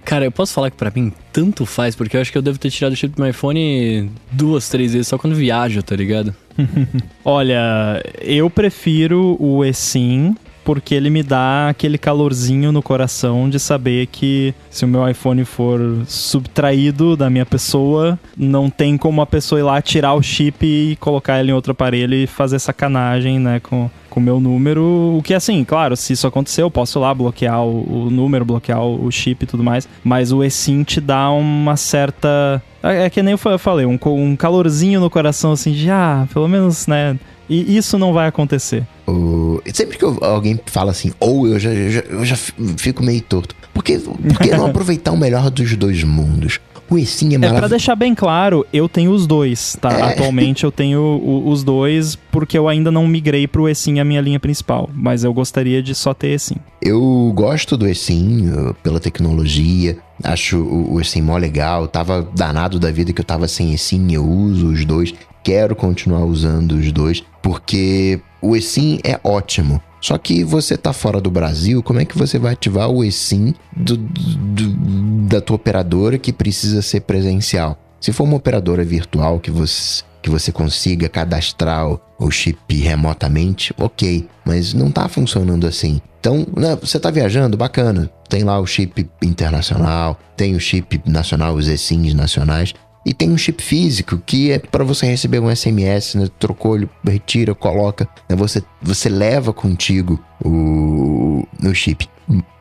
[0.03, 2.59] Cara, eu posso falar que pra mim tanto faz, porque eu acho que eu devo
[2.59, 6.33] ter tirado o chip do meu iPhone duas, três vezes só quando viajo, tá ligado?
[7.25, 10.35] Olha, eu prefiro o eSIM
[10.65, 15.45] porque ele me dá aquele calorzinho no coração de saber que se o meu iPhone
[15.45, 20.65] for subtraído da minha pessoa, não tem como a pessoa ir lá tirar o chip
[20.65, 24.81] e colocar ele em outro aparelho e fazer sacanagem, né, com com o meu número,
[25.17, 28.81] o que assim, claro, se isso acontecer, eu posso lá bloquear o, o número, bloquear
[28.81, 33.09] o, o chip e tudo mais, mas o eSIM te dá uma certa é é
[33.09, 36.87] que nem eu fa- falei, um, um calorzinho no coração assim de, ah, pelo menos,
[36.87, 37.17] né?
[37.49, 38.83] E isso não vai acontecer.
[39.07, 42.35] O- Sempre que eu- alguém fala assim, ou eu já, eu já, eu já
[42.77, 43.55] fico meio torto.
[43.73, 46.59] Por que, por que não aproveitar o melhor dos dois mundos?
[46.87, 47.69] O eSIM é É pra maravilhoso.
[47.71, 49.91] deixar bem claro, eu tenho os dois, tá?
[49.91, 50.01] É.
[50.03, 54.21] Atualmente eu tenho o- os dois porque eu ainda não migrei pro eSIM a minha
[54.21, 56.57] linha principal, mas eu gostaria de só ter eSIM.
[56.81, 61.87] Eu gosto do eSIM uh, pela tecnologia, acho o, o eSIM mó legal.
[61.87, 65.11] Tava danado da vida que eu tava sem eSIM, eu uso os dois.
[65.43, 69.79] Quero continuar usando os dois, porque o eSIM é ótimo.
[70.01, 73.53] Só que você tá fora do Brasil, como é que você vai ativar o eSIM
[73.75, 77.77] do- do- da tua operadora que precisa ser presencial?
[78.01, 84.27] Se for uma operadora virtual que você, que você consiga cadastrar o- chip remotamente, ok.
[84.43, 86.01] Mas não tá funcionando assim.
[86.19, 88.09] Então, né, você tá viajando, bacana.
[88.27, 92.73] Tem lá o chip internacional, tem o chip nacional, os eSIMs nacionais.
[93.05, 96.27] E tem um chip físico que é para você receber um SMS, né?
[96.39, 98.09] Trocou, ele retira, coloca.
[98.27, 102.09] né, Você, você leva contigo o, o chip.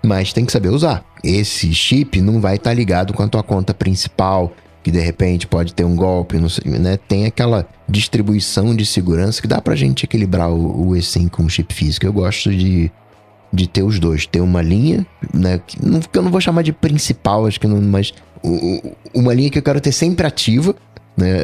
[0.04, 1.02] Mas tem que saber usar.
[1.22, 4.52] Esse chip não vai estar ligado com a tua conta principal,
[4.82, 6.98] que de repente pode ter um golpe, não sei, né?
[6.98, 11.48] Tem aquela distribuição de segurança que dá pra gente equilibrar o, o eSIM com o
[11.48, 12.04] chip físico.
[12.04, 12.92] Eu gosto de,
[13.50, 14.26] de ter os dois.
[14.26, 15.58] Ter uma linha, né?
[15.66, 18.12] Que, que eu não vou chamar de principal, acho que não, mas
[19.14, 20.74] uma linha que eu quero ter sempre ativa,
[21.16, 21.36] né?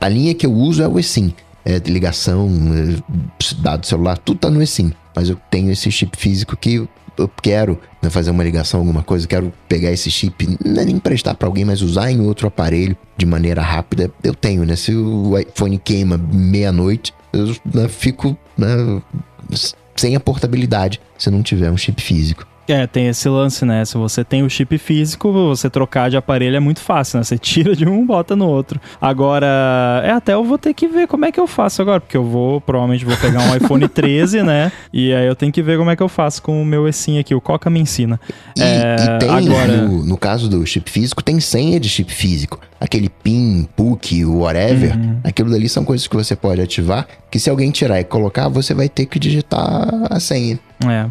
[0.00, 1.32] A linha que eu uso é o eSIM.
[1.64, 4.92] É ligação, é, dado celular, tudo tá no eSIM.
[5.14, 6.88] Mas eu tenho esse chip físico que
[7.18, 10.96] eu quero né, fazer uma ligação, alguma coisa, quero pegar esse chip, não é nem
[10.96, 14.10] emprestar para alguém, mas usar em outro aparelho de maneira rápida.
[14.24, 14.74] Eu tenho, né?
[14.74, 19.02] Se o iPhone queima meia-noite, eu né, fico né,
[19.94, 22.46] sem a portabilidade se não tiver um chip físico.
[22.72, 23.84] É, tem esse lance, né?
[23.84, 27.24] Se você tem o chip físico, você trocar de aparelho é muito fácil, né?
[27.24, 28.80] Você tira de um, bota no outro.
[29.00, 29.46] Agora,
[30.04, 32.24] é até eu vou ter que ver como é que eu faço agora, porque eu
[32.24, 34.70] vou, provavelmente vou pegar um iPhone 13, né?
[34.92, 37.18] E aí eu tenho que ver como é que eu faço com o meu eSIM
[37.18, 38.20] aqui, o Coca me ensina.
[38.56, 42.12] E, É, e tem, agora- no, no caso do chip físico, tem senha de chip
[42.12, 42.58] físico.
[42.80, 45.18] Aquele PIN, PUC, whatever, Uhum.
[45.24, 48.72] aquilo dali são coisas que você pode ativar, que se alguém tirar e colocar, você
[48.74, 50.58] vai ter que digitar a senha.
[50.88, 51.06] É.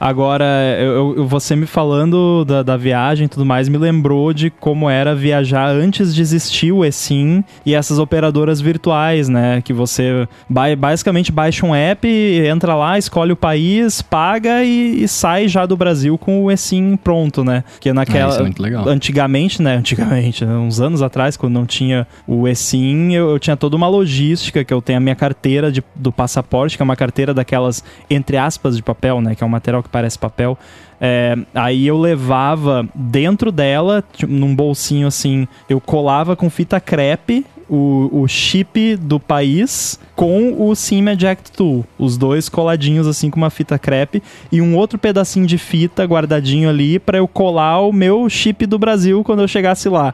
[0.00, 0.44] Agora,
[0.80, 4.88] eu, eu- você me falando da, da viagem e tudo mais, me lembrou de como
[4.88, 9.60] era viajar antes de existir o eSIM e essas operadoras virtuais, né?
[9.62, 15.06] Que você ba- basicamente baixa um app, entra lá, escolhe o país, paga e, e
[15.08, 17.62] sai já do Brasil com o eSIM pronto, né?
[17.78, 18.30] Que naquela.
[18.30, 18.88] isso é muito legal.
[18.88, 19.76] Antigamente, né?
[19.76, 23.86] Antigamente, né, uns anos atrás, quando não tinha o eSIM, eu, eu tinha toda uma
[23.88, 27.84] logística, que eu tenho a minha carteira de- do passaporte, que é uma carteira daquelas,
[28.08, 29.34] entre aspas, de papel, né?
[29.34, 30.58] Que é um material que parece papel.
[31.00, 38.22] É, aí eu levava dentro dela, num bolsinho assim, eu colava com fita crepe o,
[38.22, 41.86] o chip do país com o SIM Eject Tool.
[41.96, 46.68] Os dois coladinhos assim com uma fita crepe e um outro pedacinho de fita guardadinho
[46.68, 50.12] ali para eu colar o meu chip do Brasil quando eu chegasse lá.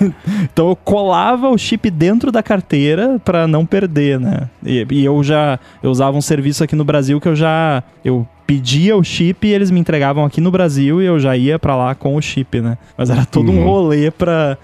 [0.52, 4.50] então eu colava o chip dentro da carteira para não perder, né?
[4.64, 8.26] E, e eu já eu usava um serviço aqui no Brasil que eu já eu
[8.48, 11.76] pedia o chip e eles me entregavam aqui no Brasil e eu já ia pra
[11.76, 12.78] lá com o chip, né?
[12.96, 14.56] Mas era todo um rolê pra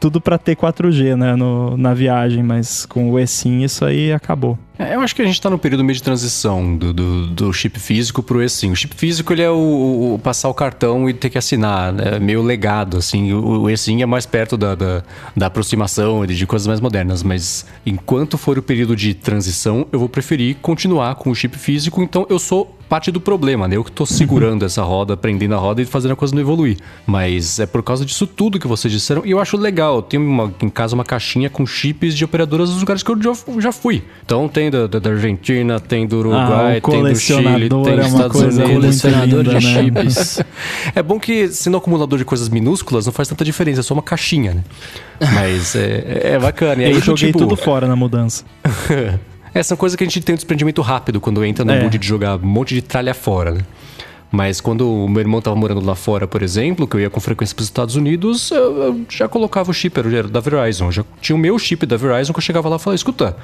[0.00, 4.58] tudo pra ter 4G, né, no, na viagem, mas com o eSIM isso aí acabou.
[4.78, 7.52] É, eu acho que a gente tá no período meio de transição do, do, do
[7.52, 8.72] chip físico pro eSIM.
[8.72, 12.18] O chip físico, ele é o, o passar o cartão e ter que assinar, né?
[12.18, 13.32] Meio legado, assim.
[13.32, 15.02] O, o eSIM é mais perto da, da,
[15.34, 17.22] da aproximação, de, de coisas mais modernas.
[17.22, 22.02] Mas enquanto for o período de transição, eu vou preferir continuar com o chip físico.
[22.02, 23.76] Então, eu sou parte do problema, né?
[23.76, 26.76] Eu que tô segurando essa roda, prendendo a roda e fazendo a coisa não evoluir.
[27.06, 29.24] Mas é por causa disso tudo que vocês disseram.
[29.24, 29.96] E eu acho legal.
[29.96, 33.20] Eu tenho uma- em casa uma caixinha com chips de operadoras dos lugares que eu
[33.22, 34.04] já, já fui.
[34.24, 37.68] Então tem da, da- da Argentina, tem do Uruguai, Ah, tem do Chile, tem é
[37.68, 38.72] dos uma Estados Unidos.
[38.72, 39.82] Colecionador linda, de né?
[40.10, 40.42] chips.
[40.94, 44.02] É bom que, sendo acumulador de coisas minúsculas, não faz tanta diferença, é só uma
[44.02, 44.64] caixinha, né?
[45.34, 46.82] Mas é, é bacana.
[46.82, 48.44] E aí, eu joguei tipo, tudo fora na mudança.
[49.54, 51.82] essa é coisa que a gente tem um desprendimento rápido quando entra no É.
[51.82, 53.60] mood de jogar um monte de tralha fora, né?
[54.30, 57.20] Mas quando o meu irmão tava morando lá fora, por exemplo, que eu ia com
[57.20, 60.90] frequência para os Estados Unidos, eu, eu já colocava o chip, era da Verizon.
[60.90, 63.36] Já tinha o meu chip da Verizon que eu chegava lá e falava, escuta,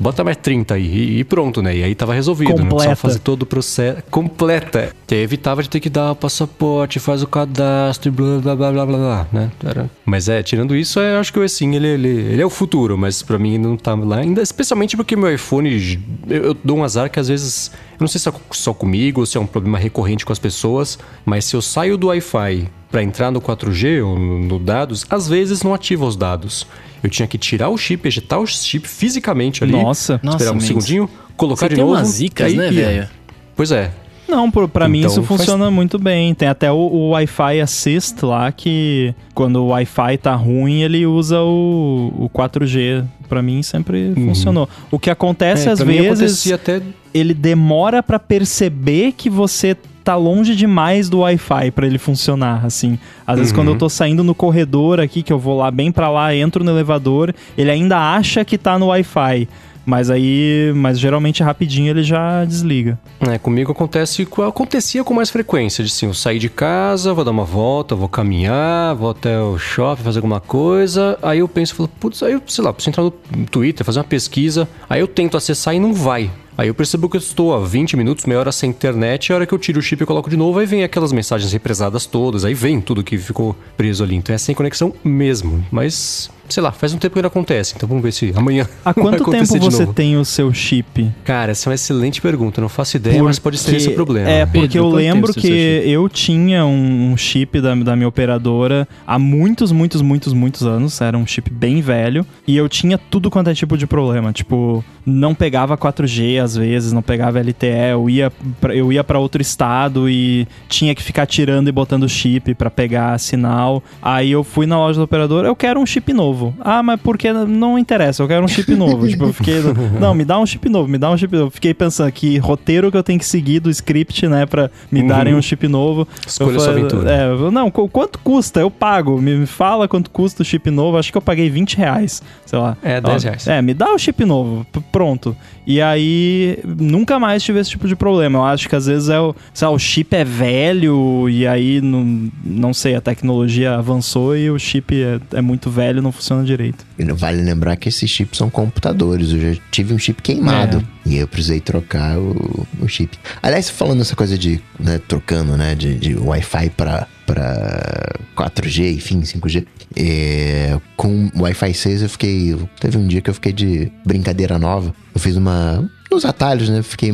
[0.00, 1.76] bota mais 30 aí e, pronto, né?
[1.76, 2.96] E aí tava resolvido, não precisava Completa.
[2.96, 4.02] fazer todo o processo.
[4.10, 4.92] Completa.
[5.06, 8.56] Que aí evitava de ter que dar o passaporte, faz o cadastro e blá blá
[8.56, 9.50] blá blá blá, né?
[9.64, 12.50] Era- Mas é, tirando isso, eu acho que o assim, ele, ele, ele é o
[12.50, 16.78] futuro, mas pra mim não tá lá ainda, especialmente porque meu iPhone, eu, eu dou
[16.78, 19.40] um azar que às vezes, eu não sei se é só comigo ou se é
[19.40, 23.40] um problema recorrente com as pessoas, mas se eu saio do Wi-Fi pra entrar no
[23.40, 26.66] 4G ou no, dados, às vezes não ativa os dados.
[27.02, 29.72] Eu tinha que tirar o chip, ejetar o chip fisicamente ali.
[29.72, 30.14] Nossa.
[30.14, 31.96] Esperar Nossa, um segundinho, colocar Você de tem novo.
[31.96, 33.08] umas zicas, né, velho?
[33.56, 33.90] Pois é.
[34.28, 36.32] Não, por, pra mim Então, isso faz- funciona muito bem.
[36.34, 41.40] Tem até o, o Wi-Fi Assist lá que quando o Wi-Fi tá ruim, ele usa
[41.40, 43.04] o, o 4G.
[43.28, 44.68] Pra mim sempre funcionou.
[44.90, 45.70] O que acontece Uhum.
[45.70, 45.72] É,
[46.08, 46.80] às vezes, até
[47.14, 52.98] ele demora pra perceber que você tá longe demais do Wi-Fi pra ele funcionar, assim.
[53.26, 53.58] Às vezes Uhum.
[53.58, 56.64] quando eu tô saindo no corredor aqui, que eu vou lá bem pra lá, entro
[56.64, 59.48] no elevador, ele ainda acha que tá no Wi-Fi.
[59.86, 62.98] Mas aí, mas geralmente rapidinho ele já desliga.
[63.18, 67.30] É, comigo acontece, acontecia com mais frequência, de assim, eu sair de casa, vou dar
[67.30, 71.88] uma volta, vou caminhar, vou até o shopping fazer alguma coisa, aí eu penso, falo,
[71.98, 73.10] putz, aí eu, sei lá, preciso entrar no
[73.50, 76.30] Twitter, fazer uma pesquisa, aí eu tento acessar e não vai.
[76.56, 79.36] Aí eu percebo que eu estou há 20 minutos, meia hora sem internet, e a
[79.36, 82.06] hora que eu tiro o chip e coloco de novo, aí vem aquelas mensagens represadas
[82.06, 84.16] todas, aí vem tudo que ficou preso ali.
[84.16, 85.64] Então é sem conexão mesmo.
[85.70, 88.68] Mas, sei lá, faz um tempo que não acontece, então vamos ver se amanhã.
[88.84, 91.10] Há quanto tempo você tem o seu chip?
[91.24, 93.94] Cara, essa é uma excelente pergunta, não faço ideia, mas pode ser Porque- esse o
[93.94, 94.28] problema.
[94.28, 98.86] É, porque Pedro, eu lembro que eu tinha um, um chip da, da minha operadora
[99.06, 101.00] há muitos, muitos, muitos, muitos anos.
[101.00, 102.26] Era um chip bem velho.
[102.46, 104.32] E eu tinha tudo quanto é tipo de problema.
[104.32, 107.66] Tipo, não pegava 4G às vezes, não pegava LTE.
[107.92, 112.08] Eu ia pra, eu ia pra outro estado e tinha que ficar tirando e botando
[112.08, 113.82] chip pra pegar sinal.
[114.02, 116.54] Aí eu fui na loja da operadora, eu quero um chip novo.
[116.60, 119.06] Ah, mas porque não interessa, eu quero um chip novo.
[119.08, 119.56] tipo, eu fiquei,
[120.00, 121.50] não, me dá um chip novo, me dá um chip novo.
[121.50, 125.06] Fiquei pensando que roteiro que eu tenho que seguir do script, né, pra me Uhum.
[125.06, 126.06] darem um chip novo.
[126.26, 127.10] Escolha Eu sua falei, aventura.
[127.10, 128.60] É, não, qu- quanto custa?
[128.60, 129.20] Eu pago.
[129.20, 130.96] Me fala quanto custa o chip novo.
[130.96, 132.76] Acho que eu paguei 20 reais, sei lá.
[132.82, 133.46] É, 10 reais.
[133.48, 135.36] É, me dá o chip novo, pronto.
[135.66, 136.29] E aí,
[136.64, 138.38] nunca mais tive esse tipo de problema.
[138.38, 141.80] Eu acho que às vezes é o, sei lá, o chip é velho e aí,
[141.80, 146.12] não, não sei, a tecnologia avançou e o chip é, é muito velho e não
[146.12, 146.84] funciona direito.
[146.98, 149.32] E não vale lembrar que esses chips são computadores.
[149.32, 150.84] Eu já tive um chip queimado.
[151.06, 153.18] E eu precisei trocar o, o chip.
[153.42, 159.20] Aliás, falando essa coisa de, né, trocando, né, de, de Wi-Fi pra, pra 4G, enfim,
[159.20, 159.66] 5G.
[159.96, 162.56] É, com Wi-Fi 6 eu fiquei...
[162.78, 164.94] Teve um dia que eu fiquei de brincadeira nova.
[165.14, 165.90] Eu fiz uma...
[166.10, 167.12] Nos atalhos, né, fiquei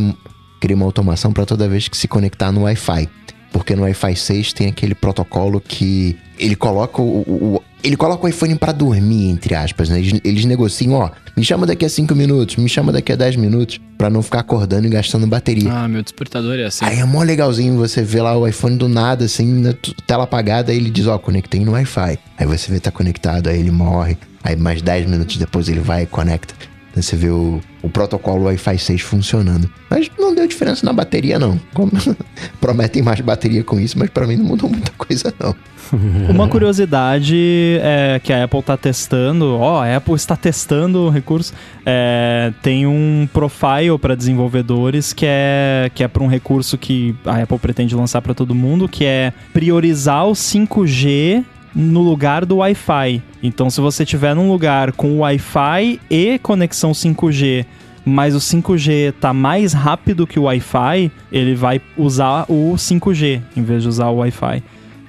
[0.61, 3.09] cria uma automação para toda vez que se conectar no Wi-Fi.
[3.53, 8.27] Porque no Wi-Fi 6 tem aquele protocolo que ele coloca o, o- o- ele coloca
[8.27, 9.99] o iPhone pra dormir, entre aspas, né?
[9.99, 13.37] Eles, eles negociam, ó, me chama daqui a 5 minutos, me chama daqui a 10
[13.37, 15.73] minutos, pra não ficar acordando e gastando bateria.
[15.73, 16.85] Ah, meu despertador é assim.
[16.85, 20.25] Aí é mó legalzinho você ver lá o iPhone do nada, assim, na t- tela
[20.25, 22.19] apagada, aí ele diz, ó, conectei no Wi-Fi.
[22.37, 24.19] Aí você vê tá conectado, aí ele morre.
[24.43, 26.55] Aí mais 10 minutos depois ele vai e conecta.
[26.97, 29.71] Aí você vê o, o protocolo Wi-Fi 6 funcionando.
[29.91, 31.61] Mas não deu diferença na bateria, não.
[31.75, 31.93] Como-
[32.61, 35.55] Prometem mais bateria com isso, mas pra mim não mudou muita coisa, não.
[36.29, 41.53] Uma curiosidade é que a Apple está testando, ó, a Apple está testando o recurso.
[41.85, 47.41] é, tem um profile para desenvolvedores que é que é para um recurso que a
[47.43, 51.45] Apple pretende lançar para todo mundo, que é priorizar o 5G
[51.77, 53.23] no lugar do Wi-Fi.
[53.43, 57.67] Então, se você tiver num lugar com Wi-Fi e conexão 5G
[58.09, 63.63] mas o 5G tá mais rápido que o Wi-Fi, ele vai usar o 5G em
[63.65, 64.63] vez de usar o Wi-Fi.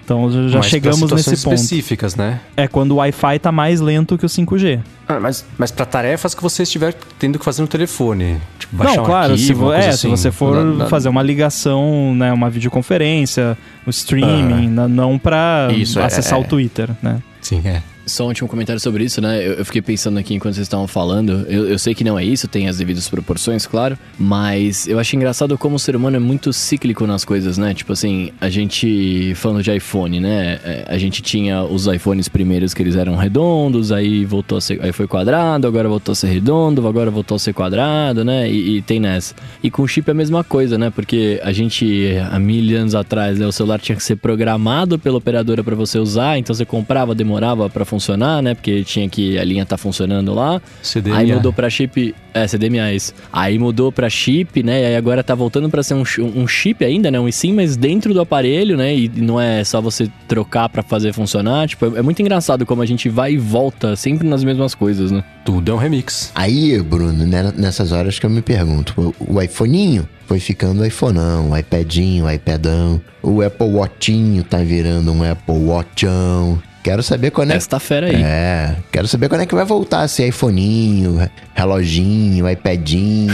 [0.08, 1.54] Então já, Mas chegamos nesse ponto.
[1.56, 2.40] específicas, né?
[2.56, 4.80] É quando o Wi-Fi tá mais lento que o 5G.
[5.06, 8.40] Ah, mas, mas para tarefas que você estiver tendo que fazer no telefone.
[8.58, 9.98] Tipo, baixar Não, um claro, arquivo, se, é, assim.
[9.98, 15.20] se você for Na- na- fazer uma ligação, né, uma videoconferência, o streaming, na- não
[15.20, 16.42] pra Isso, é- acessar é.
[16.42, 17.22] o Twitter, né?
[17.42, 17.82] Sim, é.
[18.08, 19.46] Só um último comentário sobre isso, né?
[19.46, 21.46] Eu, eu fiquei pensando aqui enquanto vocês estavam falando.
[21.50, 23.98] Eu, eu sei que não é isso, tem as devidas proporções, claro.
[24.18, 27.74] Mas eu acho engraçado como o ser humano é muito cíclico nas coisas, né?
[27.74, 29.34] Tipo assim, a gente.
[29.36, 30.60] Falando de iPhone, né?
[30.64, 34.82] é, A gente tinha os iPhones primeiros que eles eram redondos, aí voltou a ser.
[34.82, 38.50] Aí foi quadrado, agora voltou a ser redondo, agora voltou a ser quadrado, né?
[38.50, 39.36] E, e tem nessa.
[39.62, 40.90] E com chip é a mesma coisa, né?
[40.90, 45.18] Porque a gente, há mil anos atrás, né, o celular tinha que ser programado pela
[45.18, 47.97] operadora para você usar, então você comprava, demorava para funcionar,
[48.42, 48.54] né?
[48.54, 50.62] Porque tinha que a linha tá funcionando lá.
[50.82, 51.18] CDMA.
[51.18, 52.16] Aí mudou pra chip.
[52.34, 53.14] É, CDMA, isso.
[53.34, 54.82] Aí mudou pra chip, né?
[54.82, 56.04] E aí agora tá voltando pra ser um,
[56.36, 57.20] um chip ainda, né?
[57.20, 58.96] Um eSIM, mas dentro do aparelho, né?
[58.96, 61.68] E não é só você trocar pra fazer funcionar.
[61.68, 65.12] Tipo, é, é muito engraçado como a gente vai e volta sempre nas mesmas coisas,
[65.12, 65.24] né?
[65.44, 66.32] Tudo é um remix.
[66.36, 71.52] Aí, Bruno, né, nessas horas que eu me pergunto, o, o iPhoninho foi ficando iPhoneão,
[71.52, 76.62] o iPadinho, o iPadão, o Apple Watchinho tá virando um Apple Watchão.
[76.88, 78.16] Quero saber quando é Esta fera aí.
[78.24, 83.34] É, quero saber quando é que vai voltar esse iPhoninho, re- reloginho, iPadinho.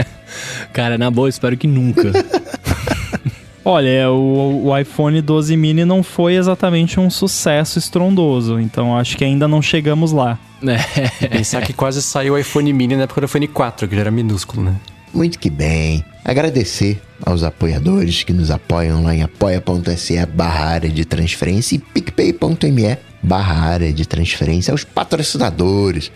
[0.72, 2.10] Cara, na boa, espero que nunca.
[3.62, 9.14] Olha, é, o, o iPhone 12 mini não foi exatamente um sucesso estrondoso, então acho
[9.14, 10.38] que ainda não chegamos lá.
[10.66, 11.28] é.
[11.28, 14.10] Pensar que quase saiu o iPhone mini na época do iPhone 4, que já era
[14.10, 14.74] minúsculo, né?
[15.12, 16.02] Muito que bem.
[16.24, 22.98] Agradecer aos apoiadores que nos apoiam lá em apoia.se barra área de transferência e picpay.me
[23.22, 26.10] barra área de transferência, aos patrocinadores,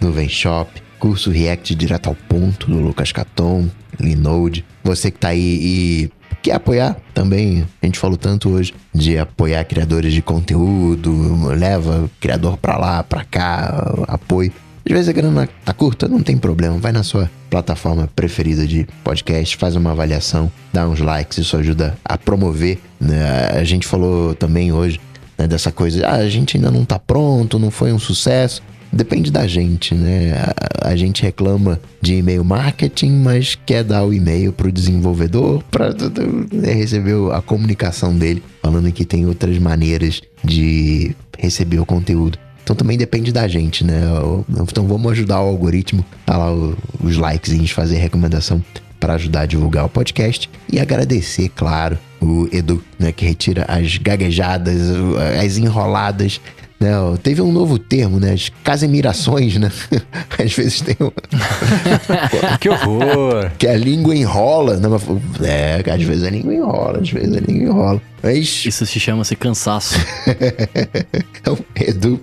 [0.00, 3.68] Nuvem Shop, curso React direto ao ponto do Lucas Caton,
[3.98, 4.64] Linode.
[4.82, 6.10] Você que tá aí e
[6.42, 12.56] quer apoiar também, a gente falou tanto hoje de apoiar criadores de conteúdo, leva criador
[12.56, 14.52] pra lá, pra cá, apoio.
[14.88, 16.78] Às vezes a grana tá curta, não tem problema.
[16.78, 21.98] Vai na sua plataforma preferida de podcast, faz uma avaliação, dá uns likes, isso ajuda
[22.02, 22.78] a promover.
[22.98, 23.50] né?
[23.52, 24.98] A gente falou também hoje
[25.36, 28.62] né, dessa coisa, ah, a gente ainda não tá pronto, não foi um sucesso.
[28.90, 30.32] Depende da gente, né?
[30.80, 35.94] A, gente reclama de e-mail marketing, mas quer dar o e-mail pro desenvolvedor para
[36.64, 42.38] receber a comunicação dele, falando que tem outras maneiras de receber o conteúdo.
[42.68, 43.98] Então também depende da gente, né?
[44.60, 46.52] Então vamos ajudar o algoritmo, tá lá
[47.02, 48.62] os likes e fazer recomendação
[49.00, 53.96] para ajudar a divulgar o podcast e agradecer, claro, o Edu, né, que retira as
[53.96, 54.82] gaguejadas,
[55.42, 56.42] as enroladas,
[56.78, 56.90] né?
[57.22, 58.34] Teve um novo termo, né?
[58.34, 59.72] As casemirações, né?
[60.38, 61.10] Às vezes tem um,
[62.60, 63.50] Que horror!
[63.56, 64.88] que a língua enrola, né?
[65.42, 68.02] É, às vezes a língua enrola, às vezes a língua enrola.
[68.22, 69.98] Mas Isso se chama ser cansaço.
[71.40, 72.20] Então, Edu,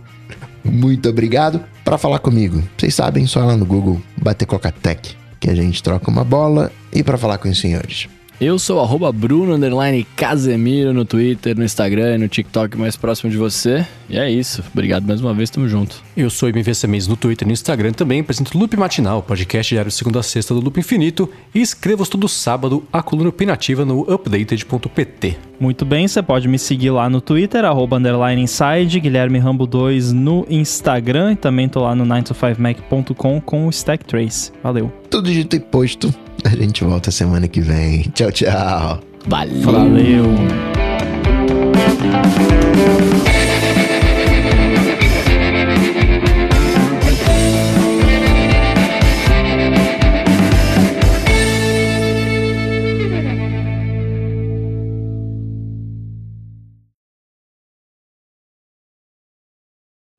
[0.66, 1.64] muito obrigado.
[1.84, 6.10] Para falar comigo, vocês sabem, só lá no Google, bater Cocatec, que a gente troca
[6.10, 6.72] uma bola.
[6.92, 8.08] E para falar com os senhores,
[8.40, 13.32] Eu sou arroba Bruno underline Casemiro no Twitter, no Instagram e no TikTok mais próximo
[13.32, 13.86] de você.
[14.10, 14.62] E é isso.
[14.74, 16.04] Obrigado mais uma vez, tamo junto.
[16.18, 19.90] Eu sou MVC Mendes no Twitter e no Instagram também, apresento Loop Matinal, podcast diário
[19.90, 24.02] de segunda a sexta do Loop Infinito e escrevo todo sábado a coluna opinativa no
[24.14, 25.38] updated.pt.
[25.60, 30.12] Muito bem, você pode me seguir lá no Twitter, arroba underline inside, Guilherme Rambo 2
[30.12, 34.52] no Instagram e também tô lá no 9to5mac.com com o Stack Trace.
[34.62, 34.92] Valeu.
[35.10, 36.14] tudo dito e posto.
[36.44, 38.04] A gente volta semana que vem.
[38.14, 39.00] Tchau, tchau.
[39.28, 39.62] Valeu!
[39.62, 40.26] Valeu.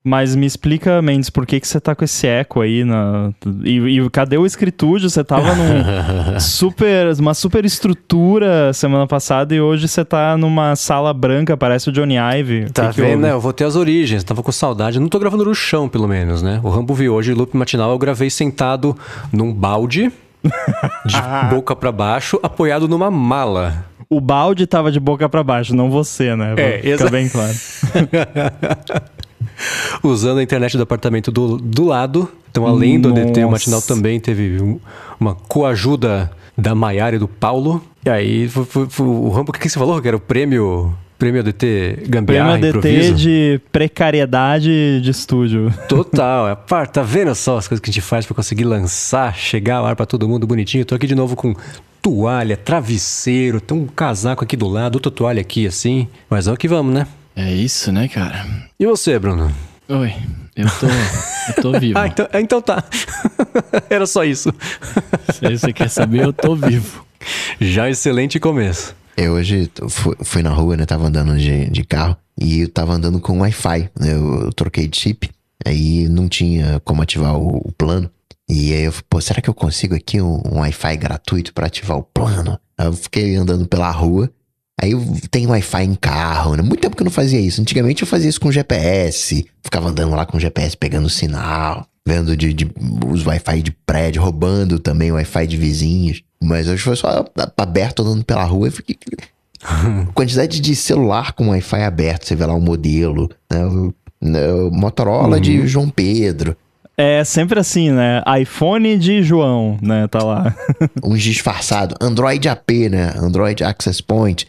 [0.08, 3.32] Mas me explica, Mendes, por que, que você tá com esse eco aí na.
[3.64, 5.10] E, e cadê o escritúdio?
[5.10, 7.08] Você tava num super.
[7.18, 12.14] uma super estrutura semana passada e hoje você tá numa sala branca, parece o Johnny
[12.38, 12.70] Ive.
[12.70, 13.22] Tá que que vendo, houve?
[13.22, 13.32] né?
[13.32, 14.22] Eu vou ter as origens.
[14.22, 14.98] Tava com saudade.
[14.98, 16.60] Eu não tô gravando no chão, pelo menos, né?
[16.62, 18.96] O Rambo viu hoje, loop matinal, eu gravei sentado
[19.32, 20.12] num balde,
[21.04, 21.20] de
[21.50, 23.84] boca pra baixo, apoiado numa mala.
[24.08, 26.54] O balde tava de boca pra baixo, não você, né?
[26.56, 27.52] É, Fica exa- bem claro.
[30.02, 32.28] Usando a internet do apartamento do, do lado.
[32.50, 33.52] Então, além do DT, o Nossa.
[33.52, 34.80] matinal também teve um-
[35.20, 37.82] uma coajuda da Maiara e do Paulo.
[38.04, 40.00] E aí, foi, foi- foi- o Rambo, o que, que você falou?
[40.00, 40.94] Que era o prêmio.
[41.18, 43.14] Prêmio DT Gambiarra, Prêmio DT improviso?
[43.14, 45.72] de precariedade de estúdio.
[45.88, 46.48] Total.
[46.48, 49.80] É, pá, tá vendo só as coisas que a gente faz pra conseguir lançar, chegar
[49.80, 50.84] lá pra todo mundo bonitinho?
[50.84, 51.54] Tô aqui de novo com
[52.02, 56.06] toalha, travesseiro, tem um casaco aqui do lado, outra toalha aqui assim.
[56.28, 57.06] Mas vamos que vamos, né?
[57.36, 58.46] É isso, né, cara?
[58.80, 59.54] E você, Bruno?
[59.88, 60.14] Oi,
[60.56, 61.98] eu tô, eu tô vivo.
[61.98, 62.82] Ah, então, então tá.
[63.90, 64.50] Era só isso.
[65.34, 67.04] Se você quer saber, eu tô vivo.
[67.60, 68.94] Já excelente começo.
[69.16, 70.86] Eu hoje fui, fui na rua, né?
[70.86, 73.90] Tava andando de, de carro e eu tava andando com Wi-Fi.
[73.98, 75.30] né, Eu, eu troquei de chip,
[75.64, 78.10] aí não tinha como ativar o, o plano.
[78.48, 81.66] E aí eu falei, pô, será que eu consigo aqui um, um Wi-Fi gratuito pra
[81.66, 82.58] ativar o plano?
[82.78, 84.30] Aí eu fiquei andando pela rua.
[84.80, 86.62] Aí eu tenho Wi-Fi em carro, né?
[86.62, 87.60] Muito tempo que eu não fazia isso.
[87.62, 89.46] Antigamente eu fazia isso com GPS.
[89.62, 92.70] Ficava andando lá com GPS, pegando sinal, vendo de, de-
[93.06, 96.22] os Wi-Fi de prédio, roubando também Wi-Fi de vizinhos.
[96.42, 97.24] Mas hoje foi só
[97.56, 98.96] aberto andando pela rua e fiquei.
[100.14, 103.64] Quantidade de celular com Wi-Fi aberto, você vê lá o modelo, né?
[103.64, 106.54] O, né, o Motorola de João Pedro,
[106.98, 108.22] É sempre assim, né?
[108.40, 110.06] iPhone de João, né?
[110.08, 110.54] Tá lá.
[111.04, 113.12] uns disfarçados, Android AP, né?
[113.16, 114.46] Android Access Point.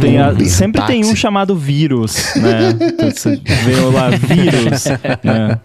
[0.00, 2.72] Tem a- Uber, sempre tem um chamado vírus, né?
[3.08, 4.84] Você vê lá, vírus,
[5.22, 5.60] né?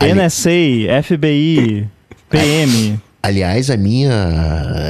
[0.00, 1.86] NSA, FBI,
[2.30, 2.98] PM.
[3.22, 4.12] Aliás, a minha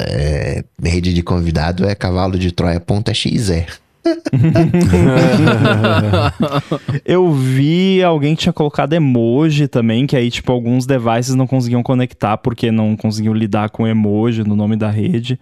[0.08, 3.66] é, rede de convidado é cavalo de Troia.exe.
[7.04, 12.36] Eu vi alguém tinha colocado emoji também, que aí, tipo, alguns devices não conseguiam conectar
[12.36, 15.38] porque não conseguiam lidar com emoji no nome da rede.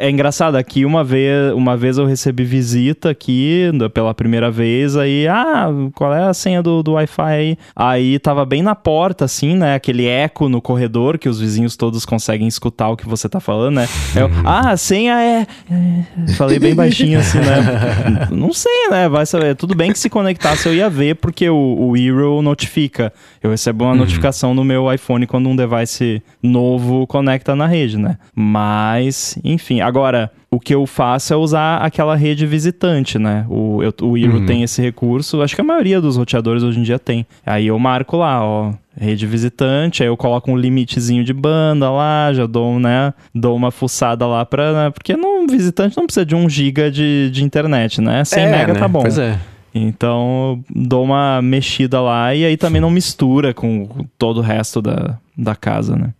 [0.00, 5.28] É engraçado, aqui uma vez, uma vez eu recebi visita aqui pela primeira vez, aí,
[5.28, 7.58] ah, qual é a senha do, do Wi-Fi aí?
[7.76, 9.74] Aí tava bem na porta, assim, né?
[9.74, 13.74] Aquele eco no corredor que os vizinhos todos conseguem escutar o que você tá falando,
[13.74, 13.88] né?
[14.16, 15.46] Eu, ah, a senha é.
[15.70, 18.28] é." Falei bem baixinho assim, né?
[18.32, 19.08] Não sei, né?
[19.08, 19.54] Vai saber.
[19.54, 23.12] Tudo bem que se conectasse eu ia ver, porque o, o Hero notifica.
[23.42, 28.16] Eu recebo uma notificação no meu iPhone quando um device novo conecta na rede, né?
[28.34, 29.73] Mas, enfim.
[29.80, 33.44] Agora, o que eu faço é usar aquela rede visitante, né?
[33.48, 35.42] O, eu, o Hero tem esse recurso.
[35.42, 37.26] Acho que a maioria dos roteadores hoje em dia tem.
[37.44, 38.72] Aí eu marco lá, ó.
[38.96, 43.72] Rede visitante, aí eu coloco um limitezinho de banda lá, já dou, né, dou uma
[43.72, 48.00] fuçada lá pra, né, porque não, visitante não precisa de 1 giga de, de internet,
[48.00, 48.78] né, 100 mega né?
[48.78, 49.00] tá bom.
[49.00, 49.36] Pois é.
[49.74, 55.18] Então, dou uma mexida lá e aí também não mistura com todo o resto da,
[55.36, 56.10] da casa, né.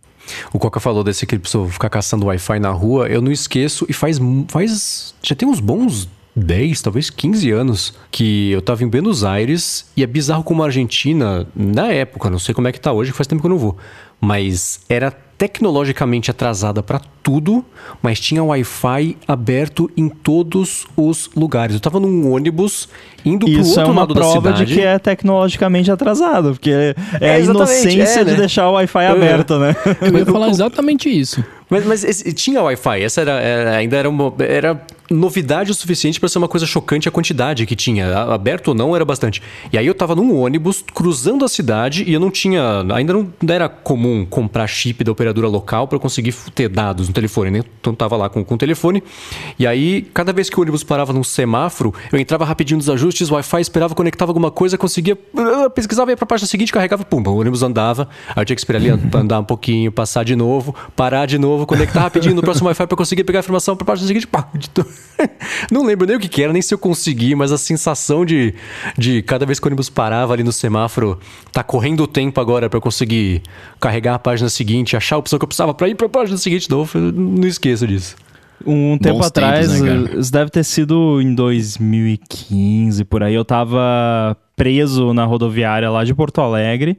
[0.51, 3.07] O Coca falou desse que precisou ficar caçando Wi-Fi na rua.
[3.07, 5.13] Eu não esqueço, e faz, faz.
[5.21, 10.03] Já tem uns bons 10, talvez 15 anos que eu tava em Buenos Aires e
[10.03, 13.25] é bizarro como a Argentina, na época, não sei como é que tá hoje, faz
[13.25, 13.77] tempo que eu não vou,
[14.19, 17.63] mas era tecnologicamente atrasada pra tudo,
[18.01, 21.73] mas tinha Wi-Fi aberto em todos os lugares.
[21.75, 22.87] Eu tava num ônibus
[23.25, 24.73] indo pro Isso outro é uma lado da prova de cidade.
[24.75, 28.37] que é tecnologicamente atrasado, porque é, É, a inocência é, de né?
[28.37, 29.07] deixar o Wi-Fi É.
[29.07, 29.75] aberto, né?
[30.01, 31.43] Eu ia falar exatamente isso.
[31.69, 34.79] Mas, mas esse- tinha Wi-Fi, essa era, era- ainda era, uma, era
[35.09, 38.17] novidade o suficiente pra ser uma coisa chocante a quantidade que tinha.
[38.33, 39.41] Aberto ou não, era bastante.
[39.71, 42.83] E aí eu tava num ônibus cruzando a cidade e eu não tinha.
[42.93, 47.49] Ainda não, era comum comprar chip da operadora local eu conseguir ter dados no telefone,
[47.51, 47.61] né?
[47.79, 49.01] Então tava lá com, com o telefone.
[49.57, 53.29] E aí, cada vez que o ônibus parava num semáforo, eu entrava rapidinho nos ajustes,
[53.29, 55.17] Wi-Fi, esperava, conectava alguma coisa, conseguia.
[55.37, 58.09] ah, Pesquisava, ia pra página seguinte, carregava, pumba, o ônibus andava.
[58.35, 61.65] Aí eu tinha que esperar ali andar um pouquinho, passar de novo, parar de novo,
[61.65, 64.27] conectar rapidinho no próximo Wi-Fi pra conseguir pegar a informação pra página seguinte.
[64.27, 64.85] Pá, de to-
[65.71, 68.53] Não lembro nem o que, que era, nem se eu consegui, mas a sensação de,
[68.97, 71.19] de cada vez que o ônibus parava ali no semáforo,
[71.51, 73.41] tá correndo o tempo agora pra eu conseguir
[73.79, 76.67] carregar a página seguinte, achar a opção que eu precisava pra ir pra página seguinte
[76.67, 78.15] de novo, não esqueço disso.
[78.65, 83.35] Um tempo Bons atrás, tempos, né, isso deve ter sido em 2015, por aí.
[83.35, 86.97] Eu tava preso na rodoviária lá de Porto Alegre.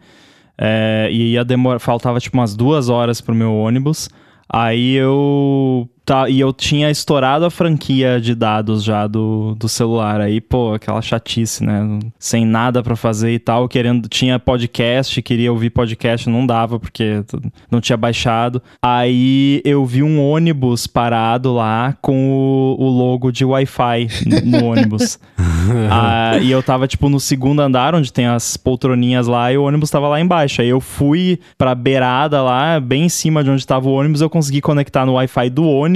[0.59, 4.09] é, e ia demorar, faltava tipo umas duas horas pro meu ônibus.
[4.49, 10.21] Aí eu tá, e eu tinha estourado a franquia de dados já do, do celular.
[10.21, 11.99] Aí, pô, aquela chatice, né?
[12.17, 14.09] Sem nada pra fazer e tal, querendo.
[14.09, 17.25] Tinha podcast, queria ouvir podcast, não dava, porque
[17.69, 18.63] não tinha baixado.
[18.81, 24.07] Aí eu vi um ônibus parado lá com o, o logo de Wi-Fi
[24.45, 25.19] no ônibus.
[25.91, 29.65] Ah, e eu tava, tipo, no segundo andar, onde tem as poltroninhas lá, e o
[29.65, 30.63] ônibus tava lá embaixo.
[30.63, 34.31] Aí eu fui pra beirada lá, bem em cima de onde tava o ônibus, eu
[34.31, 35.96] consegui conectar no Wi-Fi do ônibus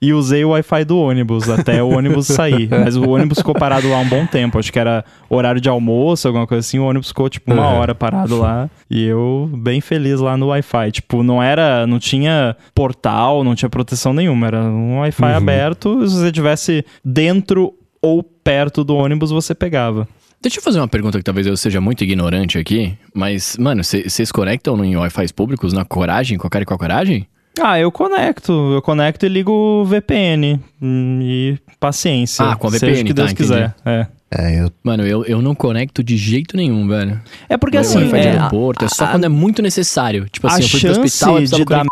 [0.00, 2.68] e usei o Wi-Fi do ônibus até o ônibus sair.
[2.70, 4.58] Mas o ônibus ficou parado lá um bom tempo.
[4.58, 6.78] Acho que era horário de almoço, alguma coisa assim.
[6.78, 7.76] O ônibus ficou, tipo, uma Uhum.
[7.78, 8.68] hora parado lá.
[8.90, 10.92] E eu bem feliz lá no Wi-Fi.
[10.92, 11.86] Tipo, não era.
[11.86, 14.46] Não tinha portal, não tinha proteção nenhuma.
[14.46, 16.06] Era um Wi-Fi aberto.
[16.08, 17.72] Se você tivesse dentro
[18.02, 20.06] ou perto do ônibus, você pegava.
[20.40, 24.30] Deixa eu fazer uma pergunta que talvez eu seja muito ignorante aqui, mas, mano, vocês
[24.30, 27.26] conectam em Wi-Fi públicos na coragem, com a cara e com a coragem?
[27.60, 28.52] Ah, eu conecto.
[28.52, 30.60] Eu conecto e ligo o VPN.
[30.80, 32.44] Hum, E paciência.
[32.44, 33.48] Ah, com a Seja VPN, o que tá, Deus entendi.
[33.48, 33.74] quiser.
[33.84, 34.06] É.
[34.28, 37.20] É, eu, Mano, eu, eu não conecto de jeito nenhum, velho.
[37.48, 38.10] É porque Não, assim.
[38.12, 40.28] É, aeroporto, é só a- quando é muito necessário.
[40.28, 41.84] Tipo assim, a eu fui pro hospital, eu precisava de dar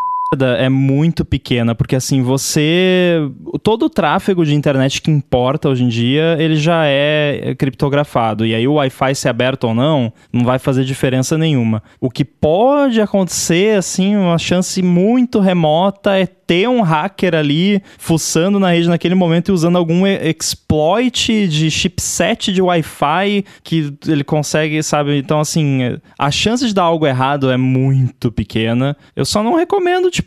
[0.43, 3.19] é muito pequena, porque assim, você.
[3.62, 8.47] Todo o tráfego de internet que importa hoje em dia, ele já é criptografado.
[8.47, 11.82] E aí o Wi-Fi, se é aberto ou não, não vai fazer diferença nenhuma.
[12.01, 18.59] O que pode acontecer, assim, uma chance muito remota é ter um hacker ali fuçando
[18.59, 24.82] na rede naquele momento e usando algum exploit de chipset de Wi-Fi que ele consegue,
[24.82, 25.16] sabe?
[25.19, 28.97] Então, assim, a chance de dar algo errado é muito pequena.
[29.16, 30.23] Eu só não recomendo, tipo,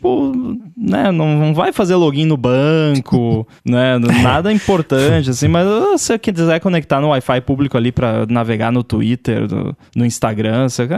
[0.76, 1.10] né?
[1.12, 3.98] Não, vai fazer login no banco, né?
[3.98, 5.66] Nada importante, assim, mas
[6.00, 10.68] se você quiser conectar no Wi-Fi público ali pra navegar no Twitter, no, no Instagram,
[10.68, 10.88] você,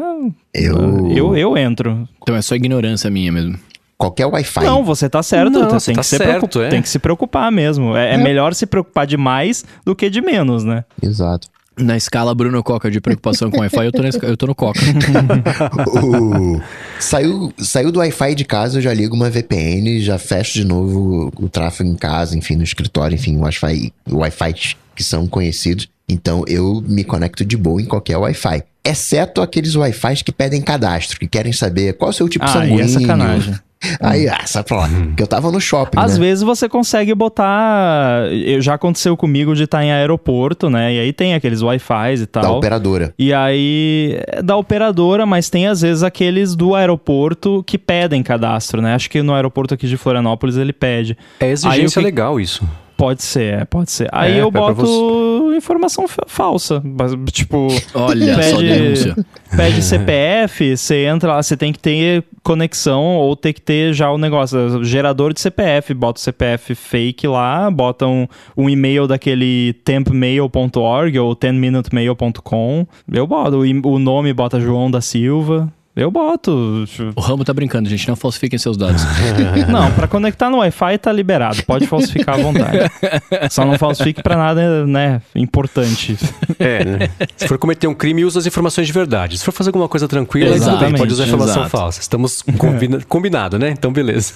[0.54, 2.08] eu, eu, eu entro.
[2.22, 3.58] Então é só ignorância minha mesmo.
[4.00, 4.64] Qualquer Wi-Fi.
[4.64, 5.52] Não, você tá certo.
[5.52, 6.68] Não, tem, você que tá se certo, é.
[6.70, 7.94] tem que se preocupar mesmo.
[7.94, 10.84] É, é melhor se preocupar de mais do que de menos, né?
[11.02, 11.48] Exato.
[11.80, 14.80] Na escala Bruno Coca de preocupação com Wi-Fi, eu tô, esca- eu tô no Coca.
[16.02, 16.60] O-
[16.98, 21.30] saiu, saiu do Wi-Fi de casa, eu já ligo uma VPN, já fecho de novo
[21.38, 24.54] o, o tráfego em casa, enfim, no escritório, enfim, o Wi-Fi, Wi-Fi
[24.94, 25.88] que são conhecidos.
[26.08, 28.62] Então eu me conecto de boa em qualquer Wi-Fi.
[28.84, 32.48] Exceto aqueles Wi-Fi que pedem cadastro, que querem saber qual é o seu tipo Ah,
[32.48, 32.80] sanguíneo.
[32.80, 33.54] e é sacanagem.
[34.00, 34.88] Aí, ah, sai pra lá.
[34.88, 36.26] Porque eu tava no shopping, Às né?
[36.26, 38.26] vezes você consegue botar.
[38.30, 40.94] eu- Já aconteceu comigo de estar em aeroporto, né?
[40.94, 42.58] E aí tem aqueles Wi-Fi e Da tal.
[42.58, 43.14] operadora.
[43.18, 48.82] E aí, é da operadora, mas tem às vezes aqueles do aeroporto que pedem cadastro,
[48.82, 48.94] né?
[48.94, 51.16] Acho que no aeroporto aqui de Florianópolis ele pede.
[51.40, 52.62] É exigência Aí que- legal isso.
[53.00, 54.08] Pode ser, é, pode ser.
[54.12, 56.82] Aí É, eu boto informação fa- falsa.
[56.84, 59.16] Mas, Tipo, Olha só, Pede- denúncia.
[59.56, 64.10] pede CPF, você entra lá, você tem que ter conexão ou ter que ter já
[64.10, 69.72] o negócio, gerador de CPF, bota o CPF fake lá, bota um, um e-mail daquele
[69.84, 72.86] tempmail.org ou 10minutemail.com.
[73.12, 75.72] Eu boto, o, o nome bota João da Silva.
[76.02, 76.84] Eu boto.
[77.14, 78.08] O Rambo tá brincando, gente.
[78.08, 79.02] Não falsifiquem seus dados.
[79.68, 82.78] Não, pra conectar no Wi-Fi tá liberado, pode falsificar à vontade.
[83.50, 86.16] Só não falsifique pra nada, né, importante.
[86.58, 86.98] É, né?
[87.36, 89.38] Se for cometer um crime, usa as informações de verdade.
[89.38, 91.70] Se for fazer alguma coisa tranquila, Exatamente, pode usar informação exato.
[91.70, 92.00] falsa.
[92.00, 93.70] Estamos combina combinado, né?
[93.70, 94.34] Então, beleza.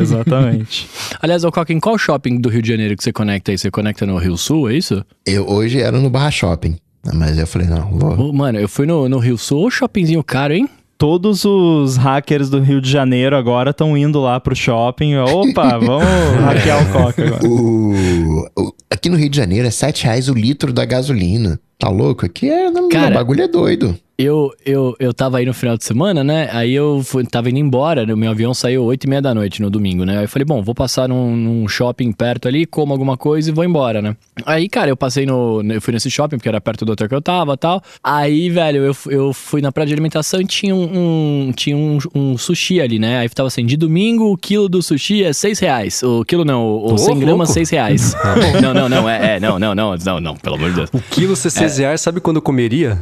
[0.00, 0.88] Exatamente.
[1.20, 3.58] Aliás, ô Coca, em qual shopping do Rio de Janeiro que você conecta aí?
[3.58, 5.04] Você conecta no Rio Sul, é isso?
[5.26, 6.76] Eu hoje era no Barra Shopping.
[7.14, 8.28] Mas eu falei, não, vou.
[8.28, 10.68] Ô, mano, eu fui no, no Rio Sul, shoppingzinho caro, hein?
[10.96, 15.16] Todos os hackers do Rio de Janeiro agora estão indo lá pro shopping.
[15.16, 16.04] Opa, vamos
[16.44, 17.46] hackear o Coca agora.
[17.46, 21.60] O, o- aqui no Rio de Janeiro é 7 reais o litro da gasolina.
[21.78, 22.26] Tá louco?
[22.26, 22.70] Aqui é.
[22.90, 23.98] Cara, o bagulho é doido.
[24.20, 26.48] Eu, eu, eu tava aí no final de semana, né?
[26.50, 28.16] Aí eu fui, tava indo embora, né?
[28.16, 30.18] meu avião saiu 8 e meia da noite no domingo, né?
[30.18, 33.52] Aí eu falei, bom, vou passar num, num, shopping perto ali, como alguma coisa e
[33.52, 34.16] vou embora, né?
[34.44, 35.62] Aí, cara, eu passei no.
[35.62, 37.80] Eu fui nesse shopping, porque era perto do hotel que eu tava tal.
[38.02, 41.46] Aí, velho, eu, eu fui na praia de alimentação e tinha um.
[41.48, 43.18] um tinha um, um, sushi ali, né?
[43.18, 46.02] Aí tava assim, de domingo o quilo do sushi é 6 reais.
[46.02, 48.16] O quilo não, o, o 100 gramas, 6 reais.
[48.60, 50.90] não, não, não, é, é, não, não, não, não, não, pelo amor de Deus.
[50.92, 52.98] O quilo 60 Desejar, sabe quando comeria?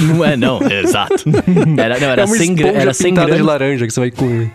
[0.00, 1.24] Não é, não, é, exato.
[1.76, 3.36] Era, não, era, é 100, gra era 100 gramas.
[3.36, 4.50] de laranja que você vai comer.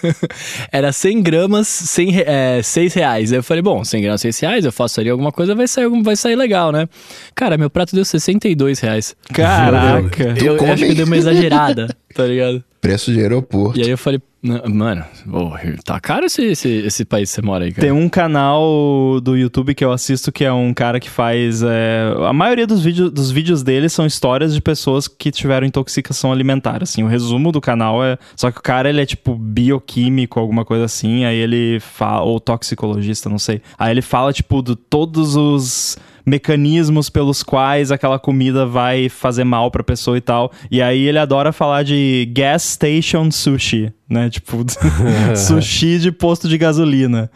[0.72, 3.32] era 100 gramas, 100, é, 6 reais.
[3.32, 6.16] Eu falei, bom, 100 gramas, 6 reais, eu faço ali alguma coisa, vai sair, vai
[6.16, 6.88] sair legal, né?
[7.34, 9.14] Cara, meu prato deu 62 reais.
[9.32, 10.34] Caraca!
[10.42, 12.64] eu, eu acho que deu uma exagerada, tá ligado?
[12.80, 13.78] Preço de aeroporto.
[13.78, 15.50] E aí eu falei, "Não, mano, ô,
[15.84, 17.82] tá caro esse, esse, esse país que você mora aí, cara.
[17.82, 21.62] Tem um canal do YouTube que eu assisto que é um cara que faz.
[21.62, 26.30] é, a maioria dos, vídeos dos vídeos dele são histórias de pessoas que tiveram intoxicação
[26.30, 26.82] alimentar.
[26.82, 28.16] Assim, o resumo do canal é.
[28.36, 31.24] Só que o cara ele é tipo bioquímico, alguma coisa assim.
[31.24, 32.22] Aí ele fala.
[32.22, 33.60] Ou toxicologista, não sei.
[33.76, 35.98] Aí ele fala, tipo, de todos os
[36.28, 40.52] mecanismos pelos quais aquela comida vai fazer mal pra pessoa e tal.
[40.70, 44.30] E aí ele adora falar de gas station sushi, né?
[44.30, 44.64] Tipo,
[45.36, 47.30] sushi de posto de gasolina.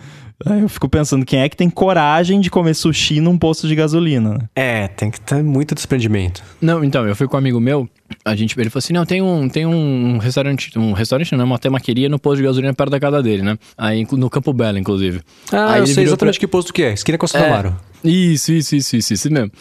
[0.44, 3.74] Aí eu fico pensando, quem é que tem coragem de comer sushi num posto de
[3.74, 4.30] gasolina?
[4.30, 4.38] né?
[4.56, 6.42] É, tem que ter muito desprendimento.
[6.60, 7.88] Não, então, eu fui com um amigo meu,
[8.24, 11.58] a gente, ele falou assim, não, tem um, tem um restaurante, um restaurante não, uma
[11.58, 13.58] temaqueria no posto de gasolina perto da casa dele, né?
[13.76, 15.20] Aí, no Campo Belo, inclusive.
[15.52, 16.92] Ah, Aí eu sei exatamente pra- que posto que é.
[16.92, 17.76] Esquina com a É, Amaro.
[18.04, 19.52] Isso, isso, isso, isso, isso mesmo.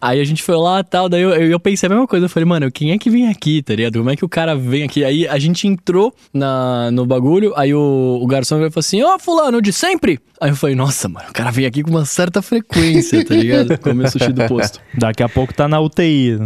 [0.00, 2.26] Aí a gente foi lá e tal, daí eu, eu, eu pensei a mesma coisa.
[2.26, 3.98] Eu falei, mano, quem é que vem aqui, tá ligado?
[3.98, 5.04] Como é que o cara vem aqui?
[5.04, 9.02] Aí a gente entrou na, no bagulho, aí o, o garçom veio e falou assim:
[9.02, 10.20] Ó, fulano, de sempre?
[10.40, 13.76] Aí eu falei, nossa, mano, o cara vem aqui com uma certa frequência, tá ligado?
[13.78, 14.78] Comer sushi do posto.
[14.96, 16.38] Daqui a pouco tá na UTI.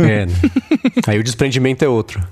[0.00, 0.26] É.
[1.06, 2.26] Aí o desprendimento é outro.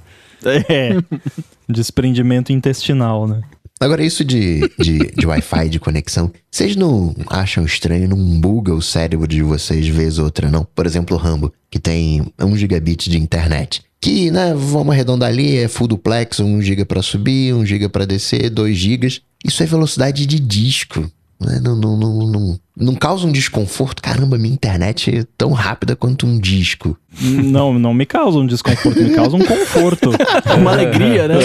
[0.44, 0.96] É.
[1.68, 3.42] Desprendimento intestinal, né?
[3.78, 8.80] Agora, isso de, de, de Wi-Fi, de conexão, vocês não acham estranho, não buga o
[8.80, 10.66] cérebro de vocês vez ou outra, não?
[10.74, 13.82] Por exemplo, o Rambo, que tem 1 gigabit de internet.
[14.00, 18.06] Que, né, vamos arredondar ali, é full duplex, 1 giga pra subir, 1 giga pra
[18.06, 19.20] descer, 2 gigas.
[19.44, 21.10] Isso é velocidade de disco.
[21.40, 21.60] Né?
[21.62, 24.02] Não, não, não, não, não causa um desconforto?
[24.02, 26.96] Caramba, minha internet é tão rápida quanto um disco.
[27.20, 30.10] Não, não me causa um desconforto, me causa um conforto.
[30.58, 31.36] Uma alegria, né?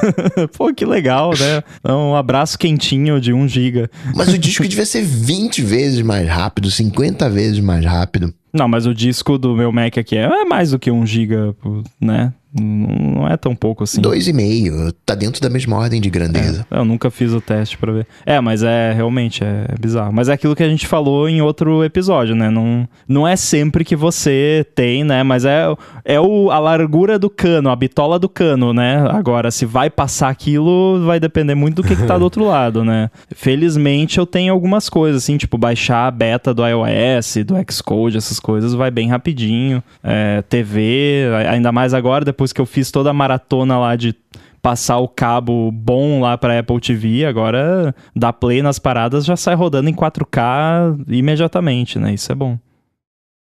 [0.56, 1.62] Pô, que legal, né?
[1.84, 3.90] Um abraço quentinho de 1 giga.
[4.14, 8.32] Mas o disco devia ser 20 vezes mais rápido, 50 vezes mais rápido.
[8.52, 11.54] Não, mas o disco do meu Mac aqui é é mais do que 1 giga,
[12.00, 12.32] né?
[12.60, 14.00] Não é tão pouco assim.
[14.00, 16.66] 2,5, tá dentro da mesma ordem de grandeza.
[16.70, 18.06] Eu nunca fiz o teste pra ver.
[18.24, 20.12] É, mas é realmente é bizarro.
[20.12, 22.50] Mas é aquilo que a gente falou em outro episódio, né?
[22.50, 25.22] Não, não é sempre que você tem, né?
[25.22, 25.66] Mas é,
[26.04, 29.06] é o, a largura do cano, a bitola do cano, né?
[29.10, 32.84] Agora, se vai passar aquilo, vai depender muito do que, que tá do outro lado,
[32.84, 33.10] né?
[33.34, 38.40] Felizmente eu tenho algumas coisas, assim, tipo, baixar a beta do iOS, do Xcode, essas
[38.40, 39.82] coisas, vai bem rapidinho.
[40.02, 44.14] É, TV, ainda mais agora, depois que eu fiz toda a maratona lá de
[44.62, 49.54] passar o cabo bom lá para Apple TV, agora dá play nas paradas já sai
[49.54, 52.14] rodando em 4K imediatamente, né?
[52.14, 52.58] Isso é bom.